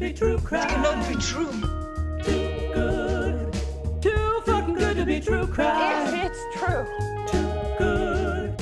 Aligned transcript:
be 0.00 0.12
true 0.12 0.38
crime. 0.38 0.68
cannot 0.68 1.08
be 1.08 1.14
true. 1.16 1.52
Too 2.24 2.72
good. 2.74 3.52
Too 4.02 4.40
fucking 4.46 4.74
good 4.74 4.96
to 4.96 5.04
be 5.04 5.20
true 5.20 5.46
crime. 5.46 6.14
If 6.14 6.30
it's 6.30 6.58
true. 6.58 6.86
Too 7.26 7.48
good. 7.78 8.58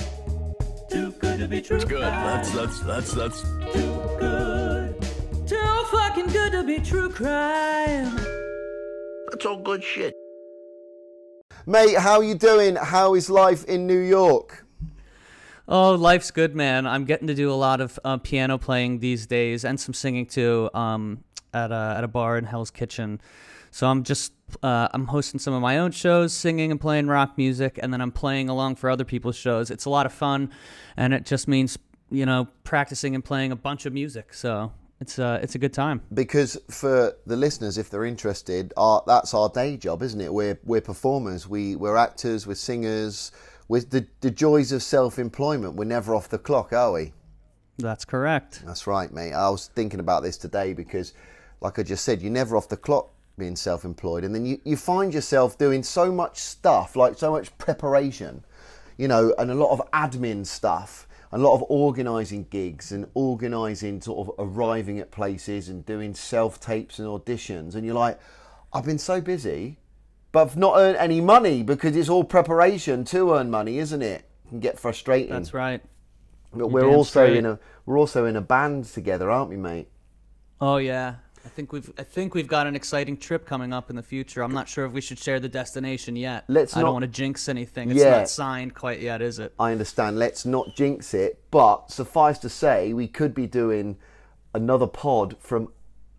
Too 0.91 1.13
good 1.21 1.39
to 1.39 1.49
be 1.49 1.61
true 1.63 1.77
It's 1.77 1.85
Good. 1.85 2.01
crime. 2.01 2.25
That's 2.27 2.51
that's 2.51 2.81
that's 2.81 3.13
that's 3.13 3.43
Too 3.73 4.01
good. 4.19 5.01
Too 5.47 5.85
fucking 5.93 6.27
good 6.27 6.53
to 6.53 6.65
be 6.65 6.79
true 6.81 7.09
crime. 7.09 8.17
that's 9.31 9.47
all 9.47 9.59
good 9.63 9.83
shit. 9.85 10.15
Mate, 11.67 11.99
how 11.99 12.21
you 12.21 12.35
doing? 12.35 12.77
How 12.77 13.15
is 13.15 13.29
life 13.31 13.65
in 13.67 13.87
New 13.87 13.99
York? 14.01 14.65
Oh, 15.71 15.93
life's 15.95 16.31
good, 16.31 16.57
man. 16.57 16.87
I'm 16.87 17.05
getting 17.05 17.27
to 17.27 17.35
do 17.35 17.51
a 17.51 17.55
lot 17.55 17.83
of 17.83 18.01
uh, 18.03 18.17
piano 18.17 18.57
playing 18.57 19.01
these 19.01 19.27
days 19.27 19.67
and 19.67 19.79
some 19.79 19.93
singing 19.93 20.25
too 20.25 20.71
um, 20.73 21.25
at, 21.53 21.71
a, 21.73 21.95
at 21.99 22.05
a 22.05 22.09
bar 22.09 22.39
in 22.39 22.45
Hell's 22.45 22.71
Kitchen. 22.71 23.21
So 23.71 23.87
I'm 23.87 24.03
just 24.03 24.33
uh, 24.63 24.89
I'm 24.93 25.07
hosting 25.07 25.39
some 25.39 25.55
of 25.55 25.61
my 25.61 25.79
own 25.79 25.91
shows, 25.91 26.33
singing 26.33 26.71
and 26.71 26.81
playing 26.81 27.07
rock 27.07 27.37
music, 27.37 27.79
and 27.83 27.93
then 27.93 28.01
I'm 28.01 28.13
playing 28.13 28.49
along 28.49 28.77
for 28.77 28.89
other 28.89 29.05
people's 29.05 29.37
shows. 29.37 29.71
It's 29.71 29.85
a 29.85 29.91
lot 29.91 30.07
of 30.07 30.13
fun, 30.13 30.51
and 30.97 31.13
it 31.13 31.27
just 31.27 31.49
means 31.49 31.79
you 32.11 32.25
know 32.25 32.49
practicing 32.65 33.15
and 33.15 33.25
playing 33.25 33.53
a 33.53 33.57
bunch 33.57 33.85
of 33.85 33.93
music. 33.93 34.33
So 34.33 34.73
it's 35.01 35.19
uh, 35.19 35.39
it's 35.43 35.55
a 35.55 35.59
good 35.59 35.73
time. 35.73 36.01
Because 36.13 36.59
for 36.71 37.15
the 37.27 37.37
listeners, 37.37 37.79
if 37.79 37.91
they're 37.91 38.07
interested, 38.07 38.73
our, 38.77 39.03
that's 39.07 39.35
our 39.35 39.49
day 39.49 39.77
job, 39.77 40.03
isn't 40.03 40.21
it? 40.21 40.33
We're 40.33 40.59
we're 40.65 40.81
performers. 40.81 41.47
We 41.47 41.77
we're 41.77 41.97
actors. 41.97 42.47
We're 42.47 42.55
singers. 42.55 43.33
With 43.69 43.91
the 43.91 44.07
the 44.23 44.31
joys 44.31 44.73
of 44.73 44.83
self-employment, 44.83 45.75
we're 45.75 45.85
never 45.85 46.15
off 46.15 46.31
the 46.31 46.39
clock, 46.39 46.73
are 46.73 46.93
we? 46.93 47.13
That's 47.77 48.05
correct. 48.05 48.63
That's 48.65 48.87
right, 48.87 49.13
mate. 49.13 49.35
I 49.35 49.51
was 49.51 49.69
thinking 49.69 50.01
about 50.01 50.23
this 50.23 50.37
today 50.37 50.73
because, 50.73 51.13
like 51.61 51.79
I 51.79 51.83
just 51.83 52.05
said, 52.05 52.23
you're 52.23 52.33
never 52.33 52.57
off 52.57 52.69
the 52.69 52.77
clock 52.77 53.11
being 53.39 53.57
self 53.57 53.85
employed. 53.85 54.25
And 54.25 54.35
then 54.35 54.45
you, 54.45 54.61
you 54.65 54.77
find 54.77 55.15
yourself 55.15 55.57
doing 55.57 55.83
so 55.83 56.13
much 56.13 56.39
stuff, 56.39 56.97
like 56.97 57.17
so 57.19 57.31
much 57.31 57.57
preparation, 57.59 58.45
you 58.97 59.09
know, 59.09 59.35
and 59.39 59.51
a 59.51 59.55
lot 59.55 59.71
of 59.71 59.91
admin 59.93 60.45
stuff, 60.45 61.07
a 61.33 61.39
lot 61.39 61.55
of 61.55 61.63
organising 61.69 62.47
gigs 62.51 62.93
and 62.93 63.07
organising 63.15 64.01
sort 64.01 64.29
of 64.29 64.35
arriving 64.39 64.99
at 64.99 65.11
places 65.11 65.69
and 65.69 65.87
doing 65.87 66.15
self 66.15 66.61
tapes 66.61 66.99
and 66.99 67.09
auditions. 67.09 67.75
And 67.75 67.85
you're 67.87 67.95
like, 67.95 68.19
I've 68.73 68.85
been 68.85 68.99
so 68.99 69.21
busy, 69.21 69.79
but 70.33 70.43
I've 70.43 70.57
not 70.57 70.79
earned 70.79 70.97
any 70.99 71.21
money 71.21 71.63
because 71.63 71.97
it's 71.97 72.09
all 72.09 72.25
preparation 72.25 73.05
to 73.07 73.35
earn 73.35 73.51
money, 73.51 73.79
isn't 73.79 74.03
it? 74.03 74.27
It 74.45 74.49
can 74.49 74.61
get 74.61 74.79
frustrating. 74.79 75.33
That's 75.33 75.55
right. 75.55 75.83
But 76.53 76.69
we're 76.69 76.89
also 76.89 77.27
straight. 77.27 77.37
in 77.37 77.47
a 77.47 77.59
we're 77.85 77.99
also 77.99 78.25
in 78.25 78.37
a 78.37 78.41
band 78.41 78.87
together, 78.87 79.31
aren't 79.31 79.51
we, 79.51 79.57
mate? 79.57 79.89
Oh 80.61 80.79
yeah. 80.79 81.17
I 81.49 81.51
think 81.51 81.73
we've 81.73 81.91
I 81.99 82.03
think 82.03 82.35
we've 82.35 82.47
got 82.47 82.67
an 82.67 82.77
exciting 82.77 83.17
trip 83.17 83.47
coming 83.47 83.73
up 83.73 83.89
in 83.89 83.97
the 83.97 84.03
future. 84.03 84.43
I'm 84.43 84.53
not 84.53 84.69
sure 84.69 84.85
if 84.85 84.93
we 84.93 85.01
should 85.01 85.19
share 85.19 85.41
the 85.41 85.49
destination 85.49 86.15
yet. 86.15 86.45
Let's 86.47 86.77
I 86.77 86.81
not- 86.81 86.89
don't 86.89 86.93
want 86.97 87.03
to 87.05 87.09
jinx 87.11 87.49
anything. 87.49 87.91
It's 87.91 88.01
Yeah. 88.01 88.19
not 88.19 88.29
signed 88.29 88.75
quite 88.75 89.01
yet, 89.01 89.23
is 89.23 89.39
it? 89.39 89.55
I 89.59 89.73
understand. 89.73 90.19
Let's 90.19 90.45
not 90.45 90.77
jinx 90.77 91.15
it, 91.15 91.41
but 91.51 91.91
suffice 91.91 92.39
to 92.41 92.51
say, 92.51 92.93
we 92.93 93.09
could 93.09 93.33
be 93.33 93.47
doing 93.47 93.97
another 94.53 94.87
pod 94.87 95.37
from 95.41 95.73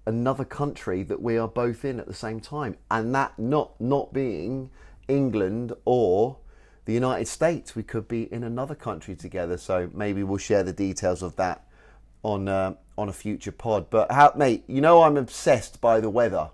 another 0.07 0.45
country 0.45 1.03
that 1.03 1.21
we 1.21 1.37
are 1.37 1.47
both 1.47 1.85
in 1.85 1.99
at 1.99 2.07
the 2.07 2.13
same 2.15 2.39
time, 2.39 2.75
and 2.89 3.13
that 3.13 3.37
not 3.37 3.79
not 3.79 4.11
being 4.11 4.71
England 5.07 5.73
or 5.85 6.37
the 6.85 6.93
United 6.93 7.27
States. 7.27 7.75
We 7.75 7.83
could 7.83 8.07
be 8.07 8.23
in 8.33 8.43
another 8.43 8.73
country 8.73 9.15
together. 9.15 9.57
So 9.59 9.91
maybe 9.93 10.23
we'll 10.23 10.39
share 10.39 10.63
the 10.63 10.73
details 10.73 11.21
of 11.21 11.35
that 11.35 11.67
on 12.23 12.47
uh, 12.47 12.73
on 12.99 13.09
a 13.09 13.13
future 13.13 13.51
pod. 13.51 13.89
But 13.89 14.11
how, 14.11 14.33
mate, 14.35 14.63
you 14.67 14.81
know 14.81 15.03
I'm 15.03 15.17
obsessed 15.17 15.81
by 15.81 15.99
the 15.99 16.09
weather. 16.09 16.49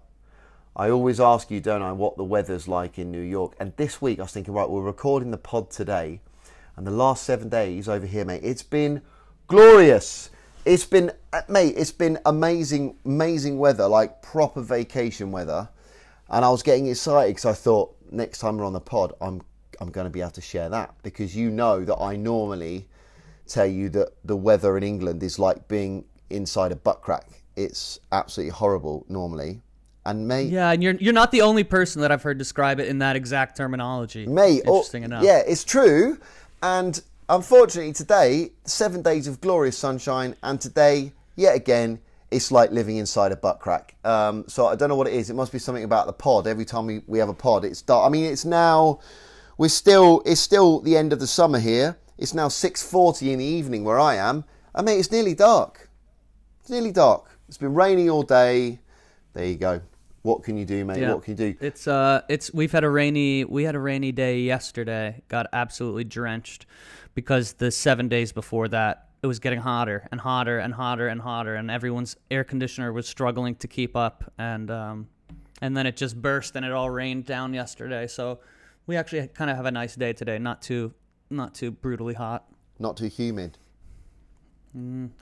I 0.76 0.90
always 0.90 1.20
ask 1.20 1.50
you, 1.50 1.60
don't 1.60 1.82
I, 1.82 1.92
what 1.92 2.18
the 2.18 2.24
weather's 2.24 2.68
like 2.68 3.00
in 3.00 3.12
New 3.12 3.22
York. 3.22 3.56
And 3.60 3.76
this 3.78 4.02
week 4.02 4.20
I 4.20 4.24
was 4.24 4.32
thinking, 4.32 4.54
right, 4.54 4.70
we're 4.70 4.82
recording 4.82 5.32
the 5.32 5.38
pod 5.38 5.72
today, 5.72 6.22
and 6.76 6.86
the 6.86 6.92
last 6.92 7.24
seven 7.24 7.50
days 7.50 7.88
over 7.88 8.06
here, 8.06 8.26
mate, 8.26 8.42
it's 8.44 8.64
been 8.64 9.02
glorious. 9.48 10.30
It's 10.66 10.86
been, 10.86 11.12
uh, 11.32 11.42
mate, 11.48 11.76
it's 11.78 11.92
been 11.92 12.20
amazing, 12.26 12.98
amazing 13.06 13.58
weather, 13.58 13.88
like 13.88 14.22
proper 14.22 14.62
vacation 14.62 15.32
weather. 15.32 15.70
And 16.30 16.44
I 16.44 16.50
was 16.50 16.64
getting 16.64 16.88
excited 16.88 17.30
because 17.30 17.46
I 17.46 17.54
thought 17.54 17.96
next 18.12 18.40
time 18.40 18.58
we're 18.58 18.66
on 18.66 18.74
the 18.74 18.80
pod, 18.80 19.14
I'm 19.22 19.42
I'm 19.80 19.92
going 19.92 20.06
to 20.06 20.10
be 20.10 20.22
able 20.22 20.32
to 20.32 20.42
share 20.42 20.70
that 20.70 20.96
because 21.04 21.36
you 21.36 21.50
know 21.50 21.84
that 21.84 21.98
I 21.98 22.16
normally 22.16 22.88
tell 23.46 23.66
you 23.66 23.90
that 23.90 24.14
the 24.24 24.36
weather 24.36 24.78
in 24.78 24.84
England 24.84 25.22
is 25.22 25.38
like 25.38 25.68
being 25.68 26.06
inside 26.30 26.72
a 26.72 26.76
butt 26.76 27.02
crack. 27.02 27.28
It's 27.56 28.00
absolutely 28.12 28.52
horrible 28.52 29.06
normally. 29.10 29.62
And 30.06 30.28
mate, 30.28 30.50
Yeah, 30.50 30.72
and 30.72 30.84
you're 30.84 30.94
you're 30.96 31.14
not 31.14 31.32
the 31.32 31.42
only 31.42 31.64
person 31.64 32.02
that 32.02 32.12
I've 32.12 32.22
heard 32.22 32.38
describe 32.38 32.80
it 32.80 32.88
in 32.88 33.00
that 33.00 33.16
exact 33.16 33.58
terminology. 33.58 34.28
mate, 34.28 34.62
oh, 34.68 34.76
Interesting 34.78 35.04
enough. 35.04 35.24
yeah, 35.24 35.42
it's 35.48 35.64
true. 35.64 36.20
And 36.62 37.02
unfortunately, 37.30 37.94
today 37.94 38.52
seven 38.66 39.02
days 39.02 39.28
of 39.28 39.42
glorious 39.42 39.78
sunshine, 39.78 40.36
and 40.44 40.60
today 40.62 41.12
yet 41.36 41.56
again. 41.56 42.00
It's 42.32 42.52
like 42.52 42.72
living 42.72 42.98
inside 42.98 43.32
a 43.32 43.36
butt 43.38 43.60
crack. 43.60 43.96
Um, 44.04 44.46
so 44.48 44.66
I 44.66 44.76
don't 44.76 44.90
know 44.90 44.96
what 44.96 45.08
it 45.08 45.14
is. 45.14 45.30
It 45.30 45.36
must 45.36 45.54
be 45.54 45.60
something 45.60 45.84
about 45.86 46.06
the 46.08 46.12
pod. 46.12 46.48
Every 46.48 46.66
time 46.66 46.86
we, 46.88 47.02
we 47.08 47.20
have 47.20 47.30
a 47.30 47.34
pod, 47.36 47.64
it's 47.64 47.82
dark. 47.82 48.06
I 48.06 48.10
mean, 48.10 48.26
it's 48.26 48.44
now 48.44 49.00
we're 49.58 49.70
still 49.70 50.22
it's 50.26 50.42
still 50.42 50.82
the 50.82 50.98
end 50.98 51.14
of 51.14 51.20
the 51.20 51.28
summer 51.28 51.60
here. 51.60 51.98
It's 52.18 52.34
now 52.34 52.50
six 52.50 52.84
forty 52.84 53.32
in 53.32 53.40
the 53.40 53.46
evening 53.46 53.86
where 53.86 54.00
I 54.00 54.16
am. 54.16 54.44
I 54.74 54.82
mean, 54.82 55.00
it's 55.00 55.12
nearly 55.12 55.34
dark. 55.36 55.85
It's 56.66 56.72
nearly 56.72 56.92
dark. 56.92 57.30
It's 57.48 57.60
been 57.60 57.76
raining 57.76 58.10
all 58.10 58.24
day. 58.24 58.80
There 59.34 59.46
you 59.46 59.56
go. 59.56 59.82
What 60.24 60.42
can 60.42 60.58
you 60.58 60.66
do, 60.66 60.84
mate? 60.84 61.00
Yeah. 61.00 61.14
What 61.14 61.22
can 61.22 61.38
you 61.38 61.54
do? 61.54 61.56
It's 61.62 61.88
uh 61.88 62.24
it's 62.28 62.52
we've 62.56 62.72
had 62.72 62.84
a 62.84 62.90
rainy 62.90 63.46
we 63.46 63.66
had 63.66 63.76
a 63.76 63.80
rainy 63.80 64.12
day 64.12 64.40
yesterday. 64.40 65.22
Got 65.28 65.46
absolutely 65.54 66.06
drenched 66.06 66.66
because 67.14 67.54
the 67.54 67.70
7 67.70 68.08
days 68.08 68.32
before 68.32 68.68
that 68.70 69.10
it 69.22 69.28
was 69.28 69.38
getting 69.38 69.60
hotter 69.60 70.08
and 70.12 70.20
hotter 70.20 70.58
and 70.58 70.74
hotter 70.74 71.08
and 71.08 71.22
hotter 71.22 71.54
and 71.54 71.70
everyone's 71.70 72.16
air 72.32 72.44
conditioner 72.44 72.92
was 72.92 73.08
struggling 73.08 73.54
to 73.58 73.68
keep 73.68 73.96
up 73.96 74.34
and 74.40 74.72
um 74.72 75.08
and 75.62 75.78
then 75.78 75.86
it 75.86 75.96
just 75.96 76.20
burst 76.20 76.56
and 76.56 76.66
it 76.66 76.72
all 76.72 76.90
rained 76.90 77.26
down 77.26 77.54
yesterday. 77.54 78.08
So 78.08 78.40
we 78.88 78.96
actually 78.96 79.28
kind 79.28 79.52
of 79.52 79.58
have 79.58 79.68
a 79.68 79.72
nice 79.72 79.96
day 79.96 80.14
today, 80.14 80.40
not 80.40 80.64
too 80.64 80.96
not 81.30 81.54
too 81.54 81.70
brutally 81.70 82.16
hot. 82.16 82.46
Not 82.80 82.98
too 82.98 83.06
humid, 83.06 83.60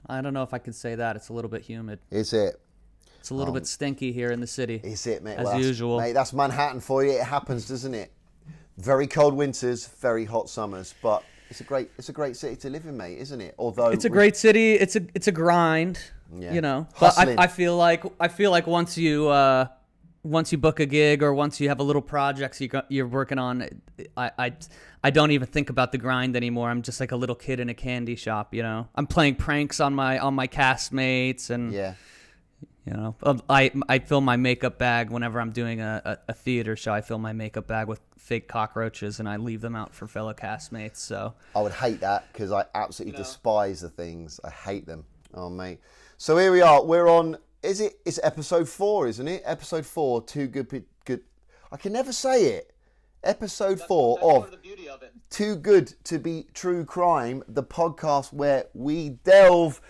I 0.08 0.20
don't 0.20 0.34
know 0.34 0.42
if 0.42 0.52
I 0.52 0.58
could 0.58 0.74
say 0.74 0.94
that. 0.96 1.16
It's 1.16 1.28
a 1.28 1.32
little 1.32 1.50
bit 1.50 1.62
humid. 1.62 2.00
is 2.10 2.32
it? 2.32 2.60
It's 3.20 3.30
a 3.30 3.34
little 3.34 3.54
bit 3.54 3.66
stinky 3.66 4.12
here 4.12 4.30
in 4.32 4.40
the 4.40 4.46
city. 4.46 4.82
Is 4.84 5.06
it, 5.06 5.22
mate? 5.22 5.36
As 5.36 5.46
that's- 5.46 5.64
usual. 5.64 5.98
mate. 5.98 6.12
That's 6.12 6.34
Manhattan 6.34 6.80
for 6.80 7.02
you. 7.02 7.12
It 7.12 7.22
happens, 7.22 7.66
doesn't 7.66 7.94
it? 7.94 8.12
Very 8.76 9.06
cold 9.06 9.32
winters, 9.34 9.86
very 9.86 10.26
hot 10.26 10.50
summers, 10.50 10.94
but 11.00 11.24
it's 11.48 11.60
a 11.60 11.64
great 11.64 11.88
it's 11.96 12.10
a 12.10 12.12
great 12.12 12.36
city 12.36 12.56
to 12.56 12.68
live 12.68 12.84
in, 12.84 12.96
mate, 12.98 13.16
isn't 13.18 13.40
it? 13.40 13.54
Although 13.58 13.88
it's 13.88 14.04
a 14.04 14.10
great 14.10 14.36
city. 14.36 14.74
It's 14.74 14.96
a 14.96 15.02
it's 15.14 15.26
a 15.26 15.32
grind. 15.32 16.00
Yeah. 16.36 16.52
You 16.52 16.60
know, 16.60 16.86
but 17.00 17.16
I, 17.16 17.36
I 17.38 17.46
feel 17.46 17.76
like 17.76 18.04
I 18.20 18.28
feel 18.28 18.50
like 18.50 18.66
once 18.66 18.98
you 18.98 19.28
uh, 19.28 19.68
once 20.24 20.50
you 20.50 20.58
book 20.58 20.80
a 20.80 20.86
gig 20.86 21.22
or 21.22 21.32
once 21.34 21.60
you 21.60 21.68
have 21.68 21.78
a 21.78 21.82
little 21.82 22.02
projects 22.02 22.60
you 22.60 22.66
got, 22.66 22.90
you're 22.90 23.06
working 23.06 23.38
on, 23.38 23.68
I, 24.16 24.30
I 24.38 24.52
I 25.04 25.10
don't 25.10 25.30
even 25.30 25.46
think 25.46 25.68
about 25.70 25.92
the 25.92 25.98
grind 25.98 26.34
anymore. 26.34 26.70
I'm 26.70 26.82
just 26.82 26.98
like 26.98 27.12
a 27.12 27.16
little 27.16 27.36
kid 27.36 27.60
in 27.60 27.68
a 27.68 27.74
candy 27.74 28.16
shop. 28.16 28.54
You 28.54 28.62
know, 28.62 28.88
I'm 28.94 29.06
playing 29.06 29.36
pranks 29.36 29.78
on 29.80 29.94
my 29.94 30.18
on 30.18 30.34
my 30.34 30.48
castmates 30.48 31.50
and 31.50 31.72
yeah. 31.72 31.94
you 32.86 32.94
know 32.94 33.14
um, 33.22 33.42
I 33.48 33.70
I 33.88 33.98
fill 33.98 34.22
my 34.22 34.36
makeup 34.36 34.78
bag 34.78 35.10
whenever 35.10 35.40
I'm 35.40 35.52
doing 35.52 35.80
a, 35.82 36.00
a, 36.04 36.18
a 36.30 36.32
theater 36.32 36.74
show. 36.74 36.92
I 36.92 37.02
fill 37.02 37.18
my 37.18 37.34
makeup 37.34 37.66
bag 37.66 37.86
with 37.86 38.00
fake 38.16 38.48
cockroaches 38.48 39.20
and 39.20 39.28
I 39.28 39.36
leave 39.36 39.60
them 39.60 39.76
out 39.76 39.94
for 39.94 40.06
fellow 40.06 40.32
castmates. 40.32 40.96
So. 40.96 41.34
I 41.54 41.60
would 41.60 41.72
hate 41.72 42.00
that 42.00 42.32
because 42.32 42.50
I 42.50 42.64
absolutely 42.74 43.18
despise 43.18 43.82
the 43.82 43.90
things. 43.90 44.40
I 44.42 44.48
hate 44.48 44.86
them. 44.86 45.04
Oh, 45.34 45.50
mate. 45.50 45.80
So 46.16 46.38
here 46.38 46.50
we 46.50 46.62
are. 46.62 46.82
We're 46.82 47.08
on. 47.08 47.36
Is 47.64 47.80
it? 47.80 47.98
It's 48.04 48.20
episode 48.22 48.68
four, 48.68 49.08
isn't 49.08 49.26
it? 49.26 49.42
Episode 49.46 49.86
four. 49.86 50.22
Too 50.22 50.48
good. 50.48 50.68
Pe- 50.68 50.82
Good. 51.06 51.22
I 51.72 51.78
can 51.78 51.94
never 51.94 52.12
say 52.12 52.44
it. 52.56 52.74
Episode 53.22 53.80
four 53.80 54.20
of 54.22 54.54
Too 55.30 55.56
Good 55.56 55.94
to 56.04 56.18
Be 56.18 56.46
True 56.52 56.84
Crime, 56.84 57.42
the 57.48 57.62
podcast 57.62 58.34
where 58.34 58.66
we 58.74 59.08
delve 59.24 59.80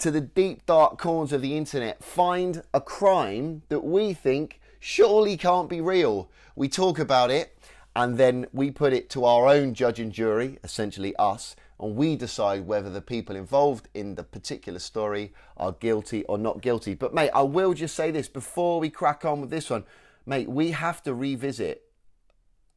to 0.00 0.10
the 0.10 0.20
deep 0.20 0.66
dark 0.66 0.98
corners 0.98 1.32
of 1.32 1.40
the 1.40 1.56
internet, 1.56 2.04
find 2.04 2.62
a 2.74 2.80
crime 2.82 3.62
that 3.70 3.80
we 3.80 4.12
think 4.12 4.60
surely 4.78 5.38
can't 5.38 5.70
be 5.70 5.80
real. 5.80 6.30
We 6.54 6.68
talk 6.68 6.98
about 6.98 7.30
it 7.30 7.56
and 7.96 8.18
then 8.18 8.48
we 8.52 8.70
put 8.70 8.92
it 8.92 9.08
to 9.10 9.24
our 9.24 9.46
own 9.48 9.72
judge 9.72 9.98
and 9.98 10.12
jury, 10.12 10.58
essentially 10.62 11.16
us, 11.16 11.56
and 11.80 11.96
we 11.96 12.16
decide 12.16 12.66
whether 12.66 12.90
the 12.90 13.00
people 13.00 13.34
involved 13.36 13.88
in 13.94 14.14
the 14.14 14.22
particular 14.22 14.78
story 14.78 15.32
are 15.56 15.72
guilty 15.72 16.24
or 16.24 16.38
not 16.38 16.62
guilty. 16.62 16.94
But 16.94 17.14
mate, 17.14 17.30
I 17.34 17.42
will 17.42 17.74
just 17.74 17.94
say 17.94 18.10
this 18.10 18.28
before 18.28 18.80
we 18.80 18.90
crack 18.90 19.24
on 19.24 19.40
with 19.40 19.50
this 19.50 19.70
one, 19.70 19.84
mate, 20.24 20.48
we 20.48 20.70
have 20.70 21.02
to 21.02 21.14
revisit 21.14 21.84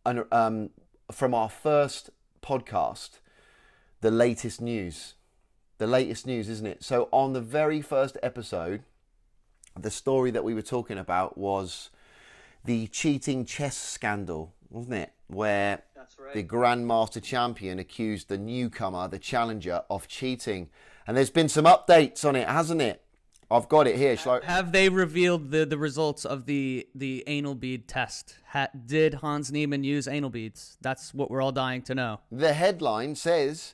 an, 0.06 0.26
um, 0.32 0.72
from 1.12 1.34
our 1.34 1.50
first 1.50 2.10
podcast 2.42 3.20
the 4.02 4.12
latest 4.12 4.62
news. 4.62 5.16
The 5.78 5.88
latest 5.88 6.26
news, 6.26 6.50
isn't 6.50 6.66
it? 6.66 6.84
So 6.84 7.08
on 7.12 7.34
the 7.34 7.42
very 7.42 7.82
first 7.82 8.18
episode, 8.24 8.84
the 9.80 9.92
story 9.92 10.32
that 10.32 10.44
we 10.44 10.54
were 10.54 10.64
talking 10.64 10.98
about 10.98 11.38
was 11.38 11.90
the 12.66 12.88
cheating 12.88 13.46
chess 13.46 13.78
scandal, 13.78 14.54
wasn't 14.70 14.96
it? 14.96 15.14
Where 15.28 15.84
the 16.34 16.44
Grandmaster 16.44 17.22
champion 17.22 17.80
accused 17.80 18.30
the 18.30 18.38
newcomer, 18.38 19.08
the 19.08 19.20
challenger, 19.20 19.84
of 19.90 20.08
cheating. 20.08 20.70
And 21.06 21.16
there's 21.18 21.30
been 21.30 21.50
some 21.50 21.66
updates 21.66 22.24
on 22.26 22.36
it, 22.36 22.48
hasn't 22.48 22.82
it? 22.82 23.04
I've 23.50 23.70
got 23.70 23.88
it 23.88 23.96
here. 23.96 24.18
Shall 24.18 24.42
I- 24.42 24.46
Have 24.46 24.72
they 24.74 24.90
revealed 24.90 25.52
the, 25.52 25.66
the 25.66 25.78
results 25.78 26.26
of 26.26 26.46
the 26.46 26.88
the 26.94 27.24
anal 27.28 27.56
bead 27.56 27.88
test? 27.88 28.36
Ha, 28.50 28.68
did 28.86 29.16
Hans 29.16 29.52
Niemann 29.52 29.84
use 29.86 30.06
anal 30.08 30.30
beads? 30.30 30.78
That's 30.82 31.14
what 31.14 31.32
we're 31.32 31.42
all 31.42 31.54
dying 31.54 31.82
to 31.84 31.96
know. 31.96 32.20
The 32.32 32.52
headline 32.54 33.16
says 33.16 33.74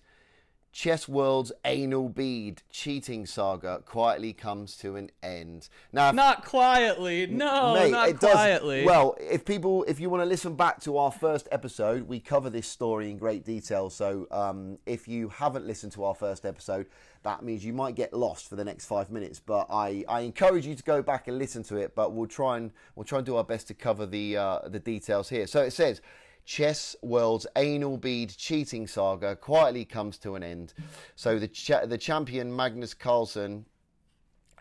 Chess 0.74 1.08
World's 1.08 1.52
anal 1.66 2.10
bead 2.10 2.64
cheating 2.72 3.28
saga 3.28 3.84
quietly 3.86 4.34
comes 4.34 4.76
to 4.78 4.96
an 4.96 5.12
end. 5.22 5.70
Now, 5.92 6.10
if- 6.10 6.16
Not 6.16 6.44
quietly. 6.44 7.28
No, 7.28 7.76
Mate, 7.76 7.92
not 7.92 8.10
it 8.10 8.20
does- 8.20 8.32
quietly. 8.32 8.84
Well, 8.84 9.16
if 9.22 9.46
people, 9.46 9.84
if 9.88 10.00
you 10.00 10.10
want 10.10 10.22
to 10.24 10.26
listen 10.26 10.56
back 10.56 10.82
to 10.82 10.98
our 10.98 11.12
first 11.12 11.48
episode, 11.52 12.08
we 12.08 12.20
cover 12.20 12.50
this 12.50 12.68
story 12.68 13.12
in 13.12 13.18
great 13.20 13.46
detail. 13.46 13.92
So, 13.92 14.28
um, 14.32 14.80
if 14.88 15.08
you 15.08 15.30
haven't 15.30 15.68
listened 15.68 15.92
to 15.92 16.04
our 16.06 16.16
first 16.16 16.44
episode, 16.44 16.88
that 17.22 17.44
means 17.44 17.64
you 17.64 17.72
might 17.72 17.94
get 17.94 18.12
lost 18.12 18.50
for 18.50 18.56
the 18.56 18.66
next 18.66 18.86
five 18.88 19.12
minutes. 19.12 19.40
But 19.40 19.68
I, 19.70 20.04
I 20.10 20.22
encourage 20.22 20.66
you 20.66 20.74
to 20.74 20.84
go 20.84 21.04
back 21.04 21.28
and 21.28 21.38
listen 21.38 21.62
to 21.66 21.76
it. 21.78 21.94
But 21.94 22.14
we'll 22.14 22.26
try 22.28 22.58
and 22.58 22.72
we'll 22.96 23.06
try 23.06 23.20
and 23.20 23.26
do 23.28 23.36
our 23.38 23.44
best 23.44 23.68
to 23.68 23.76
cover 23.76 24.08
the 24.08 24.38
uh, 24.38 24.60
the 24.68 24.80
details 24.80 25.30
here. 25.30 25.46
So 25.46 25.62
it 25.62 25.72
says. 25.72 26.02
Chess 26.46 26.96
World's 27.02 27.48
anal 27.56 27.98
bead 27.98 28.36
cheating 28.36 28.88
saga 28.88 29.36
quietly 29.36 29.86
comes 29.86 30.18
to 30.20 30.36
an 30.36 30.44
end. 30.44 30.74
So 31.16 31.40
the 31.40 31.48
cha- 31.48 31.86
the 31.86 31.98
champion 31.98 32.56
Magnus 32.56 32.94
Carlsen 32.94 33.66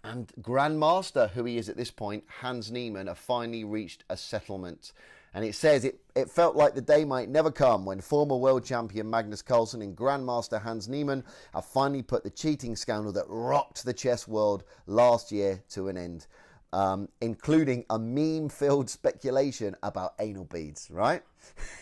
and 0.04 0.32
Grandmaster, 0.40 1.30
who 1.30 1.44
he 1.44 1.58
is 1.58 1.68
at 1.68 1.76
this 1.76 1.90
point, 1.90 2.24
Hans 2.40 2.70
Niemann, 2.70 3.06
have 3.06 3.18
finally 3.18 3.64
reached 3.64 4.04
a 4.08 4.16
settlement. 4.16 4.92
And 5.34 5.44
it 5.44 5.54
says 5.54 5.84
it, 5.84 6.00
it 6.14 6.30
felt 6.30 6.56
like 6.56 6.74
the 6.74 6.82
day 6.82 7.04
might 7.04 7.30
never 7.30 7.50
come 7.50 7.86
when 7.86 8.00
former 8.00 8.36
world 8.36 8.64
champion 8.64 9.08
Magnus 9.08 9.40
Carlsen 9.40 9.80
and 9.80 9.96
Grandmaster 9.96 10.60
Hans 10.60 10.88
Niemann 10.88 11.24
have 11.54 11.64
finally 11.64 12.02
put 12.02 12.22
the 12.22 12.30
cheating 12.30 12.76
scandal 12.76 13.12
that 13.12 13.24
rocked 13.28 13.84
the 13.84 13.94
chess 13.94 14.28
world 14.28 14.64
last 14.86 15.32
year 15.32 15.62
to 15.70 15.88
an 15.88 15.96
end, 15.96 16.26
um, 16.72 17.08
including 17.20 17.84
a 17.90 17.98
meme 17.98 18.48
filled 18.48 18.88
speculation 18.88 19.76
about 19.82 20.14
anal 20.18 20.44
beads, 20.44 20.88
right? 20.90 21.22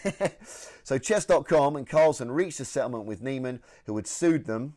so 0.83 0.99
Chess.com 0.99 1.77
and 1.77 1.89
Carlsen 1.89 2.31
reached 2.31 2.61
a 2.61 2.65
settlement 2.65 3.05
with 3.05 3.23
Niemann, 3.23 3.61
who 3.87 3.97
had 3.97 4.07
sued 4.07 4.47
them 4.47 4.75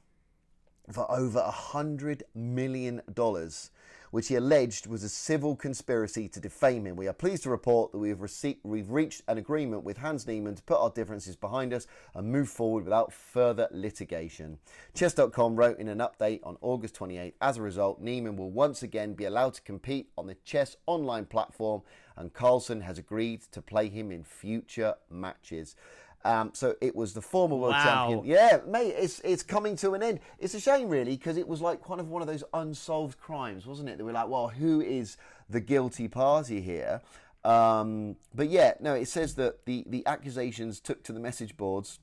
for 0.92 1.10
over 1.10 1.40
a 1.40 1.52
hundred 1.52 2.24
million 2.36 3.02
dollars, 3.12 3.72
which 4.14 4.28
he 4.28 4.36
alleged 4.36 4.86
was 4.86 5.04
a 5.04 5.10
civil 5.10 5.56
conspiracy 5.56 6.30
to 6.30 6.40
defame 6.40 6.86
him. 6.86 6.96
We 6.96 7.08
are 7.08 7.14
pleased 7.14 7.42
to 7.44 7.50
report 7.50 7.92
that 7.92 7.98
we 7.98 8.10
have 8.10 8.22
received, 8.22 8.60
we've 8.62 8.92
reached 8.92 9.24
an 9.28 9.40
agreement 9.40 9.84
with 9.84 9.98
Hans 9.98 10.28
Niemann 10.28 10.54
to 10.54 10.62
put 10.62 10.78
our 10.78 10.92
differences 10.92 11.36
behind 11.36 11.74
us 11.74 11.88
and 12.14 12.32
move 12.32 12.48
forward 12.48 12.84
without 12.84 13.12
further 13.12 13.68
litigation. 13.72 14.60
Chess.com 14.94 15.56
wrote 15.56 15.80
in 15.80 15.88
an 15.88 15.98
update 15.98 16.42
on 16.44 16.58
August 16.62 16.94
28th. 16.94 17.34
As 17.42 17.58
a 17.58 17.64
result, 17.64 18.02
Niemann 18.02 18.36
will 18.36 18.52
once 18.52 18.84
again 18.84 19.16
be 19.16 19.26
allowed 19.26 19.56
to 19.56 19.64
compete 19.64 20.12
on 20.16 20.28
the 20.28 20.38
chess 20.46 20.78
online 20.86 21.26
platform, 21.26 21.82
and 22.16 22.32
Carlsen 22.36 22.82
has 22.82 23.00
agreed 23.00 23.42
to 23.52 23.64
play 23.64 23.90
him 23.90 24.12
in 24.12 24.24
future 24.24 24.94
matches. 25.10 25.76
Um, 26.26 26.52
so 26.54 26.76
it 26.80 26.96
was 26.96 27.14
the 27.14 27.22
former 27.22 27.56
world 27.56 27.74
Wow. 27.74 28.08
champion. 28.08 28.26
Yeah, 28.26 28.60
mate, 28.68 28.94
it's 28.98 29.20
it's 29.22 29.44
coming 29.44 29.76
to 29.78 29.92
an 29.94 30.02
end. 30.02 30.20
It's 30.40 30.54
a 30.54 30.60
shame, 30.60 30.88
really, 30.90 31.18
because 31.18 31.38
it 31.38 31.48
was 31.48 31.60
like 31.62 31.84
kind 31.84 32.00
of 32.00 32.10
one 32.10 32.22
of 32.22 32.28
those 32.28 32.44
unsolved 32.54 33.20
crimes, 33.20 33.66
wasn't 33.66 33.90
it? 33.90 33.98
That 33.98 34.06
we're 34.06 34.14
like, 34.14 34.30
well, 34.30 34.48
who 34.48 34.80
is 34.82 35.18
the 35.50 35.60
guilty 35.60 36.08
party 36.08 36.62
here? 36.62 37.02
Um, 37.44 38.16
but 38.34 38.48
yeah, 38.50 38.76
no, 38.80 38.94
it 38.94 39.08
says 39.10 39.36
that 39.36 39.66
the 39.66 39.84
the 39.88 40.06
accusations 40.08 40.80
took 40.80 41.04
to 41.04 41.12
the 41.14 41.20
message 41.20 41.58
boards. 41.58 42.00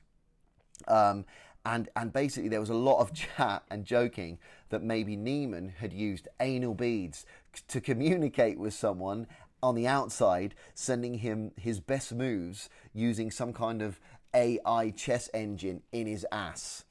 Um, 0.88 1.24
and 1.64 1.88
and 1.96 2.12
basically 2.12 2.48
there 2.48 2.60
was 2.60 2.70
a 2.70 2.74
lot 2.74 3.00
of 3.00 3.12
chat 3.36 3.62
and 3.70 3.84
joking 3.84 4.38
that 4.70 4.82
maybe 4.82 5.16
Niemann 5.16 5.74
had 5.78 5.92
used 5.92 6.28
anal 6.40 6.74
beads 6.74 7.24
c- 7.54 7.62
to 7.68 7.80
communicate 7.80 8.58
with 8.58 8.74
someone 8.74 9.26
on 9.62 9.74
the 9.74 9.86
outside, 9.86 10.54
sending 10.74 11.14
him 11.18 11.52
his 11.56 11.80
best 11.80 12.14
moves 12.14 12.70
using 12.94 13.30
some 13.30 13.52
kind 13.52 13.82
of 13.82 14.00
AI 14.34 14.90
chess 14.90 15.28
engine 15.34 15.82
in 15.92 16.06
his 16.06 16.26
ass. 16.30 16.84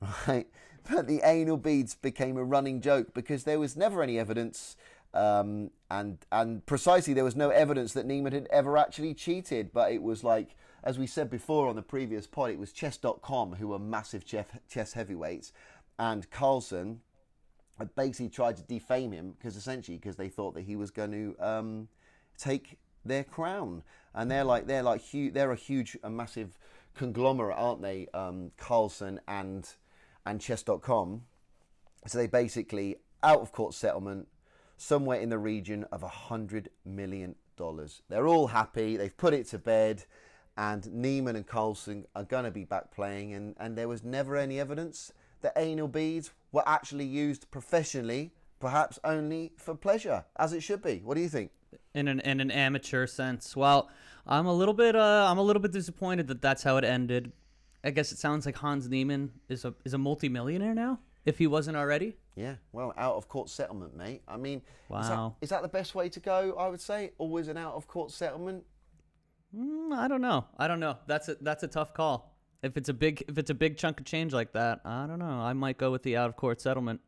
Right? 0.28 0.46
But 0.88 1.08
the 1.08 1.22
anal 1.24 1.56
beads 1.56 1.94
became 1.94 2.36
a 2.36 2.44
running 2.44 2.80
joke 2.80 3.14
because 3.14 3.44
there 3.44 3.58
was 3.58 3.76
never 3.76 4.02
any 4.02 4.18
evidence 4.18 4.76
um, 5.16 5.70
and 5.90 6.18
and 6.30 6.64
precisely 6.66 7.14
there 7.14 7.24
was 7.24 7.36
no 7.36 7.48
evidence 7.48 7.94
that 7.94 8.06
Niemann 8.06 8.34
had 8.34 8.46
ever 8.50 8.76
actually 8.76 9.14
cheated. 9.14 9.72
But 9.72 9.92
it 9.92 10.02
was 10.02 10.22
like, 10.22 10.56
as 10.84 10.98
we 10.98 11.06
said 11.06 11.30
before 11.30 11.68
on 11.68 11.76
the 11.76 11.82
previous 11.82 12.26
pod, 12.26 12.50
it 12.50 12.58
was 12.58 12.72
Chess.com 12.72 13.54
who 13.54 13.68
were 13.68 13.78
massive 13.78 14.24
chess, 14.26 14.92
heavyweights, 14.92 15.52
and 15.98 16.30
Carlsen 16.30 17.00
had 17.78 17.94
basically 17.94 18.28
tried 18.28 18.56
to 18.56 18.62
defame 18.62 19.12
him 19.12 19.34
because 19.38 19.56
essentially 19.56 19.96
because 19.96 20.16
they 20.16 20.28
thought 20.28 20.54
that 20.54 20.62
he 20.62 20.76
was 20.76 20.90
going 20.90 21.12
to 21.12 21.36
um, 21.44 21.88
take 22.36 22.78
their 23.04 23.24
crown, 23.24 23.82
and 24.14 24.30
they're 24.30 24.44
like 24.44 24.66
they're 24.66 24.82
like 24.82 25.00
huge, 25.00 25.32
they're 25.32 25.52
a 25.52 25.56
huge, 25.56 25.96
a 26.02 26.10
massive 26.10 26.58
conglomerate, 26.96 27.56
aren't 27.56 27.82
they? 27.82 28.08
Um, 28.12 28.50
Carlsen 28.56 29.20
and 29.28 29.68
and 30.24 30.40
Chess.com. 30.40 31.22
So 32.06 32.18
they 32.18 32.26
basically 32.26 32.96
out 33.22 33.40
of 33.40 33.52
court 33.52 33.74
settlement 33.74 34.28
somewhere 34.76 35.20
in 35.20 35.28
the 35.28 35.38
region 35.38 35.84
of 35.92 36.02
a 36.02 36.08
hundred 36.08 36.70
million 36.84 37.36
dollars. 37.56 38.02
They're 38.08 38.26
all 38.26 38.48
happy. 38.48 38.96
They've 38.96 39.16
put 39.16 39.34
it 39.34 39.46
to 39.48 39.58
bed, 39.58 40.04
and 40.56 40.92
Niemann 40.92 41.36
and 41.36 41.46
Carlsen 41.46 42.06
are 42.14 42.24
going 42.24 42.44
to 42.44 42.50
be 42.50 42.64
back 42.64 42.90
playing. 42.90 43.34
And 43.34 43.54
and 43.58 43.76
there 43.76 43.88
was 43.88 44.02
never 44.02 44.36
any 44.36 44.58
evidence 44.58 45.12
that 45.42 45.52
anal 45.56 45.88
beads 45.88 46.32
were 46.50 46.66
actually 46.66 47.04
used 47.04 47.50
professionally, 47.50 48.32
perhaps 48.58 48.98
only 49.04 49.52
for 49.56 49.74
pleasure, 49.74 50.24
as 50.36 50.52
it 50.52 50.62
should 50.62 50.82
be. 50.82 51.00
What 51.04 51.14
do 51.14 51.20
you 51.20 51.28
think? 51.28 51.50
In 51.94 52.08
an 52.08 52.20
in 52.20 52.40
an 52.40 52.50
amateur 52.50 53.06
sense. 53.06 53.56
Well, 53.56 53.88
I'm 54.26 54.46
a 54.46 54.52
little 54.54 54.74
bit 54.74 54.94
uh 54.96 55.26
I'm 55.30 55.38
a 55.38 55.42
little 55.42 55.62
bit 55.62 55.72
disappointed 55.72 56.26
that 56.28 56.40
that's 56.42 56.62
how 56.62 56.76
it 56.76 56.84
ended. 56.84 57.32
I 57.84 57.90
guess 57.90 58.10
it 58.12 58.18
sounds 58.18 58.46
like 58.46 58.56
Hans 58.56 58.88
Niemann 58.88 59.30
is 59.48 59.64
a 59.64 59.74
is 59.84 59.94
a 59.94 59.98
multimillionaire 59.98 60.74
now, 60.74 60.98
if 61.24 61.38
he 61.38 61.46
wasn't 61.46 61.76
already. 61.76 62.16
Yeah, 62.34 62.56
well, 62.72 62.92
out 62.98 63.14
of 63.14 63.28
court 63.28 63.48
settlement, 63.48 63.96
mate. 63.96 64.20
I 64.28 64.36
mean, 64.36 64.58
is, 64.58 65.08
that, 65.08 65.16
Wow. 65.16 65.36
is 65.40 65.48
that 65.48 65.62
the 65.62 65.68
best 65.68 65.94
way 65.94 66.10
to 66.10 66.20
go? 66.20 66.54
I 66.58 66.68
would 66.68 66.80
say 66.82 67.12
always 67.16 67.48
an 67.48 67.56
out 67.56 67.74
of 67.74 67.86
court 67.88 68.10
settlement. 68.10 68.64
Mm, 69.56 69.92
I 69.94 70.06
don't 70.08 70.20
know. 70.20 70.44
I 70.58 70.68
don't 70.68 70.80
know. 70.80 70.96
That's 71.06 71.28
a 71.28 71.36
that's 71.40 71.62
a 71.62 71.68
tough 71.68 71.94
call. 71.94 72.36
If 72.62 72.76
it's 72.76 72.88
a 72.88 72.94
big 72.94 73.24
if 73.28 73.38
it's 73.38 73.50
a 73.50 73.54
big 73.54 73.76
chunk 73.76 74.00
of 74.00 74.06
change 74.06 74.32
like 74.32 74.52
that, 74.52 74.80
I 74.84 75.06
don't 75.06 75.18
know. 75.18 75.40
I 75.40 75.52
might 75.52 75.78
go 75.78 75.90
with 75.90 76.02
the 76.02 76.16
out 76.16 76.28
of 76.28 76.36
court 76.36 76.60
settlement. 76.60 77.00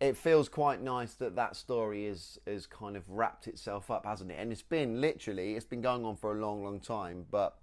It 0.00 0.16
feels 0.16 0.48
quite 0.48 0.82
nice 0.82 1.14
that 1.14 1.36
that 1.36 1.56
story 1.56 2.06
is 2.06 2.38
is 2.46 2.66
kind 2.66 2.96
of 2.96 3.08
wrapped 3.08 3.46
itself 3.46 3.90
up, 3.90 4.04
hasn't 4.04 4.30
it? 4.30 4.36
And 4.38 4.52
it's 4.52 4.62
been 4.62 5.00
literally 5.00 5.54
it's 5.54 5.64
been 5.64 5.80
going 5.80 6.04
on 6.04 6.16
for 6.16 6.36
a 6.36 6.40
long, 6.40 6.62
long 6.62 6.80
time. 6.80 7.24
But 7.30 7.56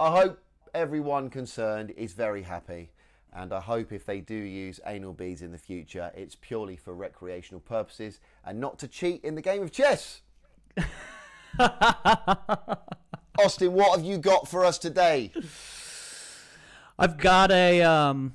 I 0.00 0.10
hope 0.10 0.40
everyone 0.74 1.28
concerned 1.30 1.92
is 1.96 2.14
very 2.14 2.42
happy, 2.42 2.90
and 3.32 3.52
I 3.52 3.60
hope 3.60 3.92
if 3.92 4.06
they 4.06 4.20
do 4.20 4.34
use 4.34 4.80
anal 4.86 5.12
beads 5.12 5.42
in 5.42 5.52
the 5.52 5.58
future, 5.58 6.10
it's 6.14 6.36
purely 6.36 6.76
for 6.76 6.94
recreational 6.94 7.60
purposes 7.60 8.18
and 8.44 8.58
not 8.60 8.78
to 8.78 8.88
cheat 8.88 9.22
in 9.22 9.34
the 9.34 9.42
game 9.42 9.62
of 9.62 9.70
chess. 9.70 10.22
Austin, 13.38 13.72
what 13.72 13.98
have 13.98 14.06
you 14.06 14.16
got 14.16 14.48
for 14.48 14.64
us 14.64 14.78
today? 14.78 15.32
I've 16.98 17.18
got 17.18 17.50
a 17.50 17.82
um 17.82 18.32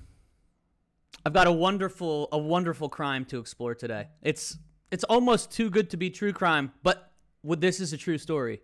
I've 1.25 1.33
got 1.33 1.47
a 1.47 1.51
wonderful 1.51 2.29
a 2.31 2.37
wonderful 2.37 2.89
crime 2.89 3.25
to 3.25 3.39
explore 3.39 3.75
today. 3.75 4.07
It's 4.21 4.57
it's 4.91 5.03
almost 5.03 5.51
too 5.51 5.69
good 5.69 5.89
to 5.91 5.97
be 5.97 6.09
true 6.09 6.33
crime, 6.33 6.71
but 6.83 7.11
this 7.43 7.79
is 7.79 7.93
a 7.93 7.97
true 7.97 8.17
story. 8.17 8.61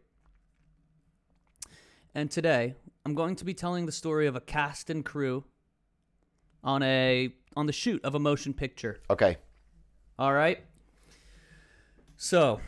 And 2.14 2.32
today, 2.32 2.76
I'm 3.06 3.14
going 3.14 3.36
to 3.36 3.46
be 3.46 3.54
telling 3.54 3.86
the 3.86 3.92
story 3.92 4.26
of 4.26 4.36
a 4.36 4.42
cast 4.42 4.90
and 4.90 5.04
crew 5.04 5.44
on 6.64 6.82
a 6.82 7.34
on 7.58 7.66
the 7.66 7.74
shoot 7.74 8.04
of 8.06 8.16
a 8.16 8.20
motion 8.20 8.54
picture. 8.54 9.00
Okay. 9.10 9.38
All 10.18 10.34
right. 10.34 10.64
So, 12.18 12.62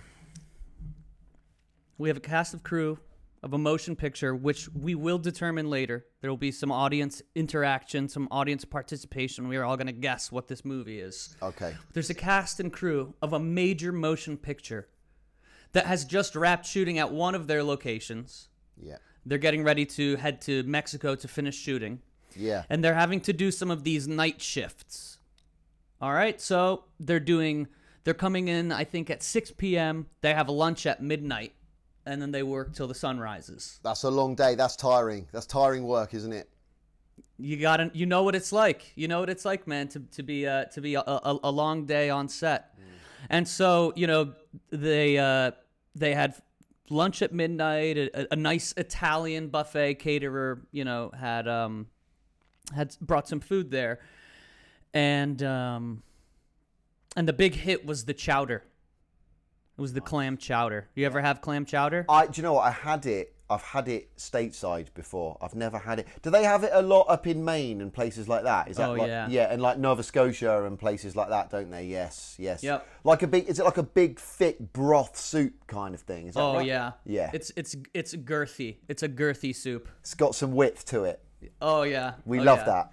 we 1.97 2.09
have 2.09 2.17
a 2.17 2.21
cast 2.21 2.53
of 2.53 2.61
crew 2.61 2.99
of 3.43 3.53
a 3.53 3.57
motion 3.57 3.95
picture, 3.95 4.35
which 4.35 4.67
we 4.73 4.95
will 4.95 5.17
determine 5.19 5.69
later. 5.69 6.05
There 6.21 6.29
will 6.29 6.37
be 6.37 6.51
some 6.51 6.71
audience 6.71 7.21
interaction, 7.35 8.09
some 8.09 8.27
audience 8.31 8.65
participation. 8.65 9.47
We 9.47 9.57
are 9.57 9.63
all 9.63 9.77
going 9.77 9.87
to 9.87 9.93
guess 9.93 10.31
what 10.31 10.47
this 10.47 10.65
movie 10.65 10.99
is. 10.99 11.35
Okay. 11.41 11.75
There's 11.93 12.09
a 12.09 12.13
cast 12.15 12.59
and 12.59 12.71
crew 12.73 13.13
of 13.21 13.33
a 13.33 13.39
major 13.39 13.91
motion 13.91 14.37
picture 14.37 14.87
that 15.73 15.85
has 15.85 16.05
just 16.05 16.35
wrapped 16.35 16.65
shooting 16.65 16.97
at 16.97 17.11
one 17.11 17.35
of 17.35 17.47
their 17.47 17.63
locations. 17.63 18.49
Yeah. 18.81 18.97
They're 19.25 19.37
getting 19.37 19.63
ready 19.63 19.85
to 19.85 20.15
head 20.15 20.41
to 20.41 20.63
Mexico 20.63 21.15
to 21.15 21.27
finish 21.27 21.55
shooting 21.55 22.01
Yeah. 22.35 22.63
and 22.69 22.83
they're 22.83 22.93
having 22.93 23.19
to 23.21 23.33
do 23.33 23.51
some 23.51 23.69
of 23.69 23.83
these 23.83 24.07
night 24.07 24.41
shifts. 24.41 25.17
All 26.01 26.13
right, 26.13 26.39
so 26.39 26.85
they're 26.99 27.19
doing 27.19 27.67
They're 28.03 28.13
coming 28.13 28.47
in, 28.47 28.71
I 28.71 28.85
think, 28.85 29.09
at 29.09 29.21
6 29.21 29.51
p.m. 29.57 30.05
They 30.21 30.33
have 30.33 30.47
a 30.47 30.53
lunch 30.53 30.85
at 30.85 31.03
midnight, 31.03 31.51
and 32.07 32.21
then 32.21 32.31
they 32.31 32.43
work 32.43 32.73
till 32.73 32.87
the 32.87 32.95
sun 32.95 33.19
rises. 33.19 33.79
That's 33.83 34.03
a 34.03 34.09
long 34.09 34.35
day. 34.35 34.55
That's 34.55 34.75
tiring. 34.75 35.27
That's 35.31 35.45
tiring 35.45 35.83
work, 35.83 36.13
isn't 36.13 36.33
it? 36.33 36.49
You 37.37 37.57
gotta, 37.57 37.91
you 37.93 38.05
know 38.05 38.23
what 38.23 38.35
it's 38.35 38.51
like. 38.51 38.93
You 38.95 39.07
know 39.07 39.19
what 39.19 39.29
it's 39.29 39.45
like, 39.45 39.67
man, 39.67 39.87
to, 39.89 39.99
to 39.99 40.23
be 40.23 40.47
uh, 40.47 40.65
to 40.65 40.81
be 40.81 40.95
a, 40.95 41.01
a, 41.01 41.39
a 41.43 41.51
long 41.51 41.85
day 41.85 42.09
on 42.09 42.29
set. 42.29 42.73
And 43.29 43.47
so, 43.47 43.93
you 43.95 44.07
know, 44.07 44.33
they 44.71 45.17
uh, 45.17 45.51
they 45.95 46.13
had 46.13 46.35
lunch 46.89 47.21
at 47.21 47.33
midnight. 47.33 47.97
A, 47.97 48.33
a 48.33 48.35
nice 48.35 48.73
Italian 48.77 49.49
buffet 49.49 49.95
caterer, 49.95 50.61
you 50.71 50.85
know, 50.85 51.11
had 51.17 51.47
um, 51.47 51.87
had 52.75 52.95
brought 53.01 53.27
some 53.27 53.39
food 53.39 53.69
there, 53.71 53.99
and 54.93 55.43
um, 55.43 56.03
and 57.15 57.27
the 57.27 57.33
big 57.33 57.55
hit 57.55 57.85
was 57.85 58.05
the 58.05 58.13
chowder. 58.13 58.63
It 59.77 59.81
was 59.81 59.93
the 59.93 60.01
clam 60.01 60.37
chowder. 60.37 60.87
You 60.95 61.05
ever 61.05 61.21
have 61.21 61.39
clam 61.41 61.63
chowder? 61.65 62.05
I 62.09 62.25
do 62.27 62.31
you 62.41 62.43
know 62.43 62.53
what? 62.53 62.65
I 62.65 62.71
had 62.71 63.05
it. 63.05 63.33
I've 63.49 63.61
had 63.61 63.87
it 63.87 64.09
stateside 64.17 64.87
before. 64.93 65.37
I've 65.39 65.55
never 65.55 65.77
had 65.77 65.99
it. 65.99 66.07
Do 66.21 66.29
they 66.31 66.43
have 66.43 66.63
it 66.65 66.71
a 66.73 66.81
lot 66.81 67.03
up 67.07 67.27
in 67.27 67.45
Maine 67.45 67.79
and 67.79 67.93
places 67.93 68.27
like 68.27 68.43
that? 68.43 68.67
Is 68.69 68.75
that 68.77 68.89
Oh, 68.89 68.93
like, 68.93 69.07
yeah. 69.07 69.27
yeah, 69.29 69.53
and 69.53 69.61
like 69.61 69.77
Nova 69.77 70.03
Scotia 70.03 70.65
and 70.65 70.77
places 70.77 71.15
like 71.15 71.29
that, 71.29 71.49
don't 71.51 71.69
they? 71.69 71.85
Yes, 71.85 72.35
yes. 72.39 72.61
Yep. 72.63 72.85
Like 73.05 73.21
a 73.23 73.27
big. 73.27 73.47
Is 73.47 73.59
it 73.59 73.63
like 73.65 73.77
a 73.77 73.83
big 73.83 74.19
thick 74.19 74.57
broth 74.73 75.15
soup 75.17 75.53
kind 75.67 75.93
of 75.95 76.01
thing? 76.01 76.27
Is 76.27 76.33
that 76.33 76.41
Oh 76.41 76.55
right? 76.55 76.65
yeah, 76.67 76.93
Yeah. 77.05 77.29
It's 77.33 77.51
it's 77.55 77.75
it's 77.93 78.15
girthy. 78.15 78.77
It's 78.89 79.03
a 79.03 79.07
girthy 79.09 79.55
soup. 79.55 79.87
It's 80.01 80.15
got 80.15 80.33
some 80.35 80.53
width 80.53 80.85
to 80.87 81.03
it. 81.03 81.21
Oh 81.61 81.83
yeah, 81.83 82.13
We 82.25 82.39
Oh, 82.39 82.43
love 82.43 82.57
yeah. 82.59 82.65
that. 82.65 82.91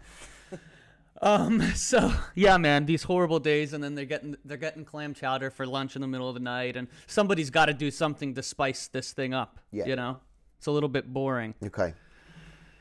Um, 1.22 1.60
so 1.74 2.12
yeah, 2.34 2.56
man, 2.56 2.86
these 2.86 3.04
horrible 3.04 3.38
days, 3.38 3.72
and 3.72 3.82
then 3.82 3.94
they're 3.94 4.04
getting 4.04 4.36
they're 4.44 4.56
getting 4.56 4.84
clam 4.84 5.14
chowder 5.14 5.50
for 5.50 5.66
lunch 5.66 5.96
in 5.96 6.02
the 6.02 6.08
middle 6.08 6.28
of 6.28 6.34
the 6.34 6.40
night, 6.40 6.76
and 6.76 6.88
somebody's 7.06 7.50
got 7.50 7.66
to 7.66 7.74
do 7.74 7.90
something 7.90 8.34
to 8.34 8.42
spice 8.42 8.88
this 8.88 9.12
thing 9.12 9.34
up. 9.34 9.60
Yeah. 9.70 9.86
you 9.86 9.96
know, 9.96 10.20
it's 10.58 10.66
a 10.66 10.70
little 10.70 10.88
bit 10.88 11.12
boring. 11.12 11.54
Okay. 11.64 11.94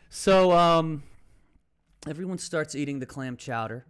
So 0.09 0.51
um, 0.51 1.03
everyone 2.07 2.37
starts 2.37 2.75
eating 2.75 2.99
the 2.99 3.05
clam 3.05 3.37
chowder, 3.37 3.85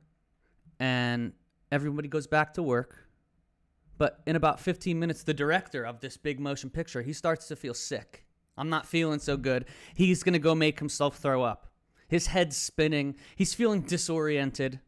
and 0.79 1.33
everybody 1.71 2.07
goes 2.07 2.27
back 2.27 2.53
to 2.53 2.63
work. 2.63 3.07
But 3.97 4.21
in 4.25 4.35
about 4.35 4.59
15 4.59 4.99
minutes, 4.99 5.23
the 5.23 5.33
director 5.33 5.83
of 5.85 5.99
this 5.99 6.17
big 6.17 6.39
motion 6.39 6.69
picture 6.69 7.01
he 7.01 7.13
starts 7.13 7.47
to 7.47 7.55
feel 7.55 7.73
sick. 7.73 8.25
I'm 8.57 8.69
not 8.69 8.85
feeling 8.85 9.19
so 9.19 9.37
good. 9.37 9.65
He's 9.95 10.23
gonna 10.23 10.39
go 10.39 10.55
make 10.55 10.79
himself 10.79 11.17
throw 11.17 11.43
up. 11.43 11.72
His 12.13 12.27
head's 12.27 12.55
spinning. 12.55 13.15
He's 13.35 13.55
feeling 13.55 13.81
disoriented. 13.81 14.79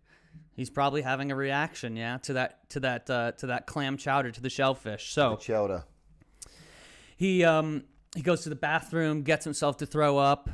He's 0.55 0.69
probably 0.69 1.01
having 1.01 1.31
a 1.31 1.35
reaction, 1.35 1.95
yeah, 1.95 2.19
to 2.19 2.33
that 2.33 2.69
to 2.69 2.79
that 2.81 3.09
uh, 3.09 3.31
to 3.39 3.47
that 3.47 3.65
clam 3.65 3.97
chowder, 3.97 4.29
to 4.29 4.39
the 4.39 4.49
shellfish. 4.51 5.11
So 5.11 5.35
Chowder. 5.37 5.85
he 7.17 7.43
um 7.43 7.85
he 8.15 8.21
goes 8.21 8.43
to 8.43 8.49
the 8.49 8.55
bathroom, 8.55 9.23
gets 9.23 9.43
himself 9.43 9.77
to 9.77 9.87
throw 9.87 10.19
up, 10.19 10.51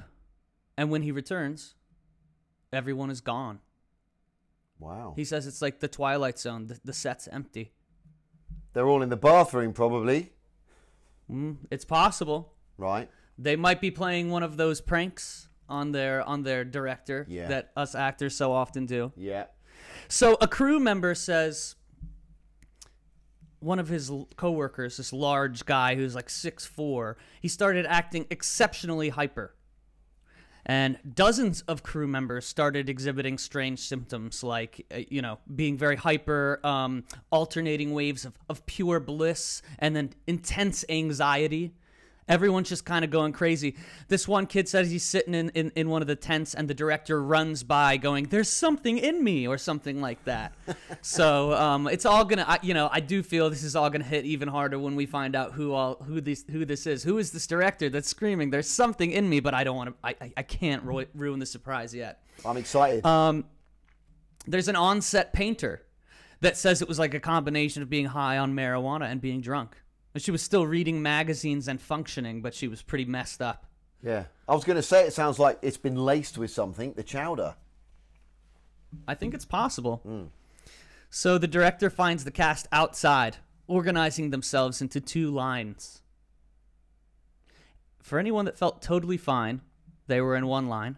and 0.78 0.90
when 0.90 1.02
he 1.02 1.12
returns, 1.12 1.76
everyone 2.72 3.10
is 3.10 3.20
gone. 3.20 3.60
Wow. 4.80 5.12
He 5.18 5.26
says 5.26 5.46
it's 5.48 5.62
like 5.62 5.82
the 5.82 5.90
Twilight 5.90 6.40
Zone. 6.40 6.68
The, 6.68 6.80
the 6.86 6.94
set's 6.94 7.28
empty. 7.28 7.74
They're 8.72 8.88
all 8.88 9.02
in 9.02 9.10
the 9.10 9.18
bathroom, 9.18 9.74
probably. 9.74 10.32
It's 11.70 11.84
possible 11.86 12.54
Right. 12.78 13.10
they 13.38 13.58
might 13.58 13.82
be 13.82 13.92
playing 13.92 14.30
one 14.30 14.42
of 14.44 14.56
those 14.56 14.80
pranks 14.80 15.50
on 15.72 15.92
their 15.92 16.22
on 16.28 16.44
their 16.44 16.64
director 16.64 17.26
Yeah. 17.30 17.48
that 17.48 17.72
us 17.76 17.96
actors 17.96 18.36
so 18.36 18.52
often 18.52 18.86
do. 18.86 19.12
Yeah. 19.16 19.46
So 20.08 20.38
a 20.42 20.48
crew 20.48 20.80
member 20.80 21.16
says 21.16 21.76
one 23.60 23.80
of 23.80 23.88
his 23.88 24.12
coworkers, 24.36 24.98
this 24.98 25.14
large 25.14 25.66
guy 25.66 25.96
who's 25.96 26.16
like 26.16 26.30
six 26.30 26.66
four, 26.66 27.18
he 27.42 27.48
started 27.48 27.86
acting 27.86 28.26
exceptionally 28.30 29.10
hyper. 29.10 29.56
And 30.66 31.00
dozens 31.16 31.62
of 31.62 31.82
crew 31.82 32.08
members 32.08 32.46
started 32.46 32.88
exhibiting 32.88 33.40
strange 33.40 33.80
symptoms 33.80 34.44
like, 34.44 34.86
uh, 34.94 35.00
you 35.10 35.22
know, 35.22 35.40
being 35.56 35.76
very 35.76 35.96
hyper, 35.96 36.60
um, 36.64 37.04
alternating 37.32 37.94
waves 37.94 38.26
of, 38.26 38.34
of 38.48 38.64
pure 38.68 39.00
bliss, 39.00 39.64
and 39.80 39.96
then 39.96 40.12
intense 40.28 40.86
anxiety. 40.88 41.74
Everyone's 42.28 42.70
just 42.70 42.86
kind 42.86 43.04
of 43.04 43.12
going 43.12 43.34
crazy. 43.34 43.76
This 44.08 44.28
one 44.28 44.46
kid 44.46 44.70
says 44.70 44.90
he's 44.90 45.04
sitting 45.04 45.34
in, 45.34 45.50
in, 45.50 45.72
in 45.76 45.90
one 45.90 46.02
of 46.02 46.08
the 46.08 46.16
tents, 46.16 46.54
and 46.54 46.68
the 46.68 46.74
director 46.74 47.22
runs 47.22 47.64
by 47.64 47.98
going, 47.98 48.26
There's 48.26 48.50
something 48.50 48.98
in 48.98 49.24
me, 49.24 49.48
or 49.48 49.58
something 49.58 50.00
like 50.00 50.24
that. 50.26 50.54
so 51.02 51.54
um, 51.54 51.88
it's 51.88 52.06
all 52.06 52.24
gonna, 52.24 52.60
you 52.62 52.74
know, 52.74 52.90
I 52.92 53.00
do 53.00 53.24
feel 53.24 53.50
this 53.50 53.64
is 53.64 53.76
all 53.76 53.90
gonna 53.90 54.04
hit 54.04 54.26
even 54.26 54.48
harder 54.48 54.80
when 54.80 54.96
we 54.96 55.06
find 55.06 55.36
out 55.36 55.54
who 55.54 55.74
all 55.74 55.96
who 55.96 56.22
this 56.22 56.46
who 56.50 56.64
this 56.64 56.88
is. 56.88 57.04
Who 57.04 57.18
is 57.18 57.32
this 57.32 57.48
director 57.48 57.90
that's 57.90 58.08
screaming? 58.08 58.50
There's 58.50 58.70
something 58.70 59.12
in 59.12 59.28
me, 59.28 59.40
but 59.40 59.54
I 59.54 59.64
don't 59.64 59.76
want 59.76 59.90
to. 59.90 59.96
I, 60.04 60.16
I 60.22 60.34
I 60.38 60.44
can't 60.44 60.84
ru- 60.84 61.08
ruin 61.14 61.40
the 61.40 61.46
surprise 61.46 61.94
yet. 61.94 62.24
I'm 62.46 62.58
excited. 62.58 63.06
Um, 63.06 63.46
there's 64.48 64.68
an 64.68 64.76
on-set 64.76 65.34
painter 65.34 65.84
that 66.42 66.58
says 66.58 66.82
it 66.82 66.88
was 66.88 67.00
like 67.00 67.14
a 67.14 67.20
combination 67.20 67.84
of 67.84 67.90
being 67.90 68.08
high 68.08 68.38
on 68.38 68.54
marijuana 68.54 69.12
and 69.12 69.22
being 69.22 69.42
drunk. 69.42 69.78
And 70.14 70.22
she 70.22 70.32
was 70.32 70.42
still 70.42 70.68
reading 70.68 71.02
magazines 71.02 71.68
and 71.68 71.80
functioning, 71.82 72.42
but 72.42 72.54
she 72.54 72.68
was 72.68 72.82
pretty 72.82 73.06
messed 73.06 73.42
up. 73.42 73.66
yeah. 74.04 74.26
I 74.48 74.54
was 74.54 74.66
going 74.66 74.76
to 74.76 74.84
say 74.84 75.06
it 75.08 75.14
sounds 75.14 75.40
like 75.40 75.58
it's 75.62 75.78
been 75.78 75.96
laced 75.96 76.38
with 76.38 76.52
something. 76.52 76.92
The 76.94 77.04
chowder. 77.04 77.56
I 79.08 79.16
think 79.16 79.34
it's 79.34 79.46
possible. 79.46 80.30
So 81.10 81.38
the 81.38 81.48
director 81.48 81.90
finds 81.90 82.26
the 82.26 82.32
cast 82.32 82.68
outside, 82.74 83.38
organizing 83.68 84.30
themselves 84.32 84.82
into 84.82 85.00
two 85.00 85.32
lines. 85.32 86.02
For 88.00 88.20
anyone 88.20 88.44
that 88.46 88.58
felt 88.58 88.82
totally 88.82 89.16
fine, 89.18 89.62
they 90.08 90.20
were 90.20 90.36
in 90.36 90.48
one 90.48 90.68
line. 90.68 90.98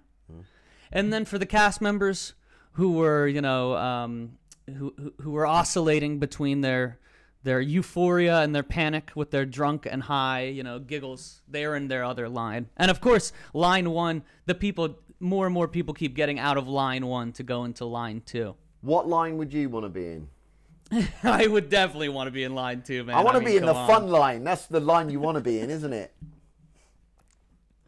And 0.91 1.13
then 1.13 1.25
for 1.25 1.38
the 1.38 1.46
cast 1.46 1.82
members 1.82 2.34
who 2.74 2.93
were, 2.93 3.27
you 3.27 3.41
know, 3.41 3.75
um, 3.75 4.38
who, 4.67 4.93
who 4.98 5.13
who 5.22 5.32
were 5.32 5.46
oscillating 5.46 6.17
between 6.20 6.62
their 6.62 6.98
their 7.44 7.62
euphoria 7.62 8.40
and 8.40 8.56
their 8.56 8.64
panic 8.64 9.12
with 9.16 9.32
their 9.32 9.46
drunk 9.46 9.86
and 9.90 10.04
high, 10.04 10.46
you 10.46 10.64
know, 10.64 10.80
giggles, 10.80 11.42
they 11.48 11.66
are 11.66 11.76
in 11.76 11.88
their 11.88 12.04
other 12.04 12.30
line. 12.30 12.68
And 12.78 12.90
of 12.90 13.02
course, 13.02 13.32
line 13.54 13.92
one, 13.92 14.24
the 14.46 14.56
people, 14.56 14.98
more 15.20 15.46
and 15.46 15.54
more 15.54 15.68
people 15.68 15.94
keep 15.94 16.16
getting 16.16 16.40
out 16.40 16.58
of 16.58 16.68
line 16.68 17.06
one 17.06 17.32
to 17.34 17.44
go 17.44 17.66
into 17.66 17.86
line 17.86 18.22
two. 18.26 18.56
What 18.82 19.08
line 19.08 19.38
would 19.38 19.54
you 19.54 19.70
want 19.70 19.86
to 19.86 19.90
be 19.90 20.06
in? 20.06 20.28
I 21.24 21.48
would 21.48 21.70
definitely 21.70 22.10
want 22.10 22.28
to 22.28 22.32
be 22.32 22.44
in 22.44 22.54
line 22.56 22.82
two, 22.82 23.04
man. 23.04 23.16
I 23.16 23.22
want 23.22 23.36
to 23.36 23.40
mean, 23.40 23.50
be 23.50 23.58
in 23.58 23.66
the 23.66 23.74
come 23.74 23.88
fun 23.88 24.08
line. 24.10 24.44
That's 24.44 24.66
the 24.68 24.80
line 24.80 25.10
you 25.10 25.20
want 25.20 25.36
to 25.36 25.42
be 25.42 25.60
in, 25.60 25.70
isn't 25.70 25.94
it? 25.94 26.14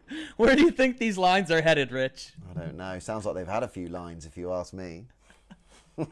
Where 0.37 0.55
do 0.55 0.61
you 0.61 0.71
think 0.71 0.97
these 0.97 1.17
lines 1.17 1.51
are 1.51 1.61
headed, 1.61 1.91
Rich? 1.91 2.33
I 2.49 2.59
don't 2.59 2.77
know. 2.77 2.99
Sounds 2.99 3.25
like 3.25 3.35
they've 3.35 3.47
had 3.47 3.63
a 3.63 3.67
few 3.67 3.87
lines, 3.87 4.25
if 4.25 4.37
you 4.37 4.53
ask 4.53 4.73
me. 4.73 5.05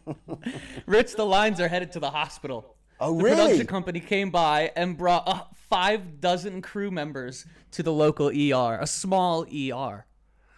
Rich, 0.85 1.15
the 1.15 1.25
lines 1.25 1.59
are 1.59 1.67
headed 1.67 1.91
to 1.93 1.99
the 1.99 2.09
hospital. 2.09 2.75
Oh, 2.99 3.17
the 3.17 3.23
really? 3.23 3.35
production 3.35 3.67
company 3.67 3.99
came 3.99 4.29
by 4.31 4.71
and 4.75 4.97
brought 4.97 5.27
uh, 5.27 5.41
five 5.69 6.19
dozen 6.21 6.61
crew 6.61 6.91
members 6.91 7.45
to 7.71 7.83
the 7.83 7.91
local 7.91 8.27
ER, 8.29 8.77
a 8.79 8.87
small 8.87 9.45
ER. 9.45 10.05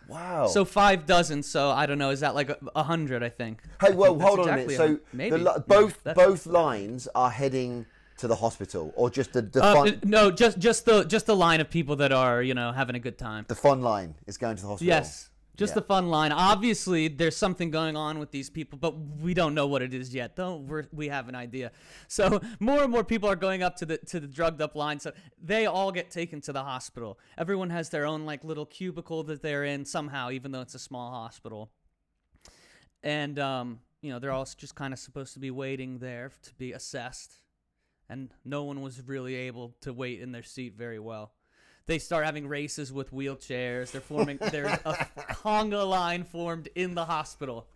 Wow. 0.07 0.47
So 0.47 0.65
five 0.65 1.05
dozen. 1.05 1.41
So 1.43 1.69
I 1.71 1.85
don't 1.85 1.97
know. 1.97 2.11
Is 2.11 2.19
that 2.19 2.35
like 2.35 2.49
a, 2.49 2.57
a 2.75 2.83
hundred? 2.83 3.23
I 3.23 3.29
think. 3.29 3.61
hey, 3.81 3.93
well, 3.93 4.15
That's 4.15 4.27
hold 4.27 4.39
on 4.47 4.59
exactly 4.59 4.75
a 4.75 4.79
minute. 4.79 5.01
So 5.11 5.17
maybe 5.17 5.37
the, 5.37 5.43
Yeah, 5.43 5.57
both 5.67 6.03
both 6.15 6.45
lines 6.45 7.07
are 7.15 7.31
heading 7.31 7.85
to 8.17 8.27
the 8.27 8.35
hospital, 8.35 8.93
or 8.95 9.09
just 9.09 9.33
the 9.33 9.41
the 9.41 9.63
Uh, 9.63 9.73
fun 9.73 9.99
no, 10.03 10.29
just 10.31 10.59
just 10.59 10.85
the 10.85 11.03
just 11.05 11.25
the 11.25 11.35
line 11.35 11.59
of 11.59 11.69
people 11.69 11.95
that 11.97 12.11
are 12.11 12.41
you 12.43 12.53
know 12.53 12.71
having 12.71 12.95
a 12.95 12.99
good 12.99 13.17
time. 13.17 13.45
the 13.47 13.55
fun 13.55 13.81
line 13.81 14.15
is 14.27 14.37
going 14.37 14.55
to 14.57 14.61
the 14.61 14.67
hospital. 14.67 14.87
Yes. 14.87 15.29
Just 15.55 15.71
Yeah. 15.71 15.75
the 15.75 15.81
fun 15.83 16.09
line. 16.09 16.31
Obviously, 16.31 17.07
there's 17.07 17.37
something 17.37 17.71
going 17.71 17.95
on 17.95 18.19
with 18.19 18.31
these 18.31 18.49
people, 18.49 18.77
but 18.77 18.97
we 18.97 19.33
don't 19.33 19.53
know 19.53 19.67
what 19.67 19.81
it 19.81 19.93
is 19.93 20.13
yet. 20.13 20.35
Though 20.35 20.57
we're, 20.57 20.85
we 20.91 21.07
have 21.07 21.29
an 21.29 21.35
idea. 21.35 21.71
So 22.07 22.41
more 22.59 22.83
and 22.83 22.91
more 22.91 23.03
people 23.03 23.29
are 23.29 23.35
going 23.35 23.63
up 23.63 23.75
to 23.77 23.85
the 23.85 23.97
to 23.97 24.19
the 24.19 24.27
drugged 24.27 24.61
up 24.61 24.75
line. 24.75 24.99
So 24.99 25.11
they 25.41 25.65
all 25.65 25.91
get 25.91 26.11
taken 26.11 26.41
to 26.41 26.53
the 26.53 26.63
hospital. 26.63 27.19
Everyone 27.37 27.69
has 27.69 27.89
their 27.89 28.05
own 28.05 28.25
like 28.25 28.43
little 28.43 28.65
cubicle 28.65 29.23
that 29.23 29.41
they're 29.41 29.63
in 29.63 29.85
somehow, 29.85 30.31
even 30.31 30.51
though 30.51 30.61
it's 30.61 30.75
a 30.75 30.79
small 30.79 31.11
hospital. 31.11 31.71
And 33.03 33.37
um, 33.39 33.79
you 34.01 34.11
know, 34.11 34.19
they're 34.19 34.31
all 34.31 34.45
just 34.45 34.75
kind 34.75 34.93
of 34.93 34.99
supposed 34.99 35.33
to 35.33 35.39
be 35.39 35.51
waiting 35.51 35.99
there 35.99 36.31
to 36.43 36.53
be 36.55 36.73
assessed, 36.73 37.35
and 38.09 38.33
no 38.43 38.63
one 38.63 38.81
was 38.81 39.01
really 39.01 39.35
able 39.35 39.75
to 39.81 39.93
wait 39.93 40.19
in 40.19 40.31
their 40.31 40.43
seat 40.43 40.75
very 40.75 40.99
well 40.99 41.33
they 41.87 41.99
start 41.99 42.25
having 42.25 42.47
races 42.47 42.91
with 42.91 43.11
wheelchairs. 43.13 43.91
They're 43.91 44.01
forming. 44.01 44.37
There's 44.37 44.71
a 44.85 45.07
conga 45.31 45.87
line 45.87 46.23
formed 46.23 46.69
in 46.75 46.95
the 46.95 47.05
hospital. 47.05 47.67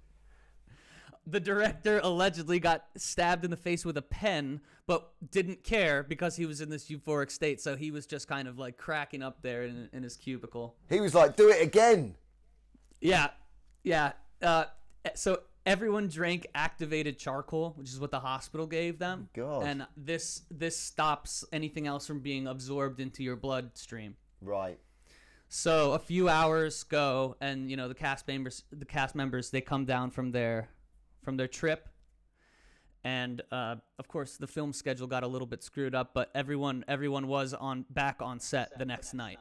The 1.27 1.39
director 1.39 1.99
allegedly 2.01 2.59
got 2.59 2.85
stabbed 2.97 3.45
in 3.45 3.51
the 3.51 3.57
face 3.57 3.85
with 3.85 3.97
a 3.97 4.01
pen, 4.01 4.61
but 4.87 5.11
didn't 5.29 5.63
care 5.63 6.01
because 6.01 6.35
he 6.35 6.47
was 6.47 6.59
in 6.59 6.69
this 6.69 6.89
euphoric 6.89 7.29
state. 7.29 7.61
So 7.61 7.75
he 7.75 7.91
was 7.91 8.07
just 8.07 8.27
kind 8.27 8.47
of 8.47 8.57
like 8.57 8.77
cracking 8.77 9.21
up 9.21 9.43
there 9.43 9.63
in, 9.63 9.89
in 9.93 10.01
his 10.01 10.17
cubicle. 10.17 10.75
He 10.89 10.99
was 10.99 11.13
like, 11.13 11.35
"Do 11.35 11.49
it 11.49 11.61
again." 11.61 12.15
Yeah, 12.99 13.29
yeah. 13.83 14.13
Uh, 14.41 14.65
so 15.13 15.41
everyone 15.65 16.07
drank 16.07 16.47
activated 16.55 17.17
charcoal, 17.17 17.73
which 17.75 17.89
is 17.89 17.99
what 17.99 18.11
the 18.11 18.19
hospital 18.19 18.65
gave 18.67 18.99
them. 18.99 19.29
God. 19.33 19.63
And 19.63 19.87
this 19.95 20.43
this 20.49 20.77
stops 20.77 21.43
anything 21.51 21.87
else 21.87 22.07
from 22.07 22.19
being 22.19 22.47
absorbed 22.47 22.99
into 22.99 23.23
your 23.23 23.35
bloodstream. 23.35 24.15
Right. 24.41 24.79
So 25.47 25.93
a 25.93 25.99
few 25.99 26.29
hours 26.29 26.83
go, 26.83 27.35
and 27.41 27.69
you 27.69 27.77
know 27.77 27.87
the 27.87 27.95
cast 27.95 28.27
members, 28.27 28.63
the 28.71 28.85
cast 28.85 29.15
members, 29.15 29.49
they 29.49 29.61
come 29.61 29.85
down 29.85 30.11
from 30.11 30.31
their 30.31 30.69
from 31.23 31.37
their 31.37 31.47
trip, 31.47 31.89
and 33.03 33.41
uh, 33.51 33.75
of 33.97 34.07
course 34.07 34.37
the 34.37 34.47
film 34.47 34.73
schedule 34.73 35.07
got 35.07 35.23
a 35.23 35.27
little 35.27 35.47
bit 35.47 35.63
screwed 35.63 35.95
up, 35.95 36.11
but 36.13 36.29
everyone 36.35 36.85
everyone 36.87 37.27
was 37.27 37.53
on 37.53 37.85
back 37.89 38.21
on 38.21 38.39
set 38.39 38.77
the 38.77 38.85
next 38.85 39.13
night. 39.13 39.39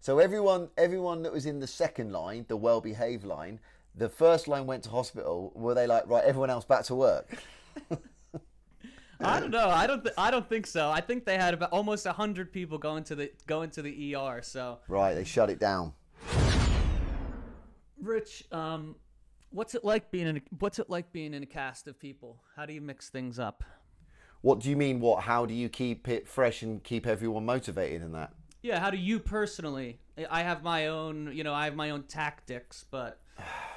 So 0.00 0.18
everyone, 0.18 0.68
everyone 0.76 1.22
that 1.22 1.32
was 1.32 1.46
in 1.46 1.60
the 1.60 1.66
second 1.68 2.10
line, 2.10 2.44
the 2.48 2.56
well-behaved 2.56 3.22
line, 3.22 3.60
the 3.94 4.08
first 4.08 4.48
line 4.48 4.66
went 4.66 4.84
to 4.84 4.90
hospital. 4.90 5.52
Were 5.54 5.74
they 5.74 5.86
like, 5.86 6.08
right, 6.08 6.24
everyone 6.24 6.50
else 6.50 6.64
back 6.64 6.84
to 6.84 6.94
work? 6.94 7.28
I 9.24 9.38
don't 9.38 9.50
know. 9.50 9.68
I 9.68 9.86
don't. 9.86 10.02
Th- 10.02 10.14
I 10.18 10.30
don't 10.30 10.48
think 10.48 10.66
so. 10.66 10.90
I 10.90 11.00
think 11.00 11.24
they 11.24 11.36
had 11.36 11.54
about 11.54 11.70
almost 11.70 12.06
hundred 12.06 12.52
people 12.52 12.78
going 12.78 13.04
to 13.04 13.14
the 13.14 13.30
going 13.46 13.70
to 13.70 13.82
the 13.82 14.16
ER. 14.16 14.40
So, 14.42 14.78
Right, 14.88 15.14
they 15.14 15.24
shut 15.24 15.48
it 15.48 15.60
down. 15.60 15.92
Rich, 18.00 18.44
um, 18.50 18.96
what's 19.50 19.76
it 19.76 19.84
like 19.84 20.10
being 20.10 20.26
in? 20.26 20.36
A, 20.38 20.42
what's 20.58 20.80
it 20.80 20.90
like 20.90 21.12
being 21.12 21.34
in 21.34 21.42
a 21.42 21.46
cast 21.46 21.86
of 21.86 22.00
people? 22.00 22.42
How 22.56 22.66
do 22.66 22.72
you 22.72 22.80
mix 22.80 23.10
things 23.10 23.38
up? 23.38 23.62
What 24.40 24.58
do 24.58 24.68
you 24.68 24.76
mean? 24.76 24.98
What? 24.98 25.22
How 25.22 25.46
do 25.46 25.54
you 25.54 25.68
keep 25.68 26.08
it 26.08 26.26
fresh 26.26 26.62
and 26.62 26.82
keep 26.82 27.06
everyone 27.06 27.46
motivated 27.46 28.02
in 28.02 28.12
that? 28.12 28.32
Yeah, 28.60 28.80
how 28.80 28.90
do 28.90 28.98
you 28.98 29.20
personally? 29.20 30.00
I 30.30 30.42
have 30.42 30.64
my 30.64 30.88
own, 30.88 31.32
you 31.32 31.44
know, 31.44 31.54
I 31.54 31.64
have 31.66 31.76
my 31.76 31.90
own 31.90 32.04
tactics, 32.04 32.84
but 32.90 33.20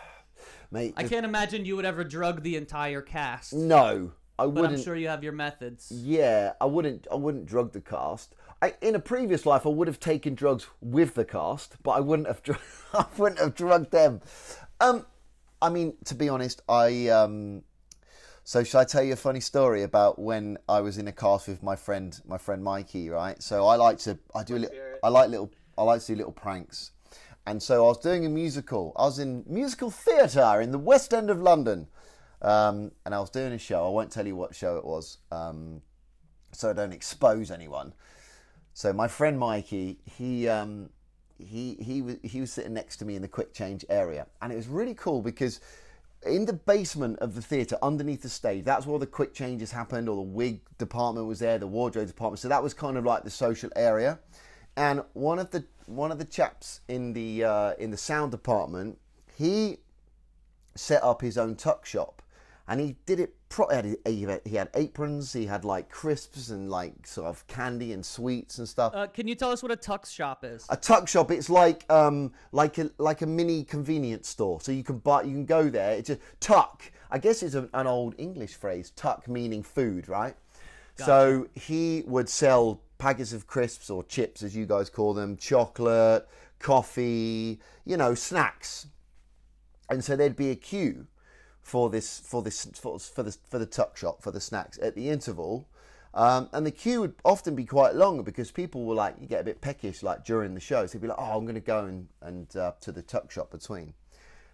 Mate, 0.76 0.94
I 0.98 1.04
can't 1.04 1.26
imagine 1.26 1.64
you 1.64 1.78
would 1.78 1.86
ever 1.86 2.04
drug 2.04 2.44
the 2.44 2.58
entire 2.58 3.02
cast. 3.02 3.54
No, 3.54 4.12
I 4.38 4.44
but 4.44 4.50
wouldn't. 4.50 4.74
I'm 4.80 4.84
sure 4.84 4.98
you 4.98 5.08
have 5.08 5.24
your 5.24 5.32
methods. 5.32 5.90
Yeah, 5.90 6.52
I 6.60 6.66
wouldn't. 6.66 7.08
I 7.10 7.16
wouldn't 7.16 7.46
drug 7.46 7.72
the 7.72 7.80
cast. 7.80 8.36
I, 8.62 8.74
in 8.82 8.94
a 8.94 9.00
previous 9.00 9.46
life, 9.46 9.66
I 9.66 9.70
would 9.70 9.88
have 9.88 10.02
taken 10.02 10.36
drugs 10.36 10.68
with 10.82 11.14
the 11.14 11.24
cast, 11.24 11.82
but 11.82 11.92
I 11.92 12.02
wouldn't 12.02 12.28
have. 12.28 12.44
Dr- 12.44 12.60
I 12.94 13.06
wouldn't 13.18 13.40
have 13.40 13.56
drugged 13.56 13.92
them. 13.92 14.20
Um, 14.82 15.06
I 15.62 15.70
mean, 15.70 15.94
to 16.06 16.14
be 16.16 16.28
honest, 16.28 16.62
I. 16.68 17.08
Um, 17.08 17.64
so, 18.44 18.66
shall 18.66 18.82
I 18.82 18.84
tell 18.84 19.02
you 19.02 19.14
a 19.14 19.16
funny 19.16 19.40
story 19.40 19.84
about 19.84 20.20
when 20.20 20.58
I 20.68 20.82
was 20.82 20.98
in 20.98 21.08
a 21.08 21.14
cast 21.14 21.48
with 21.48 21.64
my 21.64 21.78
friend, 21.78 22.20
my 22.28 22.38
friend 22.38 22.62
Mikey? 22.62 23.10
Right. 23.10 23.42
So 23.42 23.66
I 23.66 23.78
like 23.78 24.00
to. 24.00 24.20
I 24.36 24.44
do. 24.44 24.58
a 24.58 24.60
li- 24.60 24.70
I 25.02 25.08
like 25.08 25.30
little. 25.30 25.52
I 25.78 25.84
like 25.84 26.02
to 26.02 26.08
do 26.08 26.16
little 26.18 26.34
pranks. 26.34 26.92
And 27.48 27.62
so 27.62 27.86
I 27.86 27.88
was 27.88 28.00
doing 28.00 28.26
a 28.26 28.30
musical. 28.30 28.94
I 28.96 29.04
was 29.04 29.20
in 29.20 29.44
musical 29.48 29.92
theatre 29.92 30.62
in 30.62 30.72
the 30.72 30.80
West 30.80 31.14
End 31.14 31.30
of 31.30 31.40
London. 31.40 31.88
Um, 32.42 32.92
and 33.06 33.16
I 33.16 33.20
was 33.20 33.30
doing 33.30 33.54
a 33.54 33.58
show. 33.58 33.86
I 33.86 33.90
won't 33.90 34.12
tell 34.12 34.28
you 34.28 34.36
what 34.36 34.54
show 34.54 34.78
it 34.78 34.86
was, 34.86 35.18
um, 35.32 35.82
so 36.52 36.70
I 36.70 36.74
don't 36.74 36.94
expose 36.94 37.50
anyone. 37.50 37.94
So 38.74 38.94
my 38.94 39.08
friend 39.08 39.40
Mikey, 39.40 39.98
he 40.18 40.48
um, 40.48 40.90
he 41.40 41.76
he 41.82 42.02
was 42.02 42.18
he 42.24 42.42
was 42.42 42.52
sitting 42.52 42.74
next 42.74 42.98
to 42.98 43.06
me 43.06 43.16
in 43.16 43.22
the 43.22 43.28
quick 43.28 43.54
change 43.54 43.86
area, 43.90 44.28
and 44.42 44.52
it 44.52 44.56
was 44.56 44.68
really 44.68 44.94
cool 44.94 45.22
because 45.22 45.60
in 46.26 46.46
the 46.46 46.54
basement 46.54 47.18
of 47.20 47.36
the 47.36 47.42
theatre, 47.42 47.78
underneath 47.82 48.22
the 48.22 48.30
stage, 48.30 48.64
that's 48.64 48.86
where 48.86 49.00
the 49.00 49.08
quick 49.08 49.34
changes 49.34 49.72
happened. 49.72 50.10
Or 50.10 50.16
the 50.16 50.22
wig 50.22 50.60
department 50.78 51.26
was 51.26 51.40
there, 51.40 51.58
the 51.58 51.68
wardrobe 51.68 52.08
department. 52.08 52.40
So 52.40 52.50
that 52.50 52.62
was 52.62 52.74
kind 52.74 52.98
of 52.98 53.06
like 53.06 53.24
the 53.24 53.30
social 53.30 53.72
area. 53.76 54.20
And 54.78 55.04
one 55.14 55.40
of 55.40 55.52
the 55.52 55.66
one 55.86 56.12
of 56.12 56.18
the 56.18 56.26
chaps 56.26 56.82
in 56.88 57.14
the 57.14 57.44
uh, 57.44 57.74
in 57.80 57.92
the 57.92 57.98
sound 57.98 58.32
department, 58.32 58.98
he 59.38 59.78
set 60.76 61.04
up 61.04 61.22
his 61.22 61.38
own 61.38 61.56
tuck 61.56 61.86
shop. 61.86 62.22
And 62.68 62.82
he 62.82 62.96
did 63.06 63.20
it 63.20 63.36
pro- 63.48 63.70
he 63.70 64.24
had, 64.24 64.42
he 64.44 64.56
had- 64.56 64.70
aprons 64.74 65.32
he 65.34 65.46
had 65.46 65.64
like 65.64 65.88
crisps 65.88 66.50
and 66.50 66.72
like 66.72 67.06
sort 67.06 67.28
of 67.28 67.46
candy 67.46 67.94
and 67.94 68.04
sweets 68.04 68.58
and 68.58 68.68
stuff. 68.68 68.92
Uh, 68.96 69.06
can 69.06 69.28
you 69.28 69.36
tell 69.36 69.52
us 69.52 69.62
what 69.62 69.72
a 69.72 69.76
tuck 69.76 70.08
shop 70.08 70.44
is? 70.44 70.66
a 70.70 70.76
tuck 70.76 71.08
shop 71.08 71.30
it's 71.30 71.48
like 71.48 71.86
um 71.92 72.32
like 72.52 72.80
a 72.80 72.90
like 72.98 73.22
a 73.22 73.26
mini 73.28 73.64
convenience 73.64 74.28
store. 74.28 74.60
So 74.62 74.72
you 74.72 74.84
can 74.84 74.98
buy 74.98 75.22
you 75.22 75.32
can 75.34 75.46
go 75.46 75.70
there 75.70 75.92
it's 75.92 76.10
a 76.10 76.18
tuck. 76.40 76.92
I 77.12 77.20
guess 77.20 77.44
it's 77.44 77.54
an, 77.54 77.70
an 77.74 77.86
old 77.86 78.16
english 78.18 78.56
phrase 78.56 78.90
tuck 78.96 79.28
meaning 79.28 79.62
food 79.62 80.10
right 80.10 80.36
so 80.96 81.48
he 81.54 82.04
would 82.08 82.30
sell 82.30 82.82
packets 82.98 83.34
of 83.34 83.46
crisps 83.46 83.90
or 83.90 84.04
chips 84.04 84.42
as 84.42 84.56
you 84.56 84.66
guys 84.66 84.90
call 84.90 85.14
them 85.14 85.36
chocolate 85.36 86.28
coffee 86.60 87.60
you 87.86 87.98
know 87.98 88.16
snacks. 88.16 88.88
And 89.90 90.04
so 90.04 90.16
there'd 90.16 90.36
be 90.36 90.50
a 90.50 90.56
queue 90.56 91.08
for 91.62 91.90
this 91.90 92.20
for 92.20 92.42
this 92.42 92.66
for, 92.74 93.00
for 93.00 93.24
the 93.24 93.38
for 93.48 93.60
the 93.60 93.66
tuck 93.66 93.98
shop 93.98 94.22
for 94.22 94.32
the 94.32 94.42
snacks 94.42 94.80
at 94.82 94.96
the 94.96 95.10
interval. 95.10 95.68
Um, 96.14 96.50
and 96.54 96.66
the 96.66 96.72
queue 96.72 97.02
would 97.02 97.16
often 97.26 97.56
be 97.56 97.66
quite 97.66 97.94
long 97.94 98.24
because 98.24 98.50
people 98.50 98.86
were 98.86 98.96
like 98.96 99.16
you 99.20 99.28
get 99.28 99.42
a 99.42 99.44
bit 99.44 99.62
peckish 99.62 100.02
like 100.02 100.24
during 100.24 100.54
the 100.54 100.60
show. 100.60 100.86
So 100.86 100.98
they'd 100.98 101.04
be 101.04 101.08
like 101.08 101.20
oh 101.20 101.38
i'm 101.38 101.46
going 101.46 101.56
to 101.56 101.62
go 101.62 101.86
and, 101.86 102.08
and 102.22 102.56
uh, 102.56 102.72
to 102.82 102.92
the 102.92 103.02
tuck 103.02 103.32
shop 103.32 103.52
between. 103.52 103.94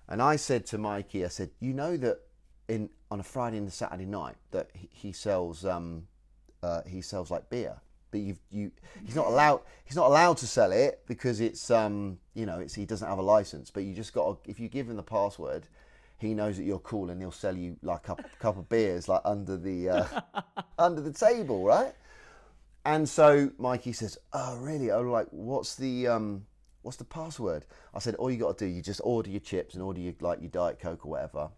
And 0.09 0.21
i 0.21 0.35
said 0.35 0.65
to 0.67 0.77
mikey 0.77 1.23
i 1.23 1.29
said 1.29 1.51
you 1.59 1.73
know 1.73 1.95
that 1.97 2.19
in 2.67 2.89
on 3.09 3.19
a 3.19 3.23
friday 3.23 3.57
and 3.57 3.67
a 3.67 3.71
saturday 3.71 4.05
night 4.05 4.35
that 4.51 4.69
he, 4.73 4.89
he 4.91 5.11
sells 5.13 5.65
um, 5.65 6.07
uh, 6.63 6.81
he 6.87 7.01
sells 7.01 7.31
like 7.31 7.49
beer. 7.49 7.75
But 8.11 8.19
you've 8.19 8.39
you 8.49 8.71
he's 9.05 9.15
not 9.15 9.27
allowed 9.27 9.61
he's 9.85 9.95
not 9.95 10.07
allowed 10.07 10.37
to 10.37 10.47
sell 10.47 10.73
it 10.73 11.01
because 11.07 11.39
it's 11.39 11.71
um 11.71 12.19
you 12.33 12.45
know 12.45 12.59
it's 12.59 12.73
he 12.73 12.85
doesn't 12.85 13.07
have 13.07 13.19
a 13.19 13.23
license. 13.23 13.71
But 13.71 13.83
you 13.83 13.93
just 13.93 14.13
got 14.13 14.43
to, 14.43 14.49
if 14.49 14.59
you 14.59 14.67
give 14.67 14.89
him 14.89 14.97
the 14.97 15.03
password 15.03 15.67
he 16.21 16.35
knows 16.35 16.55
that 16.57 16.63
you're 16.63 16.79
cool 16.79 17.09
and 17.09 17.19
he'll 17.19 17.31
sell 17.31 17.57
you 17.57 17.75
like 17.81 18.01
a 18.01 18.15
cup, 18.15 18.21
cup 18.39 18.57
of 18.57 18.69
beers 18.69 19.09
like 19.09 19.21
under 19.25 19.57
the 19.57 19.89
uh, 19.89 20.05
under 20.77 21.01
the 21.01 21.11
table 21.11 21.63
right? 21.63 21.93
And 22.85 23.09
so 23.09 23.51
Mikey 23.57 23.93
says 23.93 24.17
oh 24.33 24.57
really? 24.57 24.91
Oh 24.91 25.01
like 25.01 25.27
what's 25.31 25.75
the 25.75 26.07
um 26.07 26.45
what's 26.83 26.97
the 26.97 27.05
password? 27.05 27.65
I 27.93 27.99
said 27.99 28.15
all 28.15 28.29
you 28.29 28.37
got 28.37 28.57
to 28.59 28.65
do 28.65 28.71
you 28.71 28.81
just 28.81 29.01
order 29.03 29.29
your 29.29 29.39
chips 29.39 29.73
and 29.73 29.81
order 29.81 29.99
your 29.99 30.13
like 30.19 30.41
your 30.41 30.49
diet 30.49 30.79
coke 30.79 31.05
or 31.05 31.11
whatever 31.11 31.49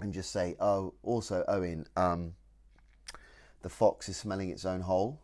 and 0.00 0.12
just 0.12 0.30
say 0.30 0.56
oh 0.60 0.94
also 1.02 1.44
Owen 1.46 1.86
um 1.96 2.34
the 3.66 3.70
fox 3.70 4.08
is 4.08 4.16
smelling 4.16 4.48
its 4.48 4.64
own 4.64 4.80
hole 4.80 5.20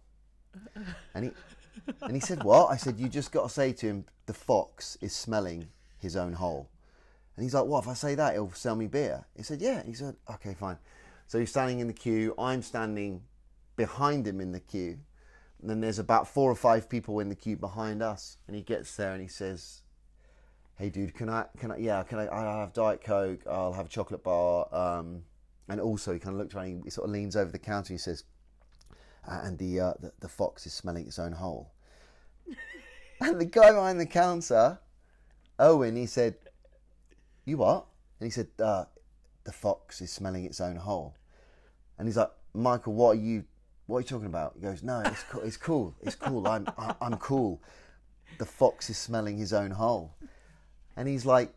and 1.14 1.26
he 1.26 1.30
and 2.02 2.14
he 2.14 2.20
said, 2.20 2.42
"What?" 2.42 2.72
I 2.72 2.76
said, 2.76 2.98
"You 2.98 3.08
just 3.08 3.30
got 3.30 3.44
to 3.44 3.48
say 3.48 3.72
to 3.72 3.86
him, 3.86 4.04
the 4.26 4.34
fox 4.34 4.98
is 5.00 5.14
smelling 5.14 5.68
his 5.98 6.16
own 6.16 6.32
hole." 6.32 6.68
And 7.36 7.44
he's 7.44 7.54
like, 7.54 7.66
"What? 7.66 7.84
If 7.84 7.88
I 7.88 7.94
say 7.94 8.16
that, 8.16 8.32
he'll 8.34 8.50
sell 8.50 8.74
me 8.74 8.88
beer?" 8.88 9.24
He 9.36 9.44
said, 9.44 9.60
"Yeah." 9.60 9.84
He 9.84 9.94
said, 9.94 10.16
"Okay, 10.28 10.54
fine." 10.54 10.78
So 11.28 11.38
he's 11.38 11.50
standing 11.50 11.78
in 11.78 11.86
the 11.86 11.92
queue. 11.92 12.34
I'm 12.36 12.62
standing 12.62 13.22
behind 13.76 14.26
him 14.26 14.40
in 14.40 14.50
the 14.50 14.60
queue. 14.60 14.98
And 15.60 15.70
then 15.70 15.80
there's 15.80 16.00
about 16.00 16.26
four 16.26 16.50
or 16.50 16.56
five 16.56 16.90
people 16.90 17.20
in 17.20 17.28
the 17.28 17.36
queue 17.36 17.56
behind 17.56 18.02
us. 18.02 18.38
And 18.48 18.56
he 18.56 18.62
gets 18.62 18.96
there 18.96 19.12
and 19.12 19.22
he 19.22 19.28
says, 19.28 19.82
"Hey, 20.74 20.90
dude, 20.90 21.14
can 21.14 21.28
I? 21.28 21.46
Can 21.56 21.70
I? 21.70 21.76
Yeah, 21.76 22.02
can 22.02 22.18
I? 22.18 22.26
I'll 22.26 22.60
have 22.60 22.72
diet 22.72 23.02
coke. 23.02 23.46
I'll 23.48 23.72
have 23.72 23.86
a 23.86 23.94
chocolate 23.96 24.24
bar." 24.24 24.68
Um, 24.74 25.24
and 25.68 25.80
also, 25.80 26.12
he 26.12 26.18
kind 26.18 26.34
of 26.34 26.40
looks 26.40 26.54
around. 26.54 26.82
He 26.84 26.90
sort 26.90 27.06
of 27.06 27.12
leans 27.12 27.34
over 27.34 27.50
the 27.50 27.58
counter. 27.58 27.92
And 27.92 27.98
he 27.98 28.02
says, 28.02 28.24
uh, 29.26 29.40
and 29.44 29.58
the, 29.58 29.80
uh, 29.80 29.92
the 30.00 30.12
the 30.20 30.28
fox 30.28 30.66
is 30.66 30.72
smelling 30.72 31.06
its 31.06 31.18
own 31.18 31.32
hole. 31.32 31.72
and 33.20 33.40
the 33.40 33.44
guy 33.44 33.70
behind 33.72 34.00
the 34.00 34.06
counter, 34.06 34.78
Owen, 35.58 35.96
he 35.96 36.06
said, 36.06 36.36
"You 37.44 37.58
what?" 37.58 37.86
And 38.20 38.26
he 38.26 38.30
said, 38.30 38.48
uh, 38.58 38.84
"The 39.44 39.52
fox 39.52 40.00
is 40.00 40.10
smelling 40.10 40.44
its 40.44 40.60
own 40.60 40.76
hole." 40.76 41.14
And 41.98 42.08
he's 42.08 42.16
like, 42.16 42.30
"Michael, 42.54 42.94
what 42.94 43.10
are 43.10 43.20
you? 43.20 43.44
What 43.86 43.98
are 43.98 44.00
you 44.00 44.06
talking 44.06 44.26
about?" 44.26 44.54
He 44.56 44.62
goes, 44.62 44.82
"No, 44.82 45.00
it's 45.00 45.22
cool. 45.24 45.42
It's 45.42 45.56
cool. 45.56 45.94
It's 46.02 46.16
cool. 46.16 46.46
I'm 46.48 46.66
I, 46.76 46.94
I'm 47.00 47.16
cool. 47.16 47.62
The 48.38 48.46
fox 48.46 48.90
is 48.90 48.98
smelling 48.98 49.38
his 49.38 49.52
own 49.52 49.70
hole." 49.70 50.14
And 50.96 51.08
he's 51.08 51.24
like, 51.24 51.54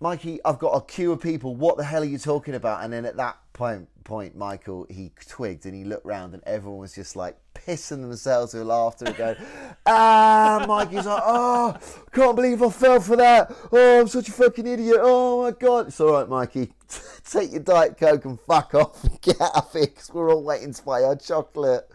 Mikey, 0.00 0.38
I've 0.44 0.60
got 0.60 0.76
a 0.76 0.80
queue 0.80 1.10
of 1.10 1.20
people. 1.20 1.56
What 1.56 1.76
the 1.76 1.82
hell 1.82 2.02
are 2.02 2.06
you 2.06 2.18
talking 2.18 2.54
about? 2.54 2.84
And 2.84 2.92
then 2.92 3.04
at 3.04 3.16
that 3.16 3.36
point, 3.52 3.88
point 4.04 4.36
Michael, 4.36 4.86
he 4.88 5.10
twigged 5.28 5.66
and 5.66 5.74
he 5.74 5.82
looked 5.82 6.06
round, 6.06 6.34
and 6.34 6.42
everyone 6.46 6.78
was 6.78 6.94
just 6.94 7.16
like 7.16 7.36
pissing 7.52 8.02
themselves 8.02 8.54
with 8.54 8.62
laughter 8.62 9.06
and 9.06 9.16
going, 9.16 9.36
"Ah!" 9.86 10.64
Mikey's 10.68 11.04
like, 11.04 11.22
"Oh, 11.26 11.76
can't 12.12 12.36
believe 12.36 12.62
I 12.62 12.70
fell 12.70 13.00
for 13.00 13.16
that. 13.16 13.52
Oh, 13.72 14.00
I'm 14.00 14.06
such 14.06 14.28
a 14.28 14.32
fucking 14.32 14.68
idiot. 14.68 14.98
Oh 15.00 15.42
my 15.42 15.50
god." 15.50 15.88
It's 15.88 16.00
all 16.00 16.12
right, 16.12 16.28
Mikey. 16.28 16.72
Take 17.28 17.50
your 17.50 17.62
diet 17.62 17.98
coke 17.98 18.24
and 18.24 18.38
fuck 18.40 18.76
off 18.76 19.02
and 19.02 19.20
get 19.20 19.40
out 19.40 19.56
of 19.56 19.72
here 19.72 19.86
because 19.86 20.14
we're 20.14 20.30
all 20.30 20.44
waiting 20.44 20.74
to 20.74 20.82
buy 20.84 21.02
our 21.02 21.16
chocolate. 21.16 21.90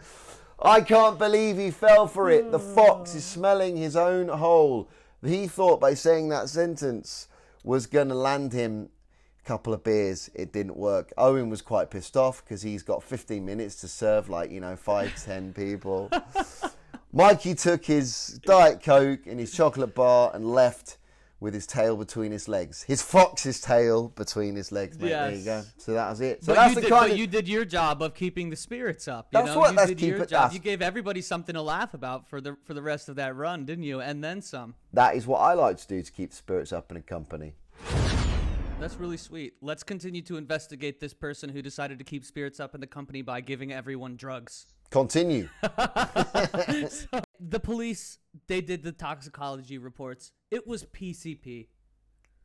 I 0.60 0.82
can't 0.82 1.18
believe 1.18 1.56
he 1.56 1.70
fell 1.70 2.06
for 2.06 2.30
it. 2.30 2.52
The 2.52 2.58
fox 2.58 3.14
is 3.14 3.24
smelling 3.24 3.78
his 3.78 3.96
own 3.96 4.28
hole. 4.28 4.90
He 5.24 5.46
thought 5.46 5.80
by 5.80 5.94
saying 5.94 6.28
that 6.28 6.50
sentence 6.50 7.28
was 7.64 7.86
going 7.86 8.08
to 8.08 8.14
land 8.14 8.52
him 8.52 8.90
a 9.40 9.48
couple 9.48 9.72
of 9.72 9.82
beers. 9.82 10.30
It 10.34 10.52
didn't 10.52 10.76
work. 10.76 11.12
Owen 11.16 11.48
was 11.50 11.62
quite 11.62 11.90
pissed 11.90 12.16
off 12.16 12.44
because 12.44 12.62
he's 12.62 12.82
got 12.82 13.02
15 13.02 13.44
minutes 13.44 13.76
to 13.80 13.88
serve 13.88 14.28
like, 14.28 14.52
you 14.52 14.60
know, 14.60 14.76
five, 14.76 15.12
ten 15.24 15.52
people. 15.52 16.10
Mikey 17.12 17.54
took 17.54 17.84
his 17.84 18.40
Diet 18.44 18.82
Coke 18.82 19.26
and 19.26 19.40
his 19.40 19.52
chocolate 19.52 19.94
bar 19.94 20.30
and 20.34 20.46
left 20.52 20.98
with 21.44 21.52
his 21.54 21.66
tail 21.66 21.94
between 21.96 22.32
his 22.32 22.48
legs. 22.48 22.82
His 22.82 23.02
fox's 23.02 23.60
tail 23.60 24.08
between 24.08 24.56
his 24.56 24.72
legs, 24.72 24.98
mate. 24.98 25.10
There 25.10 25.30
you 25.30 25.44
go. 25.44 25.62
So 25.76 25.92
that 25.92 26.08
was 26.08 26.20
it. 26.22 26.42
So 26.42 26.54
But, 26.54 26.54
that's 26.56 26.70
you 26.70 26.74
the 26.76 26.80
did, 26.80 26.90
kind 26.90 27.02
but 27.04 27.10
of 27.12 27.18
you 27.18 27.26
did 27.26 27.46
your 27.46 27.64
job 27.66 28.02
of 28.02 28.14
keeping 28.14 28.48
the 28.48 28.56
spirits 28.56 29.06
up. 29.06 29.28
You 29.30 29.38
That's 29.40 29.48
know? 29.54 29.58
what- 29.60 29.70
you 29.72 29.76
let's 29.76 29.88
did 29.90 30.00
your 30.00 30.16
it- 30.16 30.20
job. 30.20 30.28
that's- 30.30 30.54
You 30.54 30.58
gave 30.60 30.80
everybody 30.80 31.20
something 31.20 31.54
to 31.54 31.60
laugh 31.62 31.92
about 31.94 32.28
for 32.28 32.40
the 32.40 32.56
for 32.64 32.72
the 32.72 32.80
rest 32.82 33.08
of 33.10 33.16
that 33.16 33.36
run, 33.36 33.66
didn't 33.66 33.84
you? 33.84 34.00
And 34.00 34.24
then 34.24 34.40
some. 34.40 34.74
that 34.94 35.14
is 35.16 35.26
what 35.26 35.38
I 35.40 35.52
like 35.52 35.76
to 35.76 35.86
do 35.86 36.02
to 36.02 36.10
keep 36.10 36.32
spirits 36.32 36.72
up 36.72 36.90
in 36.90 36.96
a 36.96 37.02
company. 37.02 37.52
That's 38.80 38.96
really 38.96 39.16
sweet. 39.18 39.54
Let's 39.60 39.82
continue 39.82 40.22
to 40.22 40.36
investigate 40.36 40.98
this 40.98 41.12
person 41.14 41.50
who 41.50 41.60
decided 41.62 41.98
to 41.98 42.04
keep 42.04 42.24
spirits 42.24 42.58
up 42.58 42.74
in 42.74 42.80
the 42.80 42.86
company 42.86 43.20
by 43.22 43.40
giving 43.42 43.70
everyone 43.72 44.16
drugs. 44.16 44.66
Continue. 44.90 45.48
The 47.40 47.60
police, 47.60 48.18
they 48.46 48.60
did 48.60 48.82
the 48.82 48.92
toxicology 48.92 49.78
reports. 49.78 50.32
It 50.50 50.66
was 50.66 50.84
PCP. 50.84 51.68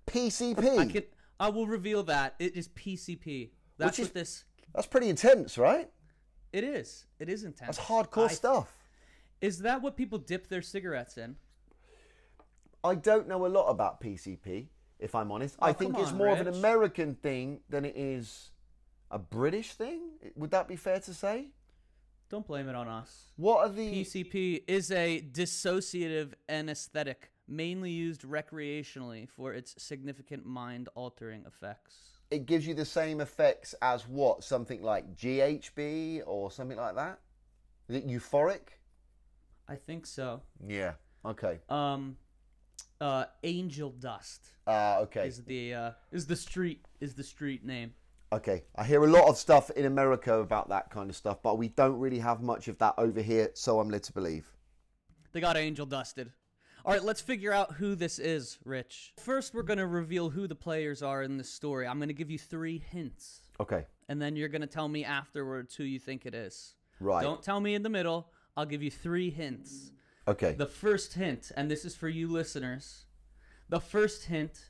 PCP. 0.07 0.77
I 0.79 0.85
can 0.85 1.03
I 1.39 1.49
will 1.49 1.67
reveal 1.67 2.03
that. 2.03 2.35
It 2.39 2.55
is 2.55 2.67
PCP. 2.69 3.51
That's 3.77 3.97
Which 3.97 3.99
is- 3.99 4.07
what 4.07 4.13
this 4.15 4.43
That's 4.73 4.87
pretty 4.87 5.09
intense, 5.09 5.57
right? 5.57 5.89
it 6.51 6.63
is. 6.63 7.05
It 7.19 7.29
is 7.29 7.43
intense. 7.43 7.77
That's 7.77 7.87
hardcore 7.89 8.25
I- 8.29 8.33
stuff. 8.33 8.73
Is 9.41 9.59
that 9.59 9.81
what 9.81 9.95
people 9.95 10.17
dip 10.17 10.47
their 10.49 10.61
cigarettes 10.61 11.17
in? 11.17 11.37
I 12.83 12.95
don't 12.95 13.27
know 13.27 13.45
a 13.45 13.47
lot 13.47 13.67
about 13.69 14.01
PCP, 14.01 14.67
if 14.99 15.15
I'm 15.15 15.31
honest. 15.31 15.55
Oh, 15.61 15.67
I 15.67 15.69
Oh, 15.69 15.73
think 15.73 15.93
come 15.93 16.01
it's 16.01 16.11
on, 16.11 16.17
more 16.17 16.29
of 16.29 16.39
an 16.39 16.47
American 16.47 17.15
thing 17.15 17.61
than 17.69 17.85
it 17.85 17.95
is 17.95 18.51
a 19.11 19.19
British 19.19 19.73
thing. 19.73 20.01
Would 20.35 20.51
that 20.51 20.67
be 20.67 20.75
fair 20.75 20.99
to 21.01 21.13
say? 21.13 21.49
Don't 22.29 22.45
blame 22.45 22.69
it 22.69 22.75
on 22.75 22.87
us. 22.87 23.25
What 23.37 23.59
are 23.65 23.69
the 23.73 24.03
PCP 24.03 24.63
is 24.67 24.91
a 24.91 25.21
dissociative 25.31 26.33
anesthetic 26.47 27.31
mainly 27.47 27.89
used 27.89 28.21
recreationally 28.21 29.27
for 29.27 29.53
its 29.53 29.73
significant 29.81 30.45
mind 30.45 30.89
altering 30.93 31.43
effects. 31.47 31.95
it 32.29 32.45
gives 32.45 32.67
you 32.67 32.75
the 32.75 32.85
same 32.85 33.19
effects 33.21 33.73
as 33.81 34.07
what? 34.07 34.43
Something 34.43 34.83
like 34.83 35.15
GHB 35.15 36.21
or 36.27 36.51
something 36.51 36.77
like 36.77 36.95
that? 36.95 37.19
Is 37.87 37.95
it 37.95 38.07
euphoric? 38.07 38.77
I 39.67 39.75
think 39.75 40.05
so. 40.05 40.41
Yeah. 40.67 40.93
Okay. 41.25 41.59
Um 41.69 42.17
uh 43.01 43.25
angel 43.43 43.89
dust 43.91 44.49
Ah, 44.67 44.99
okay. 44.99 45.27
is 45.27 45.43
the 45.45 45.73
uh 45.73 45.91
is 46.11 46.27
the 46.27 46.35
street 46.35 46.85
is 47.01 47.15
the 47.15 47.23
street 47.23 47.65
name. 47.65 47.93
Okay. 48.31 48.63
I 48.75 48.83
hear 48.83 49.03
a 49.03 49.07
lot 49.07 49.27
of 49.27 49.37
stuff 49.37 49.69
in 49.71 49.85
America 49.85 50.35
about 50.35 50.69
that 50.69 50.89
kind 50.91 51.09
of 51.09 51.15
stuff, 51.15 51.41
but 51.41 51.57
we 51.57 51.69
don't 51.69 51.97
really 51.99 52.19
have 52.19 52.41
much 52.41 52.67
of 52.67 52.77
that 52.77 52.93
over 52.97 53.21
here, 53.21 53.49
so 53.55 53.79
I'm 53.79 53.89
led 53.89 54.03
to 54.03 54.13
believe. 54.13 54.47
They 55.31 55.41
got 55.41 55.57
angel 55.57 55.85
dusted. 55.85 56.31
All 56.85 56.93
right, 56.93 57.03
let's 57.03 57.21
figure 57.21 57.51
out 57.51 57.73
who 57.73 57.95
this 57.95 58.19
is, 58.19 58.57
Rich. 58.63 59.13
First, 59.17 59.53
we're 59.53 59.63
going 59.63 59.79
to 59.79 59.87
reveal 59.87 60.29
who 60.29 60.47
the 60.47 60.55
players 60.55 61.01
are 61.03 61.23
in 61.23 61.37
this 61.37 61.51
story. 61.51 61.85
I'm 61.87 61.97
going 61.97 62.07
to 62.07 62.13
give 62.13 62.31
you 62.31 62.39
3 62.39 62.79
hints. 62.91 63.41
Okay. 63.61 63.85
and 64.07 64.21
then 64.21 64.37
you're 64.37 64.47
gonna 64.47 64.65
tell 64.65 64.87
me 64.87 65.03
afterwards 65.03 65.75
who 65.75 65.83
you 65.83 65.99
think 65.99 66.25
it 66.25 66.33
is. 66.33 66.75
Right. 67.01 67.21
Don't 67.21 67.43
tell 67.43 67.59
me 67.59 67.75
in 67.75 67.83
the 67.83 67.89
middle. 67.89 68.31
I'll 68.55 68.65
give 68.65 68.81
you 68.81 68.89
three 68.89 69.29
hints. 69.29 69.91
Okay. 70.27 70.53
The 70.53 70.65
first 70.65 71.13
hint, 71.13 71.51
and 71.57 71.69
this 71.69 71.83
is 71.83 71.93
for 71.95 72.07
you 72.07 72.27
listeners, 72.29 73.03
the 73.67 73.81
first 73.81 74.25
hint 74.25 74.69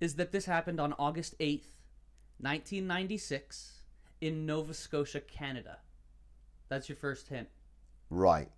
is 0.00 0.16
that 0.16 0.32
this 0.32 0.44
happened 0.44 0.80
on 0.80 0.92
August 0.98 1.34
8th, 1.38 1.73
1996, 2.44 3.80
in 4.20 4.46
Nova 4.46 4.74
Scotia, 4.74 5.20
Canada. 5.20 5.78
That's 6.68 6.88
your 6.88 6.96
first 6.96 7.28
hint. 7.28 7.48
Right. 8.10 8.50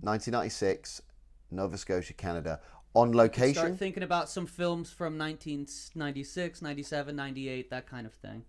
1996, 0.00 1.02
Nova 1.50 1.78
Scotia, 1.78 2.12
Canada. 2.12 2.60
On 2.94 3.12
location? 3.12 3.54
Start 3.54 3.78
thinking 3.78 4.02
about 4.02 4.28
some 4.28 4.46
films 4.46 4.90
from 4.90 5.18
1996, 5.18 6.62
97, 6.62 7.16
98, 7.16 7.70
that 7.70 7.86
kind 7.86 8.06
of 8.06 8.14
thing. 8.14 8.44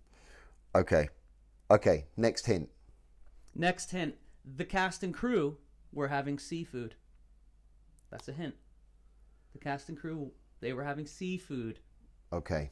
okay. 0.74 1.08
Okay. 1.70 2.04
Next 2.16 2.46
hint. 2.46 2.68
Next 3.54 3.90
hint 3.90 4.14
the 4.54 4.64
cast 4.64 5.02
and 5.02 5.12
crew 5.12 5.56
were 5.92 6.08
having 6.08 6.38
seafood. 6.38 6.94
That's 8.10 8.28
a 8.28 8.32
hint. 8.32 8.54
The 9.52 9.58
cast 9.58 9.88
and 9.88 9.98
crew, 9.98 10.30
they 10.60 10.72
were 10.72 10.84
having 10.84 11.06
seafood. 11.06 11.80
Okay. 12.32 12.70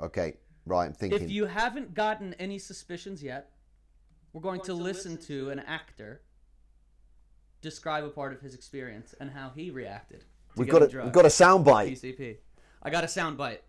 Okay. 0.00 0.34
Right. 0.66 0.86
I'm 0.86 0.92
thinking. 0.92 1.22
If 1.22 1.30
you 1.30 1.46
haven't 1.46 1.94
gotten 1.94 2.34
any 2.34 2.58
suspicions 2.58 3.22
yet, 3.22 3.50
we're 4.32 4.42
going, 4.42 4.60
to, 4.62 4.74
listen, 4.74 5.16
to 5.22 5.50
an 5.50 5.60
actor 5.60 6.22
describe 7.60 8.04
a 8.04 8.08
part 8.08 8.32
of 8.32 8.40
his 8.40 8.54
experience 8.54 9.14
and 9.20 9.30
how 9.30 9.50
he 9.54 9.70
reacted. 9.70 10.20
To 10.20 10.26
we've 10.56 10.68
got 10.68 10.82
a 10.82 11.02
we've 11.02 11.12
got 11.12 11.26
a 11.26 11.28
drugged. 11.28 11.66
soundbite. 11.66 11.92
PCP. 11.92 12.36
I 12.82 12.90
got 12.90 13.04
a 13.04 13.08
sound 13.08 13.36
bite. 13.36 13.62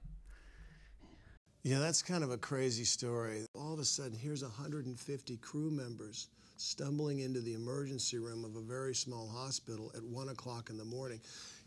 Yeah, 1.64 1.80
that's 1.80 2.02
kind 2.02 2.24
of 2.24 2.32
a 2.32 2.38
crazy 2.38 2.86
story. 2.86 3.46
All 3.54 3.74
of 3.74 3.80
a 3.80 3.86
sudden, 3.86 4.18
here's 4.18 4.44
150 4.44 5.38
crew 5.38 5.72
members 5.72 6.28
stumbling 6.60 7.20
into 7.20 7.40
the 7.40 7.54
emergency 7.54 8.18
room 8.18 8.44
of 8.44 8.56
a 8.56 8.62
very 8.62 8.94
small 8.94 9.28
hospital 9.28 9.92
at 9.96 10.04
1 10.04 10.30
o'clock 10.30 10.70
in 10.70 10.78
the 10.78 10.84
morning. 10.86 11.20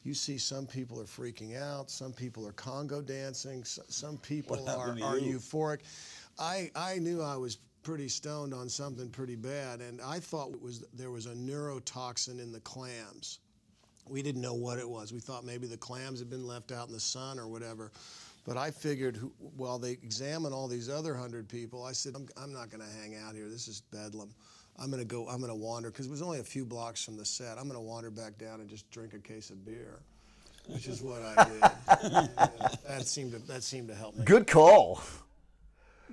You 0.04 0.14
see 0.14 0.36
some 0.36 0.66
people 0.66 1.00
are 1.00 1.04
freaking 1.04 1.60
out, 1.60 1.90
some 1.90 2.12
people 2.12 2.46
are 2.46 2.52
Congo 2.52 3.00
dancing, 3.00 3.64
some 3.64 4.18
people 4.18 4.56
are, 4.80 4.88
are 5.02 5.16
euphoric. 5.32 5.78
I, 6.38 6.70
I 6.74 6.98
knew 6.98 7.22
I 7.22 7.36
was 7.36 7.58
pretty 7.82 8.08
stoned 8.08 8.52
on 8.52 8.68
something 8.68 9.08
pretty 9.10 9.36
bad, 9.36 9.80
and 9.80 10.00
I 10.00 10.18
thought 10.20 10.50
it 10.50 10.60
was 10.62 10.84
there 10.94 11.10
was 11.10 11.26
a 11.26 11.34
neurotoxin 11.34 12.40
in 12.40 12.52
the 12.52 12.60
clams. 12.60 13.38
We 14.08 14.22
didn't 14.22 14.42
know 14.42 14.54
what 14.54 14.78
it 14.78 14.88
was. 14.88 15.12
We 15.12 15.20
thought 15.20 15.44
maybe 15.44 15.66
the 15.66 15.76
clams 15.76 16.18
had 16.18 16.28
been 16.28 16.46
left 16.46 16.72
out 16.72 16.88
in 16.88 16.92
the 16.92 17.00
sun 17.00 17.38
or 17.38 17.46
whatever. 17.48 17.92
But 18.44 18.56
I 18.56 18.72
figured 18.72 19.16
who- 19.16 19.32
while 19.56 19.78
they 19.78 19.92
examine 19.92 20.52
all 20.52 20.66
these 20.66 20.88
other 20.88 21.14
hundred 21.14 21.48
people, 21.48 21.84
I 21.84 21.92
said, 21.92 22.16
I'm, 22.16 22.28
I'm 22.36 22.52
not 22.52 22.70
going 22.70 22.82
to 22.82 22.92
hang 23.00 23.14
out 23.14 23.36
here. 23.36 23.48
This 23.48 23.68
is 23.68 23.82
bedlam. 23.92 24.34
I'm 24.78 24.90
going 24.90 25.02
to 25.02 25.06
go, 25.06 25.28
I'm 25.28 25.38
going 25.38 25.52
to 25.52 25.58
wander, 25.58 25.90
because 25.90 26.06
it 26.06 26.10
was 26.10 26.22
only 26.22 26.40
a 26.40 26.44
few 26.44 26.64
blocks 26.64 27.04
from 27.04 27.16
the 27.16 27.24
set. 27.24 27.58
I'm 27.58 27.64
going 27.64 27.74
to 27.74 27.80
wander 27.80 28.10
back 28.10 28.38
down 28.38 28.60
and 28.60 28.68
just 28.68 28.90
drink 28.90 29.14
a 29.14 29.18
case 29.18 29.50
of 29.50 29.64
beer, 29.64 30.00
which 30.66 30.88
is 30.88 31.02
what 31.02 31.22
I 31.22 31.44
did. 31.44 31.60
Yeah, 32.12 32.28
that, 32.88 33.06
seemed 33.06 33.32
to, 33.32 33.38
that 33.40 33.62
seemed 33.62 33.88
to 33.88 33.94
help 33.94 34.16
me. 34.16 34.24
Good 34.24 34.46
call. 34.46 35.02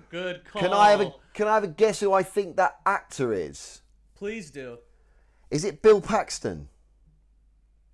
Good 0.09 0.43
call. 0.45 0.61
Can 0.61 0.73
I 0.73 0.91
have 0.91 1.01
a 1.01 1.13
Can 1.33 1.47
I 1.47 1.53
have 1.53 1.63
a 1.63 1.67
guess 1.67 1.99
who 1.99 2.13
I 2.13 2.23
think 2.23 2.55
that 2.57 2.79
actor 2.85 3.33
is? 3.33 3.81
Please 4.15 4.49
do. 4.49 4.79
Is 5.51 5.65
it 5.65 5.81
Bill 5.81 6.01
Paxton? 6.01 6.67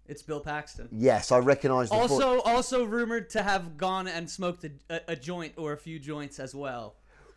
It's 0.07 0.21
Bill 0.21 0.39
Paxton. 0.39 0.89
Yes, 0.91 1.31
I 1.31 1.39
recognise 1.39 1.89
the 1.89 1.95
voice. 1.95 2.11
Also, 2.11 2.41
also 2.41 2.83
rumored 2.83 3.29
to 3.31 3.41
have 3.41 3.75
gone 3.75 4.07
and 4.07 4.29
smoked 4.29 4.63
a, 4.63 4.71
a, 4.89 5.01
a 5.09 5.15
joint 5.15 5.53
or 5.57 5.73
a 5.73 5.77
few 5.77 5.99
joints 5.99 6.39
as 6.39 6.53
well. 6.53 6.95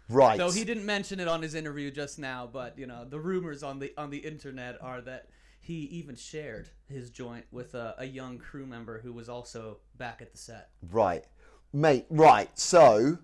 Right. 0.09 0.39
Though 0.39 0.51
he 0.51 0.65
didn't 0.65 0.87
mention 0.87 1.21
it 1.21 1.29
on 1.29 1.43
his 1.43 1.55
interview 1.55 1.91
just 1.91 2.19
now, 2.19 2.49
but 2.51 2.79
you 2.79 2.87
know 2.87 3.05
the 3.05 3.21
rumors 3.21 3.63
on 3.63 3.79
the 3.79 3.93
on 3.99 4.11
the 4.11 4.19
internet 4.19 4.79
are 4.81 5.01
that 5.03 5.29
he 5.61 5.81
even 5.85 6.17
shared 6.17 6.71
his 6.89 7.11
joint 7.11 7.45
with 7.51 7.75
a, 7.75 7.95
a 7.99 8.07
young 8.07 8.39
crew 8.39 8.65
member 8.67 9.01
who 9.01 9.13
was 9.13 9.29
also 9.29 9.79
back 9.97 10.23
at 10.23 10.33
the 10.33 10.39
set. 10.39 10.71
Right, 10.91 11.25
mate. 11.75 12.07
Right. 12.09 12.49
So, 12.59 13.19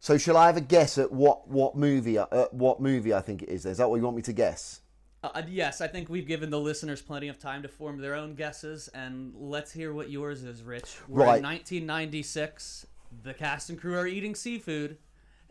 so 0.00 0.16
shall 0.16 0.36
I 0.38 0.46
have 0.46 0.56
a 0.56 0.62
guess 0.62 0.96
at 0.96 1.12
what 1.12 1.48
what 1.48 1.76
movie? 1.76 2.16
Uh, 2.18 2.46
what 2.52 2.80
movie 2.80 3.12
I 3.12 3.20
think 3.20 3.42
it 3.42 3.50
is? 3.50 3.66
Is 3.66 3.76
that 3.78 3.90
what 3.90 3.96
you 3.96 4.02
want 4.02 4.16
me 4.16 4.22
to 4.22 4.32
guess? 4.32 4.80
Uh, 5.22 5.28
uh, 5.34 5.42
yes, 5.48 5.80
I 5.80 5.88
think 5.88 6.08
we've 6.08 6.26
given 6.26 6.50
the 6.50 6.60
listeners 6.60 7.00
plenty 7.00 7.28
of 7.28 7.38
time 7.38 7.62
to 7.62 7.68
form 7.68 7.98
their 7.98 8.14
own 8.14 8.34
guesses, 8.34 8.88
and 8.88 9.32
let's 9.34 9.72
hear 9.72 9.92
what 9.92 10.10
yours 10.10 10.42
is, 10.42 10.62
Rich. 10.62 10.96
We're 11.08 11.20
Right. 11.24 11.36
in 11.38 11.42
1996. 11.44 12.86
The 13.22 13.32
cast 13.32 13.70
and 13.70 13.78
crew 13.80 13.94
are 13.96 14.06
eating 14.06 14.34
seafood, 14.34 14.98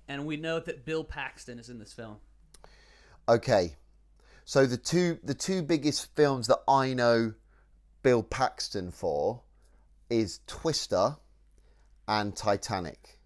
and 0.07 0.25
we 0.25 0.37
know 0.37 0.59
that 0.59 0.85
Bill 0.85 1.03
Paxton 1.03 1.59
is 1.59 1.69
in 1.69 1.79
this 1.79 1.93
film. 1.93 2.17
Okay. 3.27 3.75
So 4.45 4.65
the 4.65 4.77
two 4.77 5.19
the 5.23 5.33
two 5.33 5.61
biggest 5.61 6.13
films 6.15 6.47
that 6.47 6.59
I 6.67 6.93
know 6.93 7.33
Bill 8.01 8.23
Paxton 8.23 8.91
for 8.91 9.41
is 10.09 10.41
Twister 10.47 11.15
and 12.07 12.35
Titanic. 12.35 13.19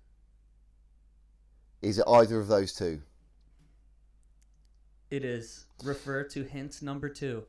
Is 1.81 1.97
it 1.97 2.05
either 2.07 2.39
of 2.39 2.47
those 2.47 2.73
two? 2.73 3.01
It 5.09 5.23
is. 5.23 5.65
Refer 5.83 6.23
to 6.25 6.43
hint 6.43 6.81
number 6.81 7.09
two. 7.09 7.45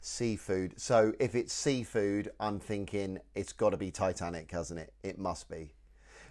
Seafood. 0.00 0.80
So 0.80 1.12
if 1.20 1.34
it's 1.34 1.52
seafood, 1.52 2.30
I'm 2.40 2.58
thinking 2.58 3.18
it's 3.34 3.52
got 3.52 3.70
to 3.70 3.76
be 3.76 3.90
Titanic, 3.90 4.50
hasn't 4.50 4.80
it? 4.80 4.92
It 5.02 5.18
must 5.18 5.48
be. 5.48 5.72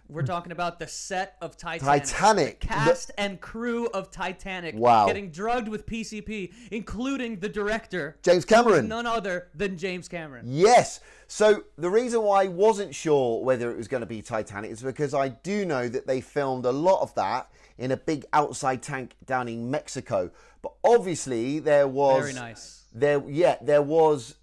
We're 0.10 0.24
talking 0.24 0.52
about 0.52 0.80
the 0.80 0.88
set 0.88 1.36
of 1.40 1.56
Titanic. 1.56 2.04
Titanic. 2.04 2.60
The 2.62 2.68
cast 2.68 3.12
and 3.20 3.40
crew 3.40 3.86
of 3.88 4.10
Titanic. 4.10 4.74
Wow. 4.76 5.06
Getting 5.06 5.30
drugged 5.30 5.68
with 5.68 5.86
PCP, 5.86 6.52
including 6.72 7.40
the 7.40 7.48
director. 7.48 8.18
James 8.24 8.44
Cameron. 8.44 8.88
None 8.88 9.06
other 9.06 9.50
than 9.54 9.78
James 9.78 10.08
Cameron. 10.08 10.46
Yes. 10.48 11.02
So 11.28 11.64
the 11.78 11.92
reason 11.92 12.24
why 12.24 12.46
I 12.46 12.48
wasn't 12.48 12.96
sure 12.96 13.44
whether 13.44 13.70
it 13.70 13.78
was 13.78 13.88
going 13.88 14.02
to 14.02 14.08
be 14.08 14.24
Titanic 14.24 14.72
is 14.72 14.82
because 14.82 15.14
I 15.14 15.30
do 15.30 15.64
know 15.64 15.88
that 15.88 16.08
they 16.08 16.22
filmed 16.22 16.66
a 16.66 16.72
lot 16.72 17.02
of 17.04 17.14
that 17.14 17.52
in 17.78 17.92
a 17.92 17.98
big 17.98 18.26
outside 18.34 18.82
tank 18.82 19.16
down 19.28 19.48
in 19.48 19.70
Mexico. 19.70 20.32
But 20.64 20.74
obviously 20.84 21.60
there 21.60 21.88
was 21.88 22.22
Very 22.22 22.34
nice. 22.34 22.84
There, 22.94 23.24
yeah, 23.30 23.58
there 23.62 23.84
was 23.84 24.36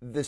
the 0.00 0.24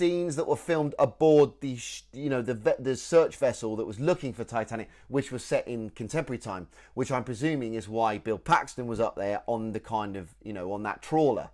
scenes 0.00 0.34
that 0.36 0.46
were 0.46 0.56
filmed 0.56 0.94
aboard 0.98 1.50
the, 1.60 1.78
you 2.14 2.30
know, 2.30 2.40
the 2.40 2.54
the 2.78 2.96
search 2.96 3.36
vessel 3.36 3.76
that 3.76 3.86
was 3.86 4.00
looking 4.00 4.32
for 4.32 4.44
Titanic, 4.44 4.88
which 5.08 5.30
was 5.30 5.44
set 5.44 5.68
in 5.68 5.90
contemporary 5.90 6.38
time, 6.38 6.68
which 6.94 7.12
I'm 7.12 7.22
presuming 7.22 7.74
is 7.74 7.86
why 7.86 8.16
Bill 8.16 8.38
Paxton 8.38 8.86
was 8.86 8.98
up 8.98 9.14
there 9.16 9.42
on 9.46 9.72
the 9.72 9.80
kind 9.80 10.16
of, 10.16 10.34
you 10.42 10.54
know, 10.54 10.72
on 10.72 10.82
that 10.84 11.02
trawler. 11.02 11.50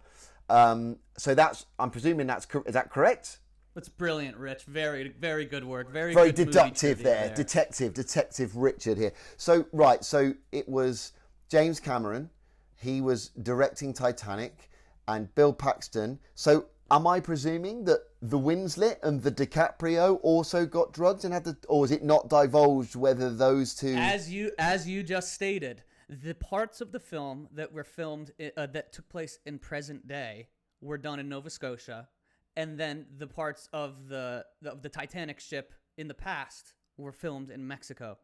Um, 0.49 0.99
so 1.19 1.35
that's, 1.35 1.67
I'm 1.81 1.91
presuming 1.91 2.29
that's, 2.29 2.47
is 2.67 2.75
that 2.75 2.89
correct? 2.89 3.41
That's 3.75 3.89
brilliant, 3.89 4.37
Rich. 4.37 4.63
Very, 4.63 5.09
very 5.09 5.45
good 5.45 5.65
work. 5.65 5.91
Very, 5.91 6.15
very 6.15 6.31
good 6.31 6.47
deductive 6.47 6.99
trivia 6.99 7.27
there. 7.27 7.35
detective 7.35 7.95
detective 7.95 8.57
richard 8.57 8.97
here 8.97 9.13
so 9.37 9.67
right 9.73 10.03
so 10.05 10.33
it 10.53 10.67
was 10.69 11.13
james 11.51 11.79
cameron 11.79 12.31
he 12.77 13.01
was 13.01 13.31
directing 13.43 13.93
titanic 13.93 14.71
and 15.09 15.33
bill 15.35 15.53
paxton 15.53 16.19
so 16.35 16.67
am 16.91 17.07
i 17.07 17.21
presuming 17.21 17.85
that 17.85 18.01
the 18.23 18.39
winslet 18.39 18.97
and 19.03 19.23
the 19.23 19.31
dicaprio 19.31 20.19
also 20.23 20.67
got 20.67 20.93
drugs 20.93 21.25
and 21.25 21.33
had 21.33 21.45
the 21.45 21.57
or 21.69 21.85
is 21.85 21.91
it 21.91 22.03
not 22.03 22.29
divulged 22.29 22.97
whether 22.97 23.31
those 23.31 23.75
two 23.75 23.95
As 23.95 24.31
you 24.33 24.53
as 24.59 24.89
you 24.89 25.03
just 25.03 25.33
stated, 25.33 25.83
the 26.09 26.35
parts 26.35 26.81
of 26.81 26.93
the 26.93 27.01
film 27.01 27.49
that 27.53 27.73
were 27.73 27.85
filmed 27.85 28.33
uh, 28.57 28.67
that 28.67 28.93
took 28.93 29.09
place 29.09 29.39
in 29.47 29.59
present 29.59 30.07
day 30.07 30.49
were 30.81 30.99
done 30.99 31.19
in 31.19 31.29
Nova 31.29 31.51
Scotia, 31.51 32.09
and 32.57 32.79
then 32.79 33.07
the 33.19 33.27
parts 33.27 33.69
of 33.73 34.09
the 34.09 34.45
of 34.65 34.83
the 34.83 34.89
Titanic 34.89 35.41
ship 35.41 35.75
in 35.97 36.09
the 36.09 36.15
past 36.15 36.75
were 36.97 37.13
filmed 37.13 37.51
in 37.51 37.67
Mexico. 37.67 38.19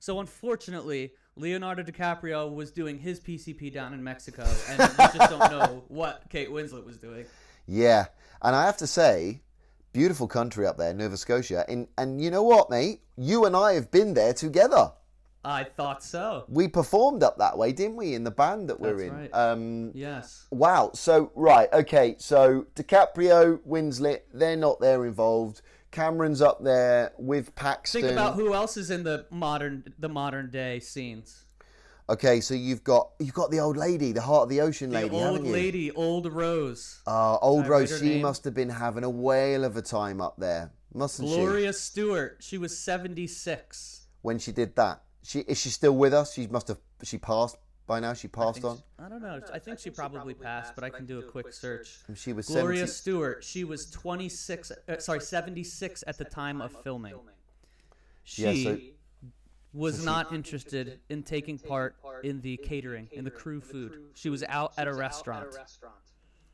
So 0.00 0.20
unfortunately, 0.20 1.12
Leonardo 1.36 1.82
DiCaprio 1.82 2.52
was 2.52 2.70
doing 2.70 2.98
his 2.98 3.20
PCP 3.20 3.72
down 3.72 3.94
in 3.94 4.02
Mexico, 4.02 4.46
and 4.68 4.78
we 4.80 5.04
just 5.16 5.30
don't 5.30 5.50
know 5.50 5.84
what 5.88 6.24
Kate 6.28 6.50
Winslet 6.50 6.84
was 6.84 6.98
doing. 6.98 7.24
Yeah 7.66 8.06
and 8.42 8.54
i 8.54 8.64
have 8.64 8.76
to 8.76 8.86
say 8.86 9.40
beautiful 9.92 10.26
country 10.26 10.66
up 10.66 10.76
there 10.76 10.92
nova 10.92 11.16
scotia 11.16 11.64
and 11.68 11.86
and 11.98 12.20
you 12.22 12.30
know 12.30 12.42
what 12.42 12.70
mate 12.70 13.00
you 13.16 13.44
and 13.44 13.56
i 13.56 13.72
have 13.72 13.90
been 13.90 14.14
there 14.14 14.34
together 14.34 14.92
I 15.46 15.64
thought 15.64 16.02
so. 16.02 16.44
we 16.48 16.68
performed 16.68 17.22
up 17.22 17.36
that 17.36 17.58
way 17.58 17.72
didn't 17.72 17.96
we 17.96 18.14
in 18.14 18.24
the 18.24 18.30
band 18.30 18.70
that 18.70 18.80
we're 18.80 18.96
That's 18.96 19.02
in 19.02 19.14
right. 19.14 19.30
um 19.34 19.92
Yes. 19.94 20.46
Wow. 20.50 20.92
So 20.94 21.30
right, 21.34 21.68
okay. 21.72 22.16
So 22.18 22.66
DiCaprio, 22.74 23.58
Winslet, 23.68 24.20
they're 24.32 24.56
not 24.56 24.80
there 24.80 25.04
involved. 25.04 25.60
Cameron's 25.90 26.42
up 26.42 26.64
there 26.64 27.12
with 27.18 27.54
Paxton. 27.54 28.00
Think 28.00 28.12
about 28.12 28.34
who 28.34 28.52
else 28.52 28.76
is 28.76 28.90
in 28.90 29.04
the 29.04 29.26
modern 29.30 29.84
the 29.98 30.08
modern 30.08 30.50
day 30.50 30.80
scenes. 30.80 31.43
Okay, 32.06 32.40
so 32.40 32.52
you've 32.52 32.84
got 32.84 33.12
you've 33.18 33.32
got 33.34 33.50
the 33.50 33.60
old 33.60 33.78
lady, 33.78 34.12
the 34.12 34.20
heart 34.20 34.42
of 34.44 34.48
the 34.50 34.60
ocean 34.60 34.90
The 34.90 34.96
lady, 34.96 35.14
old 35.14 35.22
haven't 35.22 35.44
you? 35.46 35.52
lady, 35.52 35.90
old 35.92 36.30
Rose. 36.30 37.00
Uh, 37.06 37.36
old 37.38 37.64
I 37.64 37.68
Rose, 37.68 37.98
she 37.98 38.04
name? 38.16 38.22
must 38.22 38.44
have 38.44 38.52
been 38.54 38.68
having 38.68 39.04
a 39.04 39.10
whale 39.10 39.64
of 39.64 39.76
a 39.78 39.82
time 39.82 40.20
up 40.20 40.36
there, 40.36 40.70
mustn't 40.92 41.26
she? 41.28 41.34
Gloria 41.34 41.72
Stuart. 41.72 42.36
She 42.40 42.58
was 42.58 42.76
76. 42.76 44.02
When 44.20 44.38
she 44.38 44.52
did 44.52 44.76
that, 44.76 45.02
she 45.22 45.40
is 45.40 45.58
she 45.58 45.70
still 45.70 45.96
with 45.96 46.12
us? 46.12 46.34
She 46.34 46.46
must 46.46 46.68
have. 46.68 46.78
She 47.02 47.16
passed 47.16 47.56
by 47.86 48.00
now. 48.00 48.12
She 48.12 48.28
passed 48.28 48.62
on. 48.64 48.82
I 48.98 49.08
don't 49.08 49.22
know. 49.22 49.40
I 49.52 49.58
think 49.58 49.78
she 49.78 49.88
probably 49.88 50.34
passed, 50.34 50.74
but 50.74 50.84
I 50.84 50.90
can 50.90 51.06
do 51.06 51.20
a 51.20 51.22
quick 51.22 51.54
search. 51.54 52.00
She 52.14 52.34
was 52.34 52.48
Gloria 52.48 52.80
70 52.86 52.86
Stuart. 52.92 53.44
She 53.44 53.64
was 53.64 53.90
26. 53.90 54.72
Uh, 54.86 54.98
sorry, 54.98 55.20
76 55.20 56.04
at 56.06 56.18
the 56.18 56.24
time 56.26 56.60
of 56.60 56.76
filming. 56.82 57.14
She 58.24 58.42
Yeah, 58.42 58.72
so- 58.72 58.78
was 59.74 60.04
not 60.04 60.32
interested 60.32 61.00
in 61.10 61.22
taking 61.22 61.58
part 61.58 61.96
in 62.22 62.40
the 62.40 62.56
catering, 62.56 63.08
in 63.12 63.24
the 63.24 63.30
crew 63.30 63.60
food. 63.60 63.98
She 64.14 64.30
was 64.30 64.44
out 64.44 64.72
at 64.78 64.86
a 64.88 64.94
restaurant. 64.94 65.48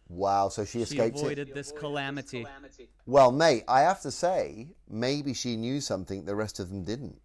Wow. 0.08 0.48
So 0.48 0.64
she 0.64 0.78
She 0.78 0.96
escaped 0.98 1.18
it. 1.18 1.54
this 1.54 1.70
calamity. 1.70 2.46
Well, 3.06 3.30
mate, 3.30 3.64
I 3.68 3.82
have 3.82 4.00
to 4.02 4.10
say, 4.10 4.68
maybe 4.88 5.34
she 5.34 5.56
knew 5.56 5.80
something 5.80 6.24
the 6.24 6.34
rest 6.34 6.58
of 6.58 6.68
them 6.70 6.82
didn't. 6.82 7.20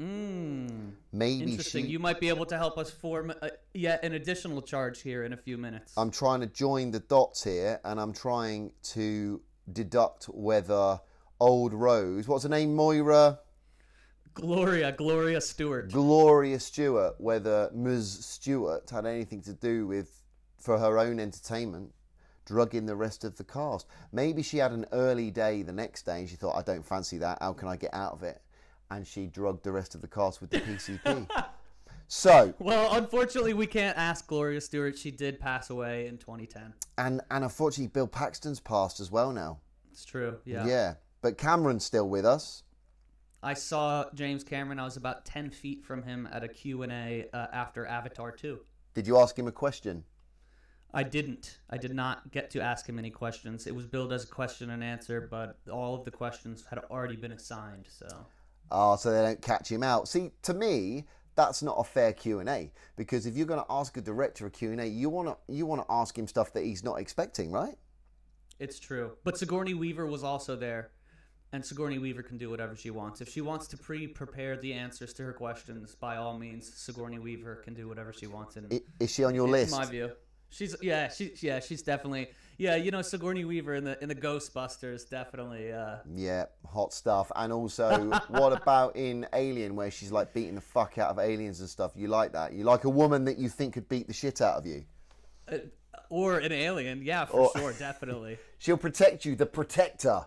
Mmm. 0.00 0.92
Maybe 1.12 1.50
Interesting. 1.50 1.86
she. 1.86 1.90
You 1.90 1.98
might 1.98 2.20
be 2.20 2.28
able 2.28 2.46
to 2.46 2.56
help 2.56 2.78
us 2.78 2.88
form 2.88 3.32
uh, 3.42 3.48
yet 3.74 4.04
an 4.04 4.12
additional 4.12 4.62
charge 4.62 5.02
here 5.02 5.24
in 5.24 5.32
a 5.32 5.36
few 5.36 5.58
minutes. 5.58 5.92
I'm 5.96 6.12
trying 6.12 6.40
to 6.40 6.46
join 6.46 6.92
the 6.92 7.00
dots 7.00 7.42
here, 7.42 7.80
and 7.84 8.00
I'm 8.00 8.12
trying 8.12 8.72
to 8.94 9.40
deduct 9.72 10.26
whether 10.26 11.00
old 11.40 11.74
Rose, 11.74 12.28
what's 12.28 12.44
her 12.44 12.48
name, 12.48 12.76
Moira 12.76 13.40
Gloria, 14.38 14.92
Gloria 14.92 15.40
Stuart. 15.40 15.90
Gloria 15.90 16.60
Stuart, 16.60 17.16
whether 17.18 17.70
Ms. 17.74 18.24
Stuart 18.24 18.88
had 18.88 19.04
anything 19.04 19.42
to 19.42 19.52
do 19.52 19.86
with, 19.86 20.22
for 20.58 20.78
her 20.78 20.96
own 20.98 21.18
entertainment, 21.18 21.92
drugging 22.46 22.86
the 22.86 22.94
rest 22.94 23.24
of 23.24 23.36
the 23.36 23.42
cast. 23.42 23.86
Maybe 24.12 24.42
she 24.42 24.58
had 24.58 24.70
an 24.70 24.86
early 24.92 25.32
day 25.32 25.62
the 25.62 25.72
next 25.72 26.06
day, 26.06 26.20
and 26.20 26.28
she 26.28 26.36
thought, 26.36 26.54
"I 26.56 26.62
don't 26.62 26.86
fancy 26.86 27.18
that. 27.18 27.38
How 27.40 27.52
can 27.52 27.66
I 27.66 27.76
get 27.76 27.92
out 27.92 28.12
of 28.12 28.22
it?" 28.22 28.40
And 28.90 29.04
she 29.06 29.26
drugged 29.26 29.64
the 29.64 29.72
rest 29.72 29.94
of 29.96 30.02
the 30.02 30.08
cast 30.08 30.40
with 30.40 30.50
the 30.50 30.60
PCP. 30.60 31.28
so, 32.08 32.54
Well, 32.60 32.94
unfortunately, 32.94 33.54
we 33.54 33.66
can't 33.66 33.98
ask 33.98 34.26
Gloria 34.28 34.60
Stuart. 34.60 34.96
She 34.96 35.10
did 35.10 35.40
pass 35.40 35.68
away 35.68 36.06
in 36.06 36.16
2010. 36.16 36.72
and 36.96 37.20
and 37.30 37.44
unfortunately, 37.44 37.88
Bill 37.88 38.06
Paxton's 38.06 38.60
passed 38.60 39.00
as 39.00 39.10
well 39.10 39.32
now. 39.32 39.58
It's 39.90 40.04
true. 40.04 40.38
Yeah. 40.44 40.64
Yeah. 40.64 40.94
But 41.22 41.36
Cameron's 41.36 41.84
still 41.84 42.08
with 42.08 42.24
us. 42.24 42.62
I 43.42 43.54
saw 43.54 44.06
James 44.14 44.42
Cameron. 44.42 44.78
I 44.78 44.84
was 44.84 44.96
about 44.96 45.24
10 45.24 45.50
feet 45.50 45.84
from 45.84 46.02
him 46.02 46.28
at 46.32 46.42
a 46.42 46.48
Q&A 46.48 47.26
uh, 47.32 47.46
after 47.52 47.86
Avatar 47.86 48.32
2. 48.32 48.58
Did 48.94 49.06
you 49.06 49.18
ask 49.18 49.38
him 49.38 49.46
a 49.46 49.52
question? 49.52 50.04
I 50.92 51.02
didn't. 51.02 51.58
I 51.70 51.76
did 51.76 51.94
not 51.94 52.32
get 52.32 52.50
to 52.52 52.60
ask 52.60 52.88
him 52.88 52.98
any 52.98 53.10
questions. 53.10 53.66
It 53.66 53.74
was 53.74 53.86
billed 53.86 54.12
as 54.12 54.24
a 54.24 54.26
question 54.26 54.70
and 54.70 54.82
answer, 54.82 55.28
but 55.30 55.58
all 55.70 55.94
of 55.94 56.04
the 56.04 56.10
questions 56.10 56.64
had 56.68 56.78
already 56.90 57.16
been 57.16 57.32
assigned. 57.32 57.86
So 57.88 58.06
Oh, 58.70 58.96
so 58.96 59.12
they 59.12 59.22
don't 59.22 59.42
catch 59.42 59.70
him 59.70 59.82
out. 59.82 60.08
See, 60.08 60.30
to 60.42 60.54
me, 60.54 61.04
that's 61.36 61.62
not 61.62 61.76
a 61.78 61.84
fair 61.84 62.12
Q 62.12 62.40
and 62.40 62.48
A 62.48 62.72
because 62.96 63.26
if 63.26 63.36
you're 63.36 63.46
going 63.46 63.60
to 63.60 63.66
ask 63.70 63.96
a 63.96 64.00
director 64.00 64.46
a 64.46 64.50
Q 64.50 64.72
and 64.72 64.80
A, 64.80 64.86
you 64.86 65.08
want 65.08 65.28
to 65.28 65.36
you 65.52 65.66
want 65.66 65.82
to 65.82 65.86
ask 65.92 66.18
him 66.18 66.26
stuff 66.26 66.52
that 66.54 66.64
he's 66.64 66.82
not 66.82 66.98
expecting, 66.98 67.52
right? 67.52 67.76
it's 68.58 68.80
true. 68.80 69.12
But 69.24 69.38
Sigourney 69.38 69.74
Weaver 69.74 70.06
was 70.06 70.24
also 70.24 70.56
there, 70.56 70.90
and 71.52 71.64
Sigourney 71.64 71.98
Weaver 71.98 72.22
can 72.22 72.36
do 72.38 72.50
whatever 72.50 72.76
she 72.76 72.90
wants. 72.90 73.20
If 73.20 73.28
she 73.30 73.40
wants 73.40 73.66
to 73.68 73.76
pre-prepare 73.78 74.56
the 74.56 74.72
answers 74.74 75.12
to 75.14 75.22
her 75.24 75.32
questions, 75.32 75.94
by 75.94 76.16
all 76.16 76.38
means, 76.38 76.72
Sigourney 76.74 77.18
Weaver 77.18 77.56
can 77.56 77.74
do 77.74 77.88
whatever 77.88 78.12
she 78.12 78.26
wants. 78.26 78.56
And 78.56 78.80
Is 79.00 79.10
she 79.10 79.24
on 79.24 79.34
your 79.34 79.46
in 79.46 79.52
list? 79.52 79.72
my 79.72 79.86
view, 79.86 80.10
she's 80.50 80.76
yeah, 80.82 81.08
she 81.08 81.32
yeah, 81.40 81.60
she's 81.60 81.82
definitely 81.82 82.28
yeah. 82.58 82.76
You 82.76 82.90
know, 82.90 83.00
Sigourney 83.02 83.44
Weaver 83.46 83.74
in 83.76 83.84
the 83.84 84.02
in 84.02 84.08
the 84.08 84.14
Ghostbusters 84.14 85.08
definitely. 85.08 85.72
Uh, 85.72 85.96
Yeah, 86.14 86.46
hot 86.66 86.92
stuff. 86.92 87.32
And 87.34 87.52
also, 87.52 88.10
what 88.28 88.52
about 88.52 88.96
in 88.96 89.26
Alien, 89.32 89.74
where 89.74 89.90
she's 89.90 90.12
like 90.12 90.34
beating 90.34 90.56
the 90.56 90.60
fuck 90.60 90.98
out 90.98 91.10
of 91.10 91.18
aliens 91.18 91.60
and 91.60 91.68
stuff? 91.68 91.92
You 91.96 92.08
like 92.08 92.32
that? 92.32 92.52
You 92.52 92.64
like 92.64 92.84
a 92.84 92.90
woman 92.90 93.24
that 93.24 93.38
you 93.38 93.48
think 93.48 93.74
could 93.74 93.88
beat 93.88 94.06
the 94.06 94.12
shit 94.14 94.40
out 94.42 94.56
of 94.58 94.66
you? 94.66 94.84
or 96.10 96.38
an 96.38 96.52
alien, 96.52 97.02
yeah, 97.02 97.24
for 97.26 97.40
Or- 97.40 97.50
sure, 97.56 97.72
definitely. 97.72 98.38
She'll 98.58 98.76
protect 98.78 99.24
you, 99.24 99.36
the 99.36 99.46
protector. 99.46 100.26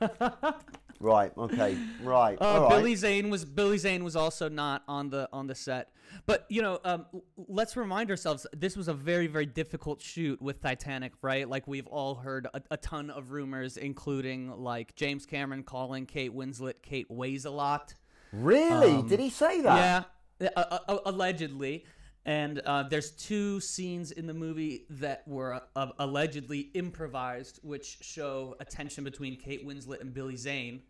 right. 1.00 1.32
Okay. 1.36 1.76
Right. 2.02 2.40
Uh, 2.40 2.44
all 2.44 2.62
right. 2.62 2.70
Billy 2.70 2.94
Zane 2.94 3.30
was 3.30 3.44
Billy 3.44 3.78
Zane 3.78 4.04
was 4.04 4.16
also 4.16 4.48
not 4.48 4.82
on 4.88 5.10
the 5.10 5.28
on 5.32 5.46
the 5.46 5.54
set. 5.54 5.90
But 6.26 6.46
you 6.48 6.62
know, 6.62 6.78
um, 6.84 7.06
let's 7.36 7.76
remind 7.76 8.10
ourselves 8.10 8.46
this 8.52 8.76
was 8.76 8.88
a 8.88 8.94
very 8.94 9.26
very 9.26 9.46
difficult 9.46 10.00
shoot 10.00 10.40
with 10.40 10.60
Titanic, 10.60 11.12
right? 11.22 11.48
Like 11.48 11.66
we've 11.66 11.86
all 11.86 12.16
heard 12.16 12.46
a, 12.52 12.62
a 12.70 12.76
ton 12.76 13.10
of 13.10 13.32
rumors, 13.32 13.76
including 13.76 14.50
like 14.50 14.94
James 14.94 15.26
Cameron 15.26 15.62
calling 15.62 16.06
Kate 16.06 16.34
Winslet 16.34 16.82
Kate 16.82 17.10
weighs 17.10 17.44
a 17.44 17.50
lot. 17.50 17.94
Really? 18.32 19.02
Did 19.08 19.20
he 19.20 19.30
say 19.30 19.60
that? 19.60 20.08
Yeah, 20.40 20.48
uh, 20.56 20.78
uh, 20.88 20.98
allegedly. 21.06 21.84
And 22.24 22.60
uh, 22.60 22.84
there's 22.84 23.10
two 23.10 23.58
scenes 23.60 24.12
in 24.12 24.26
the 24.26 24.34
movie 24.34 24.86
that 24.90 25.26
were 25.26 25.60
uh, 25.74 25.88
allegedly 25.98 26.70
improvised, 26.74 27.58
which 27.62 27.98
show 28.00 28.56
a 28.60 28.64
tension 28.64 29.02
between 29.02 29.36
Kate 29.36 29.66
Winslet 29.66 30.00
and 30.00 30.14
Billy 30.14 30.36
Zane. 30.36 30.82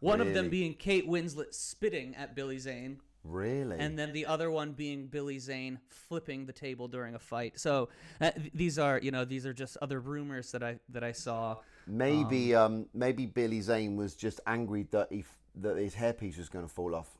One 0.00 0.20
of 0.20 0.32
them 0.32 0.48
being 0.48 0.74
Kate 0.74 1.06
Winslet 1.08 1.54
spitting 1.54 2.14
at 2.16 2.34
Billy 2.34 2.58
Zane, 2.58 3.00
Really? 3.22 3.78
and 3.78 3.98
then 3.98 4.14
the 4.14 4.24
other 4.24 4.50
one 4.50 4.72
being 4.72 5.06
Billy 5.06 5.38
Zane 5.38 5.78
flipping 5.88 6.46
the 6.46 6.54
table 6.54 6.88
during 6.88 7.14
a 7.14 7.18
fight. 7.18 7.60
So 7.60 7.90
uh, 8.20 8.30
th- 8.30 8.50
these 8.54 8.78
are, 8.78 8.98
you 8.98 9.10
know, 9.10 9.26
these 9.26 9.44
are 9.44 9.52
just 9.52 9.76
other 9.82 10.00
rumors 10.00 10.50
that 10.52 10.62
I 10.62 10.78
that 10.88 11.04
I 11.04 11.12
saw. 11.12 11.58
Maybe 11.86 12.54
um, 12.54 12.86
maybe 12.94 13.26
Billy 13.26 13.60
Zane 13.60 13.94
was 13.94 14.14
just 14.14 14.40
angry 14.46 14.86
that 14.90 15.08
he 15.12 15.20
f- 15.20 15.38
that 15.56 15.76
his 15.76 15.94
hairpiece 15.94 16.38
was 16.38 16.48
going 16.48 16.66
to 16.66 16.72
fall 16.72 16.94
off 16.94 17.10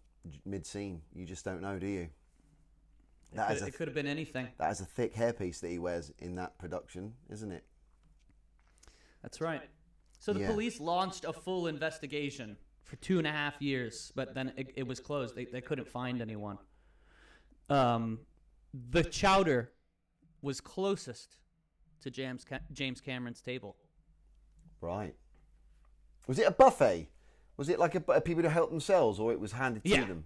mid 0.46 0.64
scene. 0.66 1.02
You 1.14 1.26
just 1.26 1.44
don't 1.44 1.60
know, 1.60 1.78
do 1.78 1.86
you? 1.86 2.08
That 3.32 3.48
Could- 3.48 3.56
is 3.56 3.62
it 3.62 3.74
could 3.74 3.88
have 3.88 3.94
been 3.94 4.06
anything. 4.06 4.48
that 4.58 4.70
is 4.72 4.80
a 4.80 4.84
thick 4.84 5.14
hairpiece 5.14 5.60
that 5.60 5.68
he 5.68 5.78
wears 5.78 6.10
in 6.18 6.34
that 6.36 6.58
production, 6.58 7.14
isn't 7.28 7.52
it? 7.52 7.64
That's 9.22 9.40
right. 9.40 9.62
So 10.18 10.32
the 10.32 10.40
Yeah. 10.40 10.50
police 10.50 10.80
launched 10.80 11.24
a 11.24 11.32
full 11.32 11.66
investigation 11.66 12.56
for 12.84 12.96
two 12.96 13.18
and 13.18 13.26
a 13.26 13.30
half 13.32 13.60
years, 13.62 14.12
but 14.16 14.34
then 14.34 14.52
it, 14.56 14.72
it 14.76 14.86
was 14.86 14.98
closed. 15.00 15.34
They, 15.36 15.44
they 15.44 15.60
couldn't 15.60 15.86
find 15.88 16.20
anyone. 16.20 16.58
Um, 17.68 18.20
the 18.90 19.04
chowder 19.04 19.72
was 20.42 20.60
closest 20.60 21.36
to 22.00 22.10
James 22.10 22.44
Ca- 22.44 22.60
James 22.72 23.00
Cameron's 23.00 23.40
table. 23.40 23.76
Right. 24.80 25.14
Was 26.26 26.38
it 26.38 26.46
a 26.48 26.50
buffet? 26.50 27.08
Was 27.56 27.68
it 27.68 27.78
like 27.78 27.94
a, 27.94 28.02
a 28.08 28.20
people 28.20 28.42
to 28.42 28.50
help 28.50 28.70
themselves, 28.70 29.20
or 29.20 29.32
it 29.32 29.38
was 29.38 29.52
handed 29.52 29.82
Yeah. 29.84 30.00
to 30.00 30.06
them? 30.06 30.24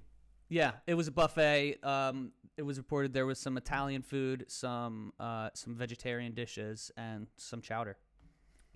Yeah, 0.48 0.72
it 0.86 0.94
was 0.94 1.08
a 1.08 1.12
buffet. 1.12 1.78
Um, 1.82 2.32
it 2.56 2.62
was 2.62 2.78
reported 2.78 3.12
there 3.12 3.26
was 3.26 3.38
some 3.38 3.56
Italian 3.56 4.02
food, 4.02 4.44
some 4.48 5.12
uh, 5.18 5.50
some 5.54 5.74
vegetarian 5.74 6.34
dishes, 6.34 6.90
and 6.96 7.26
some 7.36 7.60
chowder. 7.60 7.96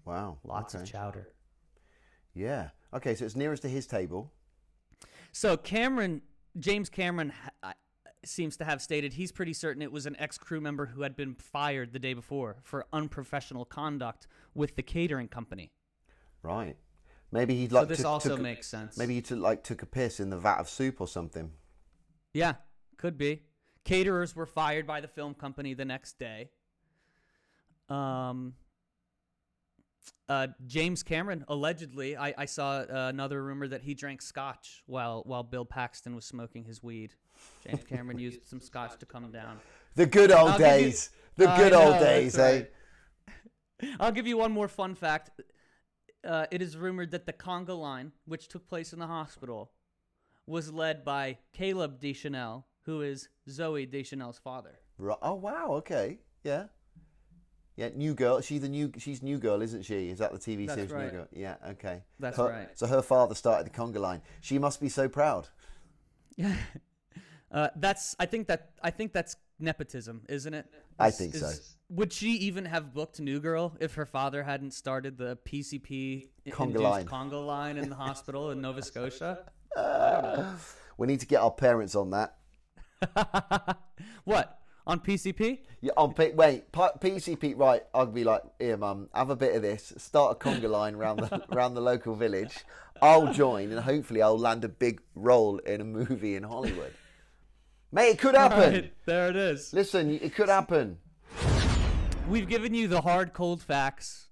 Wow. 0.04 0.38
Lots 0.44 0.74
okay. 0.74 0.82
of 0.82 0.90
chowder. 0.90 1.28
Yeah. 2.34 2.70
Okay, 2.94 3.14
so 3.14 3.24
it's 3.24 3.36
nearest 3.36 3.62
to 3.62 3.68
his 3.68 3.86
table. 3.86 4.32
So 5.32 5.56
Cameron, 5.56 6.22
James 6.58 6.88
Cameron, 6.88 7.32
ha- 7.62 7.74
seems 8.24 8.56
to 8.56 8.64
have 8.64 8.82
stated 8.82 9.12
he's 9.12 9.30
pretty 9.30 9.52
certain 9.52 9.82
it 9.82 9.92
was 9.92 10.06
an 10.06 10.16
ex 10.18 10.38
crew 10.38 10.60
member 10.60 10.86
who 10.86 11.02
had 11.02 11.14
been 11.14 11.34
fired 11.34 11.92
the 11.92 11.98
day 11.98 12.14
before 12.14 12.56
for 12.62 12.86
unprofessional 12.92 13.64
conduct 13.64 14.26
with 14.54 14.76
the 14.76 14.82
catering 14.82 15.28
company. 15.28 15.70
Right. 16.42 16.76
Maybe 17.30 17.54
he 17.54 17.68
like. 17.68 17.82
So 17.82 17.86
this 17.86 17.98
took- 17.98 18.06
also 18.06 18.28
took 18.30 18.40
makes 18.40 18.66
sense. 18.66 18.96
Maybe 18.96 19.14
he 19.14 19.22
took, 19.22 19.38
like 19.38 19.62
took 19.62 19.82
a 19.82 19.86
piss 19.86 20.18
in 20.18 20.30
the 20.30 20.38
vat 20.38 20.58
of 20.58 20.68
soup 20.68 21.00
or 21.00 21.06
something. 21.06 21.52
Yeah, 22.32 22.54
could 22.96 23.18
be. 23.18 23.42
Caterers 23.88 24.37
were 24.37 24.44
fired 24.44 24.87
by 24.87 25.01
the 25.01 25.09
film 25.09 25.33
company 25.33 25.72
the 25.72 25.87
next 25.87 26.18
day. 26.18 26.51
Um, 27.88 28.53
uh, 30.29 30.48
James 30.66 31.03
Cameron 31.03 31.46
allegedly, 31.48 32.14
I, 32.14 32.35
I 32.37 32.44
saw 32.44 32.81
uh, 32.81 32.87
another 33.09 33.42
rumor 33.42 33.66
that 33.68 33.81
he 33.81 33.94
drank 33.94 34.20
scotch 34.20 34.83
while 34.85 35.22
while 35.24 35.42
Bill 35.42 35.64
Paxton 35.64 36.14
was 36.14 36.27
smoking 36.27 36.64
his 36.64 36.83
weed. 36.83 37.14
James 37.66 37.83
Cameron 37.88 38.18
used 38.18 38.46
some 38.46 38.61
scotch 38.61 38.98
to 38.98 39.07
come 39.07 39.31
down. 39.31 39.59
The 39.94 40.05
good 40.05 40.33
old 40.33 40.51
I'll 40.51 40.59
give 40.59 40.66
you- 40.66 40.83
days. 40.85 41.11
The 41.37 41.46
good 41.57 41.72
know, 41.72 41.92
old 41.92 42.01
days, 42.01 42.37
eh? 42.37 42.64
I'll 44.01 44.12
give 44.12 44.27
you 44.27 44.37
one 44.37 44.53
more 44.53 44.68
fun 44.68 44.96
fact. 44.96 45.31
Uh, 46.27 46.46
it 46.51 46.61
is 46.61 46.77
rumored 46.77 47.12
that 47.12 47.24
the 47.24 47.33
conga 47.33 47.79
line, 47.79 48.12
which 48.27 48.48
took 48.48 48.68
place 48.68 48.92
in 48.92 48.98
the 48.98 49.07
hospital, 49.07 49.70
was 50.46 50.72
led 50.72 51.05
by 51.05 51.38
Caleb 51.53 52.01
Deschanel, 52.01 52.66
who 52.88 53.03
is 53.03 53.29
Zooey 53.46 53.88
Deschanel's 53.90 54.38
father. 54.38 54.79
Right. 54.96 55.18
Oh 55.20 55.35
wow. 55.35 55.72
Okay. 55.72 56.20
Yeah. 56.42 56.64
Yeah. 57.77 57.90
New 57.94 58.14
girl. 58.14 58.40
She's 58.40 58.62
the 58.62 58.68
new. 58.70 58.90
She's 58.96 59.22
new 59.22 59.37
girl, 59.37 59.61
isn't 59.61 59.83
she? 59.85 60.09
Is 60.09 60.18
that 60.20 60.33
the 60.33 60.38
TV 60.38 60.66
That's 60.66 60.77
series 60.77 60.92
right. 60.92 61.05
New 61.05 61.11
Girl? 61.11 61.29
Yeah. 61.31 61.57
Okay. 61.72 62.03
That's 62.18 62.38
Her- 62.38 62.48
right. 62.48 62.68
So 62.79 62.87
her 62.87 63.03
father 63.03 63.35
started 63.35 63.66
the 63.66 63.79
conga 63.79 64.01
line. 64.01 64.22
She 64.40 64.59
must 64.59 64.81
be 64.81 64.88
so 64.88 65.09
proud. 65.09 65.48
Uh, 67.51 67.68
that's 67.77 68.14
I 68.20 68.27
think 68.27 68.46
that 68.48 68.72
I 68.83 68.90
think 68.90 69.14
that's 69.14 69.35
nepotism, 69.59 70.20
isn't 70.29 70.53
it? 70.53 70.66
I 70.98 71.09
Is- 71.09 71.16
think 71.16 71.35
so. 71.35 71.51
Would 71.88 72.12
she 72.12 72.33
even 72.33 72.66
have 72.66 72.92
booked 72.92 73.20
New 73.20 73.40
Girl 73.40 73.74
if 73.81 73.94
her 73.94 74.05
father 74.05 74.42
hadn't 74.42 74.72
started 74.74 75.16
the 75.16 75.38
PCP 75.46 76.29
Conga 76.51 76.79
line. 76.79 77.07
conga 77.07 77.46
line 77.46 77.79
in 77.79 77.88
the 77.88 77.94
hospital 77.94 78.51
in 78.51 78.61
Nova 78.61 78.83
Scotia? 78.83 79.51
We 80.98 81.07
need 81.07 81.20
to 81.20 81.27
get 81.27 81.40
our 81.40 81.53
parents 81.53 81.94
on 81.94 82.11
that. 82.11 82.38
What 84.24 84.58
on 84.87 85.00
PCP? 85.00 85.61
Yeah, 85.80 85.92
on 85.96 86.12
P- 86.14 86.32
wait, 86.32 86.70
P- 86.72 86.80
PCP, 86.80 87.54
right? 87.58 87.82
I'll 87.94 88.06
be 88.06 88.24
like, 88.24 88.42
here, 88.58 88.76
mum, 88.76 89.08
have 89.14 89.30
a 89.30 89.37
bit 89.37 89.54
of 89.54 89.62
this. 89.62 89.92
Start 89.96 90.32
a 90.32 90.34
conga 90.38 90.68
line 90.68 90.94
around 90.94 91.18
the 91.20 91.42
around 91.54 91.74
the 91.74 91.80
local 91.80 92.14
village. 92.14 92.58
I'll 93.00 93.32
join, 93.32 93.70
and 93.70 93.80
hopefully, 93.80 94.22
I'll 94.22 94.38
land 94.38 94.64
a 94.64 94.68
big 94.68 95.00
role 95.14 95.58
in 95.58 95.80
a 95.80 95.84
movie 95.84 96.37
in 96.37 96.42
Hollywood. 96.42 96.92
Mate, 97.92 98.11
it 98.11 98.18
could 98.18 98.34
happen. 98.34 98.72
Right, 98.74 98.92
there 99.06 99.28
it 99.30 99.37
is. 99.37 99.72
Listen, 99.72 100.11
it 100.11 100.34
could 100.34 100.48
happen. 100.48 100.98
We've 102.28 102.48
given 102.48 102.74
you 102.74 102.88
the 102.88 103.00
hard, 103.00 103.32
cold 103.32 103.62
facts. 103.62 104.28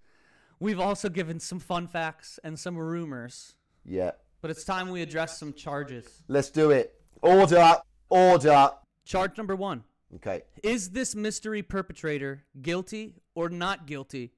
We've 0.61 0.81
also 0.81 1.09
given 1.09 1.41
some 1.41 1.59
fun 1.61 1.87
facts 1.87 2.39
and 2.45 2.59
some 2.59 2.77
rumors. 2.77 3.55
Yeah, 3.85 4.13
But 4.43 4.51
it's 4.51 4.65
time 4.65 4.91
we 4.91 5.01
address 5.01 5.39
some 5.39 5.53
charges. 5.55 6.23
let's 6.29 6.51
do 6.51 6.71
it. 6.71 7.01
Order, 7.23 7.77
order. 8.09 8.71
Charge 9.05 9.37
number 9.37 9.57
one 9.57 9.85
Okay, 10.15 10.43
Is 10.63 10.91
this 10.91 11.15
mystery 11.15 11.63
perpetrator 11.63 12.45
guilty 12.63 13.15
or 13.35 13.49
not 13.49 13.87
guilty 13.87 14.33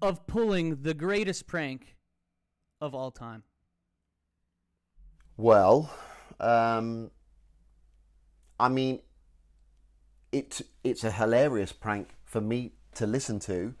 of 0.00 0.26
pulling 0.26 0.82
the 0.82 0.92
greatest 0.92 1.46
prank 1.46 1.96
of 2.80 2.94
all 2.94 3.10
time? 3.10 3.44
Well, 5.36 5.90
um, 6.40 7.10
I 8.58 8.68
mean, 8.68 9.00
it 10.32 10.60
it's 10.82 11.04
a 11.04 11.10
hilarious 11.10 11.72
prank 11.72 12.10
for 12.24 12.40
me 12.40 12.72
to 12.94 13.06
listen 13.06 13.38
to, 13.40 13.74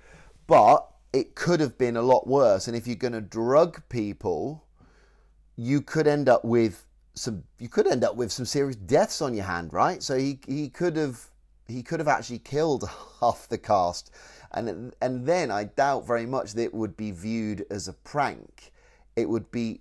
but 0.46 0.88
it 1.12 1.34
could 1.34 1.60
have 1.60 1.76
been 1.76 1.96
a 1.96 2.02
lot 2.02 2.26
worse. 2.26 2.68
And 2.68 2.76
if 2.76 2.86
you're 2.86 2.96
going 2.96 3.12
to 3.12 3.20
drug 3.20 3.82
people, 3.88 4.64
you 5.56 5.82
could 5.82 6.06
end 6.06 6.28
up 6.28 6.44
with 6.44 6.86
some. 7.14 7.44
You 7.58 7.68
could 7.68 7.86
end 7.86 8.04
up 8.04 8.16
with 8.16 8.32
some 8.32 8.46
serious 8.46 8.76
deaths 8.76 9.22
on 9.22 9.34
your 9.34 9.44
hand, 9.44 9.72
right? 9.72 10.02
So 10.02 10.16
he 10.16 10.38
he 10.46 10.68
could 10.68 10.96
have 10.96 11.30
he 11.68 11.82
could 11.82 12.00
have 12.00 12.08
actually 12.08 12.38
killed 12.40 12.88
half 13.20 13.48
the 13.48 13.58
cast, 13.58 14.10
and 14.52 14.94
and 15.00 15.26
then 15.26 15.50
I 15.50 15.64
doubt 15.64 16.06
very 16.06 16.26
much 16.26 16.52
that 16.54 16.62
it 16.62 16.74
would 16.74 16.96
be 16.96 17.10
viewed 17.10 17.66
as 17.70 17.88
a 17.88 17.92
prank. 17.92 18.72
It 19.16 19.28
would 19.28 19.50
be 19.50 19.80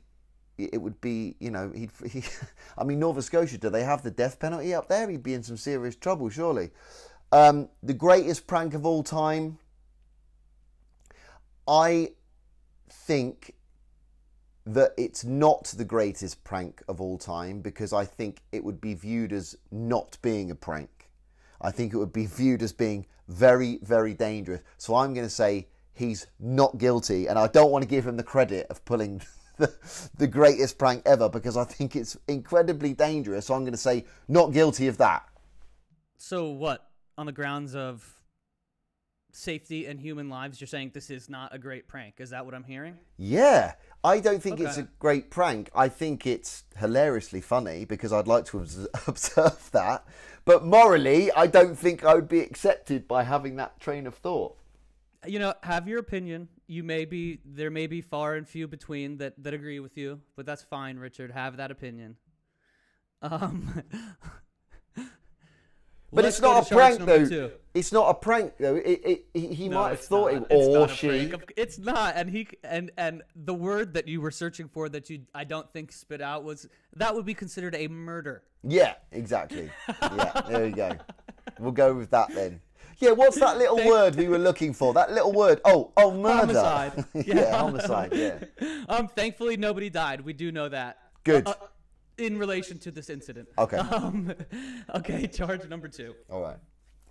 it 0.57 0.81
would 0.81 0.99
be, 1.01 1.35
you 1.39 1.49
know, 1.49 1.71
he'd, 1.73 1.91
he, 2.09 2.23
I 2.77 2.83
mean, 2.83 2.99
Nova 2.99 3.21
Scotia, 3.21 3.57
do 3.57 3.69
they 3.69 3.83
have 3.83 4.03
the 4.03 4.11
death 4.11 4.39
penalty 4.39 4.73
up 4.73 4.87
there? 4.87 5.09
He'd 5.09 5.23
be 5.23 5.33
in 5.33 5.43
some 5.43 5.57
serious 5.57 5.95
trouble, 5.95 6.29
surely. 6.29 6.71
Um, 7.31 7.69
the 7.81 7.93
greatest 7.93 8.45
prank 8.47 8.73
of 8.73 8.85
all 8.85 9.03
time, 9.03 9.57
I 11.67 12.11
think 12.89 13.55
that 14.65 14.93
it's 14.97 15.23
not 15.23 15.65
the 15.65 15.85
greatest 15.85 16.43
prank 16.43 16.83
of 16.87 17.01
all 17.01 17.17
time 17.17 17.61
because 17.61 17.93
I 17.93 18.05
think 18.05 18.41
it 18.51 18.63
would 18.63 18.79
be 18.79 18.93
viewed 18.93 19.33
as 19.33 19.57
not 19.71 20.17
being 20.21 20.51
a 20.51 20.55
prank. 20.55 21.09
I 21.59 21.71
think 21.71 21.93
it 21.93 21.97
would 21.97 22.13
be 22.13 22.25
viewed 22.25 22.61
as 22.61 22.73
being 22.73 23.05
very, 23.27 23.79
very 23.81 24.13
dangerous. 24.13 24.61
So 24.77 24.95
I'm 24.95 25.13
going 25.13 25.25
to 25.25 25.33
say 25.33 25.67
he's 25.93 26.27
not 26.39 26.77
guilty, 26.77 27.27
and 27.27 27.37
I 27.37 27.47
don't 27.47 27.71
want 27.71 27.83
to 27.83 27.87
give 27.89 28.05
him 28.05 28.17
the 28.17 28.23
credit 28.23 28.67
of 28.69 28.83
pulling 28.85 29.21
the, 29.57 29.73
the 30.17 30.27
greatest 30.27 30.77
prank 30.77 31.03
ever 31.05 31.29
because 31.29 31.57
I 31.57 31.63
think 31.63 31.95
it's 31.95 32.17
incredibly 32.27 32.93
dangerous. 32.93 33.47
So 33.47 33.53
I'm 33.53 33.61
going 33.61 33.73
to 33.73 33.77
say 33.77 34.05
not 34.27 34.53
guilty 34.53 34.87
of 34.87 34.97
that. 34.97 35.27
So, 36.17 36.49
what? 36.49 36.87
On 37.17 37.25
the 37.25 37.31
grounds 37.31 37.75
of 37.75 38.20
safety 39.31 39.85
and 39.85 39.99
human 39.99 40.29
lives, 40.29 40.59
you're 40.59 40.67
saying 40.67 40.91
this 40.93 41.09
is 41.09 41.29
not 41.29 41.53
a 41.53 41.59
great 41.59 41.87
prank. 41.87 42.15
Is 42.19 42.29
that 42.31 42.45
what 42.45 42.53
I'm 42.53 42.63
hearing? 42.63 42.97
Yeah, 43.17 43.73
I 44.03 44.19
don't 44.19 44.41
think 44.41 44.59
it's 44.59 44.77
a 44.77 44.87
great 44.99 45.29
prank. 45.29 45.69
I 45.75 45.89
think 45.89 46.25
it's 46.25 46.63
hilariously 46.77 47.41
funny 47.41 47.85
because 47.85 48.11
I'd 48.11 48.27
like 48.27 48.45
to 48.45 48.59
observe 49.07 49.69
that. 49.71 50.05
But 50.45 50.65
morally, 50.65 51.31
I 51.31 51.47
don't 51.47 51.77
think 51.77 52.03
I 52.03 52.15
would 52.15 52.27
be 52.27 52.39
accepted 52.39 53.07
by 53.07 53.23
having 53.23 53.55
that 53.57 53.79
train 53.79 54.07
of 54.07 54.15
thought. 54.15 54.57
You 55.25 55.39
know, 55.39 55.53
have 55.63 55.87
your 55.87 55.99
opinion. 55.99 56.47
You 56.67 56.83
may 56.83 57.05
be 57.05 57.39
there 57.45 57.69
may 57.69 57.85
be 57.85 58.01
far 58.01 58.35
and 58.35 58.47
few 58.47 58.67
between 58.67 59.17
that 59.17 59.33
that 59.43 59.53
agree 59.53 59.79
with 59.79 59.97
you, 59.97 60.21
but 60.35 60.45
that's 60.45 60.63
fine, 60.63 60.97
Richard. 60.97 61.31
Have 61.31 61.57
that 61.57 61.69
opinion. 61.69 62.17
Um 63.21 63.83
But 66.13 66.25
let's 66.25 66.37
it's 66.37 66.41
not 66.41 66.65
a 66.69 66.75
prank, 66.75 66.99
though. 67.05 67.25
two. 67.27 67.51
It's 67.73 67.91
not 67.93 68.09
a 68.09 68.13
prank, 68.13 68.53
though. 68.59 68.75
It, 68.75 69.01
it, 69.05 69.25
he 69.33 69.47
he 69.53 69.69
No, 69.69 69.79
might 69.81 69.89
have 69.91 70.01
thought 70.01 70.33
not. 70.33 70.41
it, 70.41 70.47
It's 70.49 70.67
or 70.67 70.79
not 70.79 70.91
a 70.91 70.93
she. 70.95 71.07
prank. 71.29 71.53
It's 71.55 71.79
not, 71.79 72.13
and 72.17 72.29
he 72.29 72.47
and 72.63 72.91
and 72.97 73.21
the 73.35 73.53
word 73.53 73.93
that 73.93 74.07
you 74.07 74.19
were 74.19 74.31
searching 74.31 74.67
for 74.67 74.89
that 74.89 75.09
you 75.09 75.21
I 75.33 75.45
don't 75.45 75.71
think 75.71 75.91
spit 75.93 76.21
out 76.21 76.43
was 76.43 76.67
that 76.97 77.15
would 77.15 77.25
be 77.25 77.33
considered 77.33 77.75
a 77.75 77.87
murder. 77.87 78.43
Yeah, 78.63 78.95
exactly. 79.11 79.69
Yeah, 80.01 80.41
there 80.49 80.65
we 80.65 80.71
go. 80.71 80.91
We'll 81.59 81.71
go 81.71 81.93
with 81.93 82.11
that 82.11 82.33
then. 82.35 82.61
Yeah, 82.99 83.11
what's 83.11 83.39
that 83.39 83.57
little 83.57 83.83
word 83.87 84.15
we 84.15 84.27
were 84.27 84.37
looking 84.37 84.73
for? 84.73 84.93
That 84.93 85.11
little 85.11 85.31
word. 85.31 85.59
Oh, 85.65 85.91
oh, 85.97 86.11
murder. 86.11 86.37
Homicide. 86.53 87.05
yeah, 87.25 87.57
homicide. 87.57 88.13
Yeah. 88.13 88.37
Um, 88.89 89.07
thankfully 89.07 89.57
nobody 89.57 89.89
died. 89.89 90.21
We 90.21 90.33
do 90.33 90.51
know 90.51 90.67
that. 90.69 90.97
Good. 91.23 91.47
Uh, 91.47 91.53
in 92.21 92.37
relation 92.37 92.77
to 92.79 92.91
this 92.91 93.09
incident. 93.09 93.49
Okay. 93.57 93.77
Um, 93.91 94.33
okay, 94.95 95.27
charge 95.27 95.67
number 95.67 95.87
two. 95.87 96.15
All 96.29 96.41
right. 96.41 96.57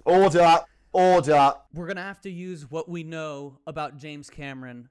Order. 0.04 0.60
Order. 0.92 1.54
We're 1.74 1.86
gonna 1.86 2.02
have 2.02 2.20
to 2.22 2.30
use 2.30 2.70
what 2.70 2.88
we 2.88 3.02
know 3.04 3.58
about 3.66 3.96
James 3.96 4.30
Cameron, 4.30 4.88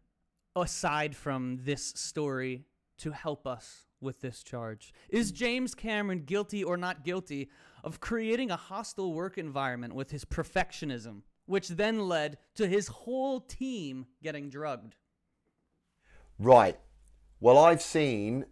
aside 0.55 1.15
from 1.15 1.59
this 1.63 1.93
story, 1.95 2.65
to 2.99 3.11
help 3.11 3.47
us 3.47 3.85
with 4.01 4.21
this 4.21 4.43
charge. 4.43 4.93
Is 5.09 5.31
James 5.31 5.73
Cameron 5.73 6.23
guilty 6.25 6.63
or 6.63 6.77
not 6.77 7.03
guilty 7.03 7.49
of 7.83 7.99
creating 7.99 8.51
a 8.51 8.55
hostile 8.55 9.13
work 9.13 9.37
environment 9.37 9.93
with 9.93 10.11
his 10.11 10.25
perfectionism, 10.25 11.21
which 11.45 11.69
then 11.69 12.07
led 12.07 12.37
to 12.55 12.67
his 12.67 12.87
whole 12.87 13.41
team 13.41 14.05
getting 14.21 14.49
drugged? 14.49 14.95
Right. 16.37 16.79
Well, 17.41 17.57
I've 17.57 17.81
seen, 17.81 18.45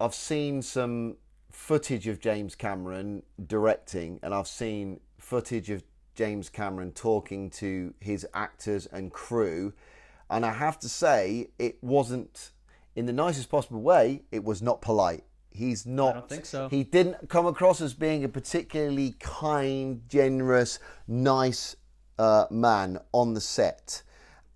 I've 0.00 0.14
seen 0.14 0.62
some 0.62 1.16
footage 1.50 2.08
of 2.08 2.20
James 2.20 2.54
Cameron 2.54 3.22
directing, 3.46 4.18
and 4.22 4.34
I've 4.34 4.48
seen 4.48 5.00
footage 5.18 5.70
of 5.70 5.82
James 6.14 6.48
Cameron 6.48 6.92
talking 6.92 7.50
to 7.50 7.94
his 8.00 8.26
actors 8.34 8.86
and 8.86 9.12
crew, 9.12 9.72
and 10.28 10.44
I 10.44 10.52
have 10.52 10.78
to 10.80 10.88
say, 10.88 11.48
it 11.58 11.76
wasn't 11.82 12.52
in 12.96 13.06
the 13.06 13.12
nicest 13.12 13.48
possible 13.50 13.80
way. 13.80 14.22
It 14.30 14.44
was 14.44 14.62
not 14.62 14.80
polite. 14.80 15.24
He's 15.50 15.84
not. 15.84 16.16
I 16.16 16.18
don't 16.20 16.28
think 16.28 16.46
so. 16.46 16.68
He 16.68 16.84
didn't 16.84 17.28
come 17.28 17.46
across 17.46 17.80
as 17.80 17.92
being 17.92 18.24
a 18.24 18.28
particularly 18.28 19.16
kind, 19.20 20.00
generous, 20.08 20.78
nice 21.06 21.76
uh, 22.18 22.46
man 22.50 22.98
on 23.12 23.34
the 23.34 23.40
set. 23.40 24.02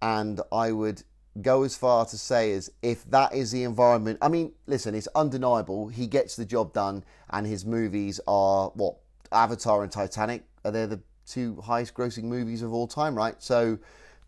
And 0.01 0.41
I 0.51 0.73
would 0.73 1.03
go 1.43 1.63
as 1.63 1.77
far 1.77 2.05
to 2.07 2.19
say 2.19 2.53
as 2.53 2.71
if 2.83 3.05
that 3.11 3.35
is 3.35 3.51
the 3.51 3.65
environment. 3.65 4.19
I 4.23 4.29
mean, 4.29 4.53
listen, 4.67 4.95
it's 4.95 5.09
undeniable. 5.15 5.89
He 5.89 6.07
gets 6.07 6.37
the 6.37 6.45
job 6.45 6.73
done, 6.73 7.05
and 7.31 7.47
his 7.47 7.65
movies 7.65 8.21
are 8.27 8.71
what 8.71 8.97
Avatar 9.33 9.83
and 9.83 9.93
Titanic 9.93 10.45
are 10.65 10.71
they 10.71 10.87
the 10.87 11.01
two 11.27 11.61
highest 11.61 11.95
grossing 11.95 12.25
movies 12.25 12.63
of 12.63 12.73
all 12.73 12.87
time, 12.87 13.15
right? 13.15 13.35
So, 13.43 13.79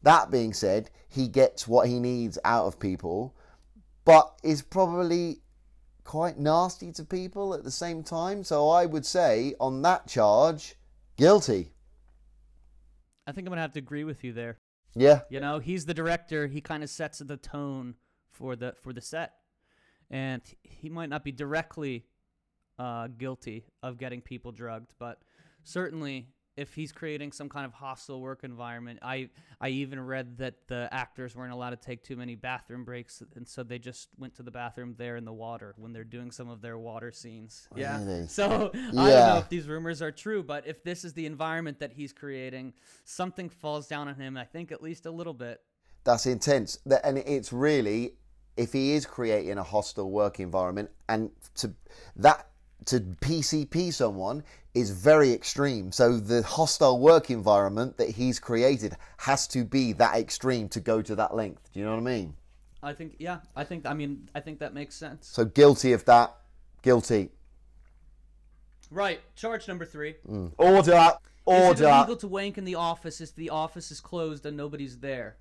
that 0.02 0.30
being 0.30 0.52
said, 0.52 0.90
he 1.08 1.28
gets 1.28 1.66
what 1.66 1.88
he 1.88 1.98
needs 1.98 2.38
out 2.44 2.66
of 2.66 2.78
people, 2.78 3.34
but 4.04 4.38
is 4.42 4.62
probably 4.62 5.40
quite 6.04 6.38
nasty 6.38 6.92
to 6.92 7.04
people 7.04 7.54
at 7.54 7.64
the 7.64 7.70
same 7.70 8.02
time. 8.02 8.44
So, 8.44 8.68
I 8.68 8.86
would 8.86 9.06
say 9.06 9.54
on 9.60 9.82
that 9.82 10.06
charge, 10.06 10.74
guilty. 11.16 11.72
I 13.26 13.32
think 13.32 13.46
I'm 13.46 13.50
gonna 13.50 13.62
have 13.62 13.72
to 13.72 13.78
agree 13.78 14.04
with 14.04 14.24
you 14.24 14.32
there. 14.32 14.58
Yeah. 14.94 15.20
You 15.30 15.40
know, 15.40 15.58
he's 15.58 15.84
the 15.84 15.94
director. 15.94 16.46
He 16.46 16.60
kind 16.60 16.82
of 16.82 16.90
sets 16.90 17.18
the 17.18 17.36
tone 17.36 17.94
for 18.30 18.56
the 18.56 18.74
for 18.82 18.92
the 18.92 19.00
set, 19.00 19.34
and 20.10 20.42
he 20.62 20.88
might 20.88 21.08
not 21.08 21.24
be 21.24 21.32
directly 21.32 22.04
uh, 22.78 23.08
guilty 23.08 23.64
of 23.82 23.98
getting 23.98 24.20
people 24.20 24.52
drugged, 24.52 24.94
but 24.98 25.22
certainly 25.64 26.28
if 26.58 26.74
he's 26.74 26.90
creating 26.92 27.30
some 27.32 27.48
kind 27.48 27.64
of 27.64 27.72
hostile 27.72 28.20
work 28.20 28.42
environment, 28.42 28.98
I 29.02 29.30
I 29.60 29.68
even 29.68 30.00
read 30.00 30.38
that 30.38 30.66
the 30.66 30.88
actors 30.90 31.36
weren't 31.36 31.52
allowed 31.52 31.70
to 31.70 31.76
take 31.76 32.02
too 32.02 32.16
many 32.16 32.34
bathroom 32.34 32.84
breaks, 32.84 33.22
and 33.36 33.46
so 33.46 33.62
they 33.62 33.78
just 33.78 34.08
went 34.18 34.34
to 34.36 34.42
the 34.42 34.50
bathroom 34.50 34.94
there 34.98 35.16
in 35.16 35.24
the 35.24 35.32
water 35.32 35.74
when 35.78 35.92
they're 35.92 36.04
doing 36.04 36.30
some 36.32 36.50
of 36.50 36.60
their 36.60 36.76
water 36.78 37.12
scenes. 37.12 37.68
Yeah. 37.76 37.98
Really? 38.04 38.26
So 38.38 38.70
I 38.74 38.78
don't 38.90 38.94
know 38.94 39.38
if 39.38 39.48
these 39.48 39.68
rumors 39.68 40.02
are 40.02 40.12
true, 40.12 40.42
but 40.42 40.66
if 40.66 40.82
this 40.82 41.04
is 41.04 41.12
the 41.12 41.26
environment 41.26 41.78
that 41.78 41.92
he's 41.92 42.12
creating, 42.12 42.74
something 43.04 43.48
falls 43.48 43.86
down 43.86 44.08
on 44.08 44.16
him. 44.16 44.36
I 44.36 44.44
think 44.44 44.72
at 44.72 44.82
least 44.82 45.06
a 45.06 45.10
little 45.10 45.34
bit. 45.34 45.60
That's 46.04 46.26
intense. 46.26 46.78
That- 46.86 47.04
And 47.04 47.18
it's 47.18 47.52
really, 47.52 48.14
if 48.56 48.72
he 48.72 48.92
is 48.92 49.06
creating 49.06 49.58
a 49.58 49.62
hostile 49.62 50.10
work 50.10 50.40
environment, 50.40 50.90
and 51.08 51.30
to 51.56 51.74
that 52.16 52.48
to 52.86 53.00
PCP 53.00 53.92
someone 53.92 54.42
is 54.74 54.90
very 54.90 55.32
extreme. 55.32 55.92
So 55.92 56.18
the 56.18 56.42
hostile 56.42 56.98
work 56.98 57.30
environment 57.30 57.96
that 57.98 58.10
he's 58.10 58.38
created 58.38 58.96
has 59.18 59.46
to 59.48 59.64
be 59.64 59.92
that 59.94 60.16
extreme 60.16 60.68
to 60.70 60.80
go 60.80 61.02
to 61.02 61.16
that 61.16 61.34
length. 61.34 61.70
Do 61.72 61.80
you 61.80 61.86
know 61.86 61.92
what 61.92 62.00
I 62.00 62.02
mean? 62.02 62.34
I 62.82 62.92
think 62.92 63.16
yeah. 63.18 63.38
I 63.56 63.64
think 63.64 63.86
I 63.86 63.94
mean 63.94 64.28
I 64.34 64.40
think 64.40 64.60
that 64.60 64.72
makes 64.72 64.94
sense. 64.94 65.26
So 65.26 65.44
guilty 65.44 65.92
of 65.92 66.04
that. 66.04 66.36
Guilty. 66.82 67.30
Right. 68.90 69.20
Charge 69.34 69.66
number 69.68 69.84
three. 69.84 70.14
Order. 70.56 71.12
Order. 71.44 71.72
Is 71.74 71.80
it 71.80 71.84
illegal 71.84 72.16
to 72.16 72.28
wank 72.28 72.58
in 72.58 72.64
the 72.64 72.76
office 72.76 73.20
if 73.20 73.34
the 73.34 73.50
office 73.50 73.90
is 73.90 74.00
closed 74.00 74.46
and 74.46 74.56
nobody's 74.56 74.98
there? 74.98 75.36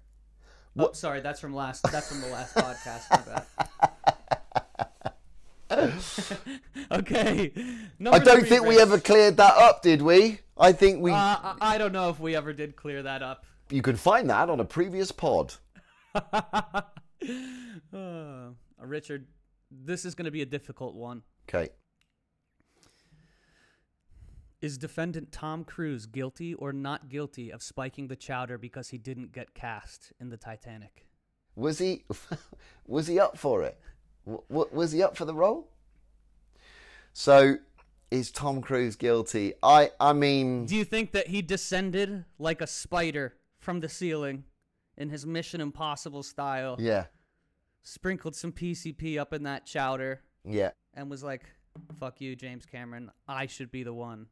Oh, 0.80 0.92
sorry, 0.94 1.22
that's 1.22 1.40
from 1.40 1.56
last. 1.56 1.84
That's 1.92 2.10
from 2.10 2.22
the 2.22 2.28
last 2.28 2.56
podcast. 2.56 3.10
My 3.10 3.44
bad. 3.66 4.16
okay. 6.92 7.52
I 8.12 8.20
don't 8.20 8.46
think 8.48 8.66
we 8.66 8.80
ever 8.80 9.00
cleared 9.00 9.38
that 9.38 9.56
up, 9.56 9.82
did 9.82 10.02
we? 10.02 10.40
I 10.58 10.72
think 10.72 11.02
we. 11.02 11.12
Uh, 11.12 11.16
I 11.16 11.56
I 11.62 11.78
don't 11.78 11.92
know 11.92 12.10
if 12.10 12.20
we 12.20 12.36
ever 12.36 12.54
did 12.54 12.76
clear 12.76 13.04
that 13.04 13.22
up. 13.22 13.46
you 13.70 13.82
can 13.82 13.96
find 13.96 14.30
that 14.30 14.50
on 14.50 14.60
a 14.60 14.66
previous 14.66 15.12
pod. 15.12 15.54
Uh, 17.94 18.50
Richard, 18.80 19.28
this 19.72 20.06
is 20.06 20.14
going 20.14 20.26
to 20.26 20.32
be 20.32 20.42
a 20.42 20.46
difficult 20.46 20.94
one. 20.94 21.24
Okay. 21.50 21.70
Is 24.62 24.78
defendant 24.78 25.32
Tom 25.32 25.64
Cruise 25.64 26.06
guilty 26.06 26.54
or 26.54 26.74
not 26.74 27.10
guilty 27.10 27.52
of 27.52 27.62
spiking 27.62 28.08
the 28.08 28.16
chowder 28.16 28.58
because 28.58 28.90
he 28.90 28.98
didn't 28.98 29.32
get 29.32 29.54
cast 29.54 30.12
in 30.20 30.30
the 30.30 30.38
Titanic? 30.38 31.06
Was 31.56 31.80
he 31.80 32.04
was 32.86 33.08
he 33.08 33.20
up 33.20 33.38
for 33.38 33.64
it? 33.64 33.80
W- 34.28 34.44
w- 34.50 34.70
was 34.72 34.92
he 34.92 35.02
up 35.02 35.16
for 35.18 35.26
the 35.26 35.34
role? 35.34 35.70
So 37.14 37.56
is 38.12 38.32
Tom 38.32 38.62
Cruise 38.62 38.96
guilty? 38.96 39.54
I 39.64 39.92
I 40.00 40.14
mean 40.14 40.66
Do 40.66 40.76
you 40.76 40.84
think 40.86 41.12
that 41.14 41.28
he 41.28 41.42
descended 41.42 42.26
like 42.38 42.62
a 42.62 42.68
spider 42.68 43.36
from 43.60 43.80
the 43.80 43.90
ceiling 43.90 44.44
in 44.98 45.10
his 45.10 45.26
Mission 45.26 45.62
Impossible 45.62 46.24
style, 46.24 46.76
yeah. 46.80 47.06
sprinkled 47.84 48.36
some 48.36 48.52
PCP 48.52 49.18
up 49.18 49.32
in 49.34 49.44
that 49.44 49.66
chowder, 49.66 50.22
Yeah. 50.44 50.72
and 50.96 51.10
was 51.10 51.24
like, 51.24 51.44
fuck 52.00 52.20
you, 52.20 52.36
James 52.36 52.66
Cameron. 52.66 53.12
I 53.28 53.46
should 53.46 53.70
be 53.72 53.84
the 53.84 53.94
one 53.94 54.26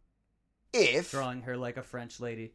If 0.74 1.12
drawing 1.12 1.42
her 1.44 1.56
like 1.58 1.78
a 1.78 1.84
French 1.84 2.20
lady. 2.20 2.54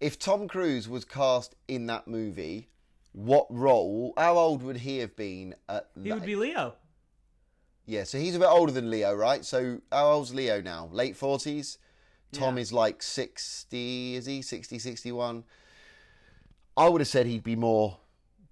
if 0.00 0.18
Tom 0.18 0.48
Cruise 0.48 0.86
was 0.88 1.04
cast 1.06 1.54
in 1.68 1.86
that 1.86 2.06
movie, 2.08 2.68
what 3.14 3.46
role? 3.48 4.12
How 4.16 4.36
old 4.36 4.62
would 4.62 4.78
he 4.78 4.98
have 4.98 5.14
been 5.16 5.54
at 5.68 5.88
He 5.94 6.08
that- 6.10 6.14
would 6.16 6.26
be 6.26 6.36
Leo. 6.36 6.74
Yeah, 7.86 8.04
so 8.04 8.18
he's 8.18 8.34
a 8.34 8.38
bit 8.38 8.48
older 8.48 8.72
than 8.72 8.90
Leo, 8.90 9.14
right? 9.14 9.44
So 9.44 9.80
how 9.92 10.10
old's 10.10 10.34
Leo 10.34 10.60
now? 10.60 10.88
Late 10.92 11.16
40s? 11.16 11.78
Tom 12.32 12.56
Yeah. 12.56 12.62
is 12.62 12.72
like 12.72 13.02
60, 13.02 14.16
is 14.16 14.26
he? 14.26 14.42
60, 14.42 14.78
61? 14.78 15.44
I 16.76 16.88
would 16.88 17.00
have 17.00 17.08
said 17.08 17.26
he'd 17.26 17.44
be 17.44 17.54
more 17.56 17.98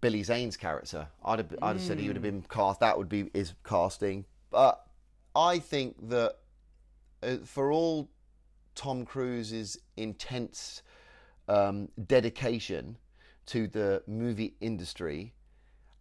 Billy 0.00 0.22
Zane's 0.22 0.56
character. 0.56 1.08
I'd 1.24 1.38
have, 1.40 1.54
I'd 1.60 1.76
have 1.76 1.80
said 1.82 1.98
he 1.98 2.06
would 2.06 2.16
have 2.16 2.22
been 2.22 2.42
cast. 2.42 2.80
That 2.80 2.96
would 2.98 3.08
be 3.08 3.30
his 3.34 3.54
casting. 3.64 4.26
But 4.50 4.86
I 5.34 5.58
think 5.58 6.08
that 6.10 6.36
uh, 7.22 7.38
for 7.44 7.72
all 7.72 8.10
Tom 8.74 9.04
Cruise's 9.04 9.76
intense 9.96 10.82
um, 11.48 11.88
dedication 12.06 12.98
to 13.47 13.66
the 13.68 14.03
movie 14.07 14.55
industry, 14.61 15.34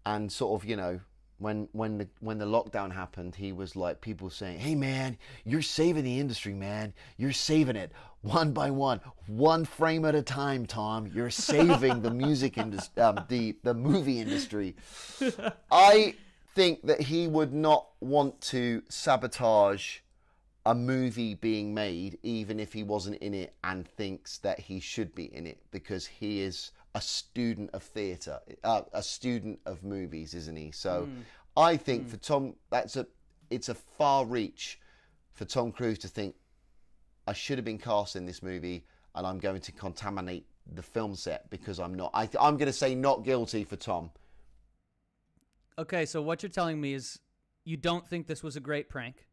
and 0.06 0.32
sort 0.32 0.62
of 0.62 0.68
you 0.68 0.76
know 0.76 1.00
when 1.42 1.68
when 1.72 1.98
the 1.98 2.08
when 2.20 2.38
the 2.38 2.46
lockdown 2.46 2.92
happened 2.92 3.36
he 3.36 3.52
was 3.52 3.76
like 3.76 4.00
people 4.00 4.30
saying 4.30 4.60
hey 4.60 4.76
man 4.76 5.18
you're 5.44 5.62
saving 5.62 6.04
the 6.04 6.20
industry 6.20 6.54
man. 6.54 6.94
You're 7.18 7.32
saving 7.32 7.76
it 7.76 7.92
one 8.22 8.52
by 8.52 8.70
one 8.70 9.02
one 9.28 9.66
frame 9.66 10.06
at 10.06 10.16
a 10.16 10.22
time 10.22 10.66
tom. 10.66 11.10
You're 11.14 11.32
saving 11.32 12.02
the 12.02 12.12
music 12.12 12.58
industry 12.58 13.02
um, 13.04 13.26
the 13.28 13.58
the 13.64 13.74
movie 13.74 14.20
industry. 14.20 14.76
I 15.72 16.16
think 16.54 16.84
that 16.84 17.02
he 17.02 17.28
would 17.28 17.54
not 17.54 17.88
want 18.02 18.40
to 18.42 18.84
sabotage 18.90 20.00
a 20.66 20.76
movie 20.76 21.34
being 21.34 21.74
made 21.74 22.20
even 22.22 22.60
if 22.60 22.72
he 22.72 22.84
wasn't 22.84 23.18
in 23.18 23.34
it 23.34 23.56
and 23.64 23.88
thinks 23.88 24.38
that 24.40 24.60
he 24.60 24.80
should 24.80 25.16
be 25.16 25.34
in 25.34 25.48
it 25.48 25.58
because 25.72 26.06
he 26.06 26.42
is 26.42 26.72
a 26.94 27.02
student 27.02 27.70
of 27.74 27.84
theatre 27.84 28.40
uh, 28.64 28.82
a 28.94 29.02
student 29.02 29.60
of 29.66 29.84
movies 29.84 30.34
isn't 30.34 30.56
he? 30.56 30.72
So 30.72 31.08
i 31.58 31.76
think 31.76 32.08
for 32.08 32.18
tom 32.18 32.56
that's 32.70 32.96
a 32.96 33.06
it's 33.50 33.70
a 33.70 33.76
far 33.76 34.26
reach 34.26 34.80
for 35.34 35.44
tom 35.46 35.72
cruise 35.72 36.00
to 36.00 36.08
think 36.08 36.34
i 37.28 37.34
should 37.34 37.58
have 37.58 37.66
been 37.66 37.78
cast 37.78 38.16
in 38.16 38.26
this 38.26 38.42
movie 38.42 38.86
and 39.16 39.28
i'm 39.28 39.38
going 39.38 39.60
to 39.60 39.72
contaminate 39.74 40.46
the 40.74 40.82
film 40.82 41.14
set 41.14 41.50
because 41.50 41.78
i'm 41.80 41.94
not 41.94 42.10
I, 42.14 42.30
i'm 42.40 42.56
going 42.56 42.68
to 42.68 42.74
say 42.74 42.96
not 42.96 43.24
guilty 43.24 43.64
for 43.64 43.76
tom. 43.76 44.12
Okay, 45.78 46.06
so 46.06 46.22
what 46.22 46.44
you're 46.44 46.50
telling 46.50 46.80
me 46.80 46.94
is 46.94 47.20
you 47.64 47.78
don't 47.78 48.08
think 48.08 48.28
this 48.28 48.44
was 48.44 48.56
a 48.56 48.60
great 48.60 48.90
prank. 48.90 49.28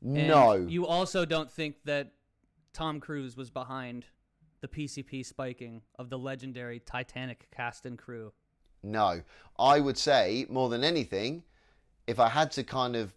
no. 0.00 0.54
You 0.54 0.86
also 0.86 1.24
don't 1.24 1.50
think 1.50 1.76
that 1.84 2.12
Tom 2.72 3.00
Cruise 3.00 3.36
was 3.36 3.50
behind 3.50 4.06
the 4.60 4.68
PCP 4.68 5.24
spiking 5.24 5.82
of 5.98 6.10
the 6.10 6.18
legendary 6.18 6.80
Titanic 6.80 7.48
cast 7.54 7.86
and 7.86 7.98
crew. 7.98 8.32
No, 8.82 9.22
I 9.58 9.80
would 9.80 9.98
say 9.98 10.46
more 10.48 10.68
than 10.68 10.84
anything, 10.84 11.42
if 12.06 12.20
I 12.20 12.28
had 12.28 12.50
to 12.52 12.62
kind 12.62 12.96
of, 12.96 13.12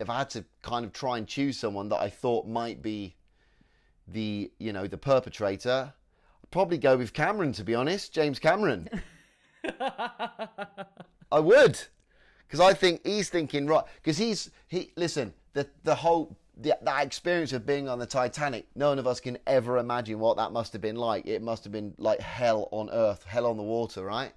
if 0.00 0.10
I 0.10 0.18
had 0.18 0.30
to 0.30 0.44
kind 0.62 0.84
of 0.84 0.92
try 0.92 1.18
and 1.18 1.26
choose 1.26 1.58
someone 1.58 1.88
that 1.90 2.00
I 2.00 2.08
thought 2.08 2.46
might 2.46 2.82
be 2.82 3.16
the, 4.06 4.50
you 4.58 4.72
know, 4.72 4.86
the 4.86 4.98
perpetrator, 4.98 5.92
I'd 6.44 6.50
probably 6.50 6.78
go 6.78 6.96
with 6.96 7.12
Cameron. 7.12 7.52
To 7.52 7.64
be 7.64 7.74
honest, 7.74 8.12
James 8.12 8.38
Cameron. 8.38 8.88
I 11.30 11.40
would, 11.40 11.80
because 12.46 12.60
I 12.60 12.74
think 12.74 13.06
he's 13.06 13.28
thinking 13.28 13.66
right. 13.66 13.84
Because 13.96 14.18
he's 14.18 14.50
he. 14.66 14.92
Listen, 14.96 15.34
the 15.52 15.68
the 15.84 15.94
whole 15.94 16.36
that 16.60 17.06
experience 17.06 17.52
of 17.52 17.64
being 17.64 17.88
on 17.88 17.98
the 17.98 18.06
Titanic. 18.06 18.66
None 18.74 18.98
of 18.98 19.06
us 19.06 19.20
can 19.20 19.38
ever 19.46 19.78
imagine 19.78 20.18
what 20.18 20.36
that 20.38 20.52
must 20.52 20.72
have 20.72 20.82
been 20.82 20.96
like. 20.96 21.26
It 21.26 21.42
must 21.42 21.64
have 21.64 21.72
been 21.72 21.94
like 21.98 22.20
hell 22.20 22.68
on 22.72 22.90
earth, 22.90 23.24
hell 23.24 23.46
on 23.46 23.56
the 23.56 23.62
water, 23.62 24.04
right? 24.04 24.32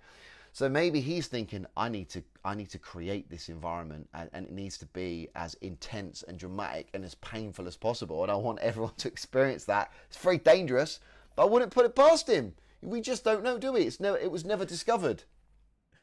So 0.53 0.67
maybe 0.67 0.99
he's 0.99 1.27
thinking, 1.27 1.65
I 1.77 1.87
need 1.89 2.09
to, 2.09 2.23
I 2.43 2.55
need 2.55 2.69
to 2.71 2.77
create 2.77 3.29
this 3.29 3.47
environment, 3.47 4.09
and, 4.13 4.29
and 4.33 4.45
it 4.45 4.51
needs 4.51 4.77
to 4.79 4.85
be 4.87 5.29
as 5.33 5.53
intense 5.55 6.23
and 6.27 6.37
dramatic 6.37 6.89
and 6.93 7.05
as 7.05 7.15
painful 7.15 7.67
as 7.67 7.77
possible. 7.77 8.21
And 8.21 8.31
I 8.31 8.35
want 8.35 8.59
everyone 8.59 8.93
to 8.97 9.07
experience 9.07 9.65
that. 9.65 9.91
It's 10.07 10.17
very 10.17 10.37
dangerous, 10.37 10.99
but 11.35 11.43
I 11.43 11.49
wouldn't 11.49 11.71
put 11.71 11.85
it 11.85 11.95
past 11.95 12.29
him. 12.29 12.53
We 12.81 12.99
just 12.99 13.23
don't 13.23 13.43
know, 13.43 13.57
do 13.57 13.73
we? 13.73 13.81
It's 13.81 13.99
never, 13.99 14.17
it 14.17 14.31
was 14.31 14.43
never 14.43 14.65
discovered. 14.65 15.23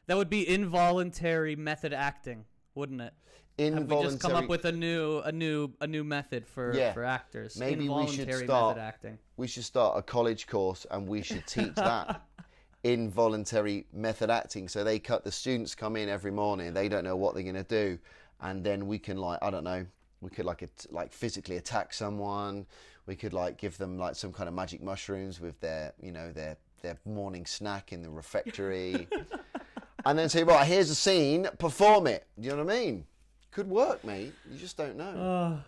That 0.07 0.17
would 0.17 0.29
be 0.29 0.47
involuntary 0.47 1.55
method 1.55 1.93
acting, 1.93 2.45
wouldn't 2.73 3.01
it? 3.01 3.13
Have 3.59 3.91
we 3.91 4.01
just 4.03 4.19
come 4.19 4.35
up 4.35 4.47
with 4.47 4.65
a 4.65 4.71
new, 4.71 5.19
a 5.19 5.31
new, 5.31 5.73
a 5.81 5.87
new 5.87 6.03
method 6.03 6.47
for 6.47 6.73
Yeah. 6.73 6.93
for 6.93 7.03
actors? 7.03 7.57
Maybe 7.57 7.89
we 7.89 8.07
should 8.07 8.33
start. 8.33 8.77
acting. 8.77 9.17
We 9.37 9.47
should 9.47 9.65
start 9.65 9.97
a 9.97 10.01
college 10.01 10.47
course, 10.47 10.85
and 10.89 11.07
we 11.07 11.21
should 11.21 11.45
teach 11.45 11.75
that 11.75 12.21
involuntary 12.83 13.85
method 13.93 14.29
acting. 14.29 14.67
So 14.67 14.83
they 14.83 14.99
cut 14.99 15.23
the 15.23 15.31
students 15.31 15.75
come 15.75 15.95
in 15.95 16.09
every 16.09 16.31
morning. 16.31 16.73
They 16.73 16.87
don't 16.87 17.03
know 17.03 17.15
what 17.17 17.33
they're 17.33 17.43
going 17.43 17.55
to 17.55 17.63
do, 17.63 17.99
and 18.41 18.63
then 18.63 18.87
we 18.87 18.97
can 18.99 19.17
like 19.17 19.39
I 19.41 19.49
don't 19.49 19.63
know. 19.63 19.85
We 20.21 20.29
could 20.29 20.45
like 20.45 20.63
at, 20.63 20.85
like 20.89 21.11
physically 21.11 21.57
attack 21.57 21.93
someone. 21.93 22.65
We 23.05 23.15
could 23.15 23.33
like 23.33 23.57
give 23.57 23.77
them 23.77 23.97
like 23.97 24.15
some 24.15 24.31
kind 24.31 24.47
of 24.47 24.53
magic 24.55 24.81
mushrooms 24.81 25.39
with 25.41 25.59
their 25.59 25.93
you 26.01 26.11
know 26.11 26.31
their 26.31 26.57
their 26.81 26.97
morning 27.05 27.45
snack 27.45 27.91
in 27.91 28.01
the 28.01 28.09
refectory, 28.09 29.07
and 30.05 30.17
then 30.17 30.29
say 30.29 30.43
right 30.43 30.65
here's 30.65 30.89
a 30.89 30.95
scene, 30.95 31.47
perform 31.57 32.07
it. 32.07 32.25
Do 32.39 32.47
you 32.47 32.55
know 32.55 32.63
what 32.63 32.73
I 32.73 32.79
mean? 32.79 33.05
Could 33.51 33.67
work, 33.67 34.03
mate. 34.03 34.33
You 34.51 34.57
just 34.57 34.77
don't 34.77 34.95
know. 34.95 35.59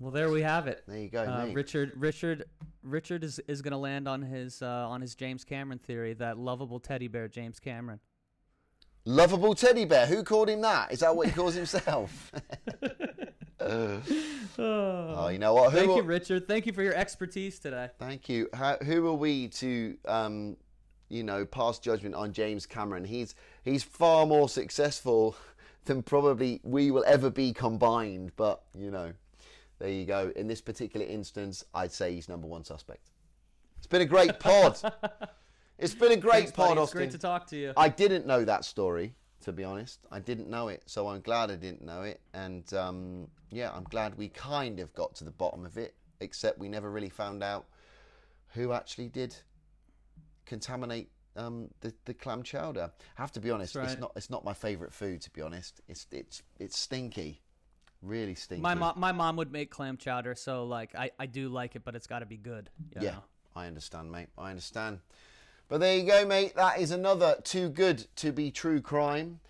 Well, 0.00 0.10
there 0.10 0.30
we 0.30 0.42
have 0.42 0.66
it. 0.66 0.82
There 0.86 0.98
you 0.98 1.08
go, 1.08 1.22
Uh, 1.22 1.46
mate. 1.46 1.54
Richard, 1.54 1.92
Richard, 1.96 2.44
Richard 2.82 3.24
is, 3.24 3.38
is 3.46 3.62
going 3.62 3.72
to 3.72 3.78
land 3.78 4.08
on 4.08 4.20
his 4.22 4.60
uh, 4.60 4.66
on 4.66 5.00
his 5.00 5.14
James 5.14 5.44
Cameron 5.44 5.78
theory 5.78 6.14
that 6.14 6.36
lovable 6.36 6.80
teddy 6.80 7.08
bear 7.08 7.28
James 7.28 7.58
Cameron. 7.60 8.00
Lovable 9.06 9.54
teddy 9.54 9.84
bear. 9.84 10.06
Who 10.06 10.22
called 10.22 10.48
him 10.48 10.62
that? 10.62 10.92
Is 10.92 11.00
that 11.00 11.14
what 11.14 11.26
he 11.28 11.32
calls 11.32 11.54
himself? 11.54 12.32
oh, 13.60 15.28
you 15.30 15.38
know 15.38 15.54
what? 15.54 15.72
Who 15.72 15.78
Thank 15.78 15.90
are- 15.90 15.96
you, 15.96 16.02
Richard. 16.02 16.48
Thank 16.48 16.66
you 16.66 16.72
for 16.72 16.82
your 16.82 16.94
expertise 16.94 17.58
today. 17.58 17.88
Thank 17.98 18.28
you. 18.28 18.48
How, 18.52 18.76
who 18.82 19.06
are 19.08 19.14
we 19.14 19.48
to, 19.48 19.96
um, 20.06 20.56
you 21.08 21.22
know, 21.22 21.44
pass 21.46 21.78
judgment 21.78 22.14
on 22.14 22.32
James 22.32 22.66
Cameron? 22.66 23.04
He's 23.04 23.34
he's 23.62 23.82
far 23.82 24.26
more 24.26 24.48
successful 24.48 25.36
than 25.84 26.02
probably 26.02 26.60
we 26.62 26.90
will 26.90 27.04
ever 27.06 27.30
be 27.30 27.52
combined. 27.52 28.32
But 28.36 28.62
you 28.76 28.90
know, 28.90 29.12
there 29.78 29.88
you 29.90 30.04
go. 30.06 30.32
In 30.36 30.46
this 30.46 30.60
particular 30.60 31.06
instance, 31.06 31.64
I'd 31.74 31.92
say 31.92 32.14
he's 32.14 32.28
number 32.28 32.46
one 32.46 32.64
suspect. 32.64 33.10
It's 33.78 33.86
been 33.86 34.02
a 34.02 34.06
great 34.06 34.38
pod. 34.40 34.78
it's 35.78 35.94
been 35.94 36.12
a 36.12 36.16
great 36.16 36.44
Thanks, 36.44 36.52
buddy. 36.52 36.68
pod, 36.68 36.78
It's 36.78 36.82
Austin. 36.82 36.98
great 36.98 37.10
to 37.10 37.18
talk 37.18 37.46
to 37.48 37.56
you. 37.56 37.72
I 37.76 37.88
didn't 37.88 38.26
know 38.26 38.44
that 38.44 38.64
story, 38.64 39.14
to 39.42 39.52
be 39.52 39.64
honest. 39.64 40.00
I 40.10 40.20
didn't 40.20 40.48
know 40.48 40.68
it, 40.68 40.82
so 40.86 41.08
I'm 41.08 41.20
glad 41.20 41.50
I 41.50 41.56
didn't 41.56 41.82
know 41.84 42.02
it. 42.02 42.20
And 42.32 42.72
um, 42.74 43.28
yeah, 43.50 43.70
I'm 43.74 43.84
glad 43.84 44.16
we 44.16 44.28
kind 44.28 44.80
of 44.80 44.92
got 44.94 45.14
to 45.16 45.24
the 45.24 45.30
bottom 45.32 45.66
of 45.66 45.76
it, 45.76 45.94
except 46.20 46.58
we 46.58 46.68
never 46.68 46.90
really 46.90 47.10
found 47.10 47.42
out 47.42 47.66
who 48.54 48.72
actually 48.72 49.08
did 49.08 49.34
contaminate 50.46 51.10
um, 51.36 51.68
the, 51.80 51.92
the 52.04 52.14
clam 52.14 52.42
chowder. 52.42 52.90
I 53.18 53.20
have 53.20 53.32
to 53.32 53.40
be 53.40 53.50
honest, 53.50 53.74
That's 53.74 53.92
it's 53.92 54.00
not 54.00 54.12
it's 54.16 54.30
not 54.30 54.44
my 54.44 54.54
favourite 54.54 54.92
food. 54.92 55.20
To 55.22 55.30
be 55.30 55.42
honest, 55.42 55.80
it's 55.88 56.06
it's 56.10 56.42
it's 56.58 56.78
stinky, 56.78 57.40
really 58.02 58.34
stinky. 58.34 58.62
My 58.62 58.74
mom, 58.74 58.94
my 58.98 59.12
mom 59.12 59.36
would 59.36 59.52
make 59.52 59.70
clam 59.70 59.96
chowder, 59.96 60.34
so 60.34 60.64
like 60.64 60.94
I, 60.94 61.10
I 61.18 61.26
do 61.26 61.48
like 61.48 61.76
it, 61.76 61.84
but 61.84 61.94
it's 61.94 62.06
got 62.06 62.20
to 62.20 62.26
be 62.26 62.36
good. 62.36 62.70
Yeah, 62.94 63.02
know? 63.12 63.24
I 63.56 63.66
understand, 63.66 64.10
mate. 64.10 64.28
I 64.38 64.50
understand. 64.50 65.00
But 65.68 65.80
there 65.80 65.96
you 65.96 66.04
go, 66.04 66.26
mate. 66.26 66.54
That 66.56 66.78
is 66.78 66.90
another 66.90 67.36
too 67.42 67.68
good 67.68 68.06
to 68.16 68.32
be 68.32 68.50
true 68.50 68.80
crime. 68.80 69.40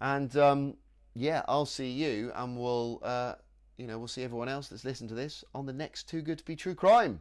And 0.00 0.36
um, 0.36 0.74
yeah, 1.14 1.42
I'll 1.48 1.66
see 1.66 1.90
you, 1.90 2.30
and 2.34 2.56
we'll, 2.56 3.00
uh, 3.02 3.34
you 3.78 3.86
know, 3.86 3.98
we'll 3.98 4.08
see 4.08 4.22
everyone 4.22 4.48
else 4.48 4.68
that's 4.68 4.84
listened 4.84 5.08
to 5.08 5.14
this 5.14 5.44
on 5.54 5.66
the 5.66 5.72
next 5.72 6.08
too 6.08 6.22
good 6.22 6.38
to 6.38 6.44
be 6.44 6.56
true 6.56 6.74
crime. 6.74 7.20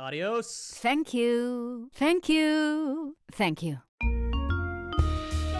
Adios. 0.00 0.72
Thank 0.76 1.12
you. 1.12 1.90
Thank 1.94 2.28
you. 2.28 3.16
Thank 3.32 3.62
you. 3.62 3.78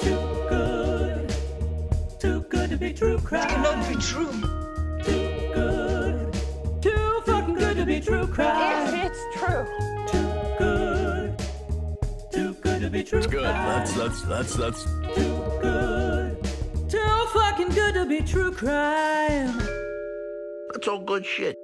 Too 0.00 0.16
good. 0.48 1.34
Too 2.18 2.40
good 2.48 2.70
to 2.70 2.76
be 2.78 2.92
true 2.94 3.18
crime. 3.18 3.42
It 3.44 3.50
cannot 3.50 3.88
be 3.88 3.96
true. 4.00 4.32
Too 5.04 5.52
good. 5.52 6.32
Too 6.80 7.20
fucking 7.26 7.54
good 7.54 7.76
to 7.76 7.84
be 7.84 8.00
true 8.00 8.26
crime. 8.26 8.94
If 8.94 9.10
It's 9.12 9.22
true. 9.36 9.66
Too 10.08 10.32
good. 10.58 11.38
Too 12.32 12.54
good 12.62 12.80
to 12.80 12.88
be 12.90 13.02
true 13.04 13.20
Good. 13.20 13.42
crime. 13.42 13.68
That's 13.68 13.92
that's 13.92 14.22
that's 14.22 14.54
that's 14.56 14.84
Too 15.14 15.36
good. 15.60 16.42
Too 16.88 17.26
fucking 17.34 17.68
good 17.70 17.92
to 17.94 18.06
be 18.06 18.20
true 18.22 18.52
crime. 18.52 19.58
that's 20.72 20.88
all 20.88 20.98
good 21.04 21.26
shit. 21.26 21.59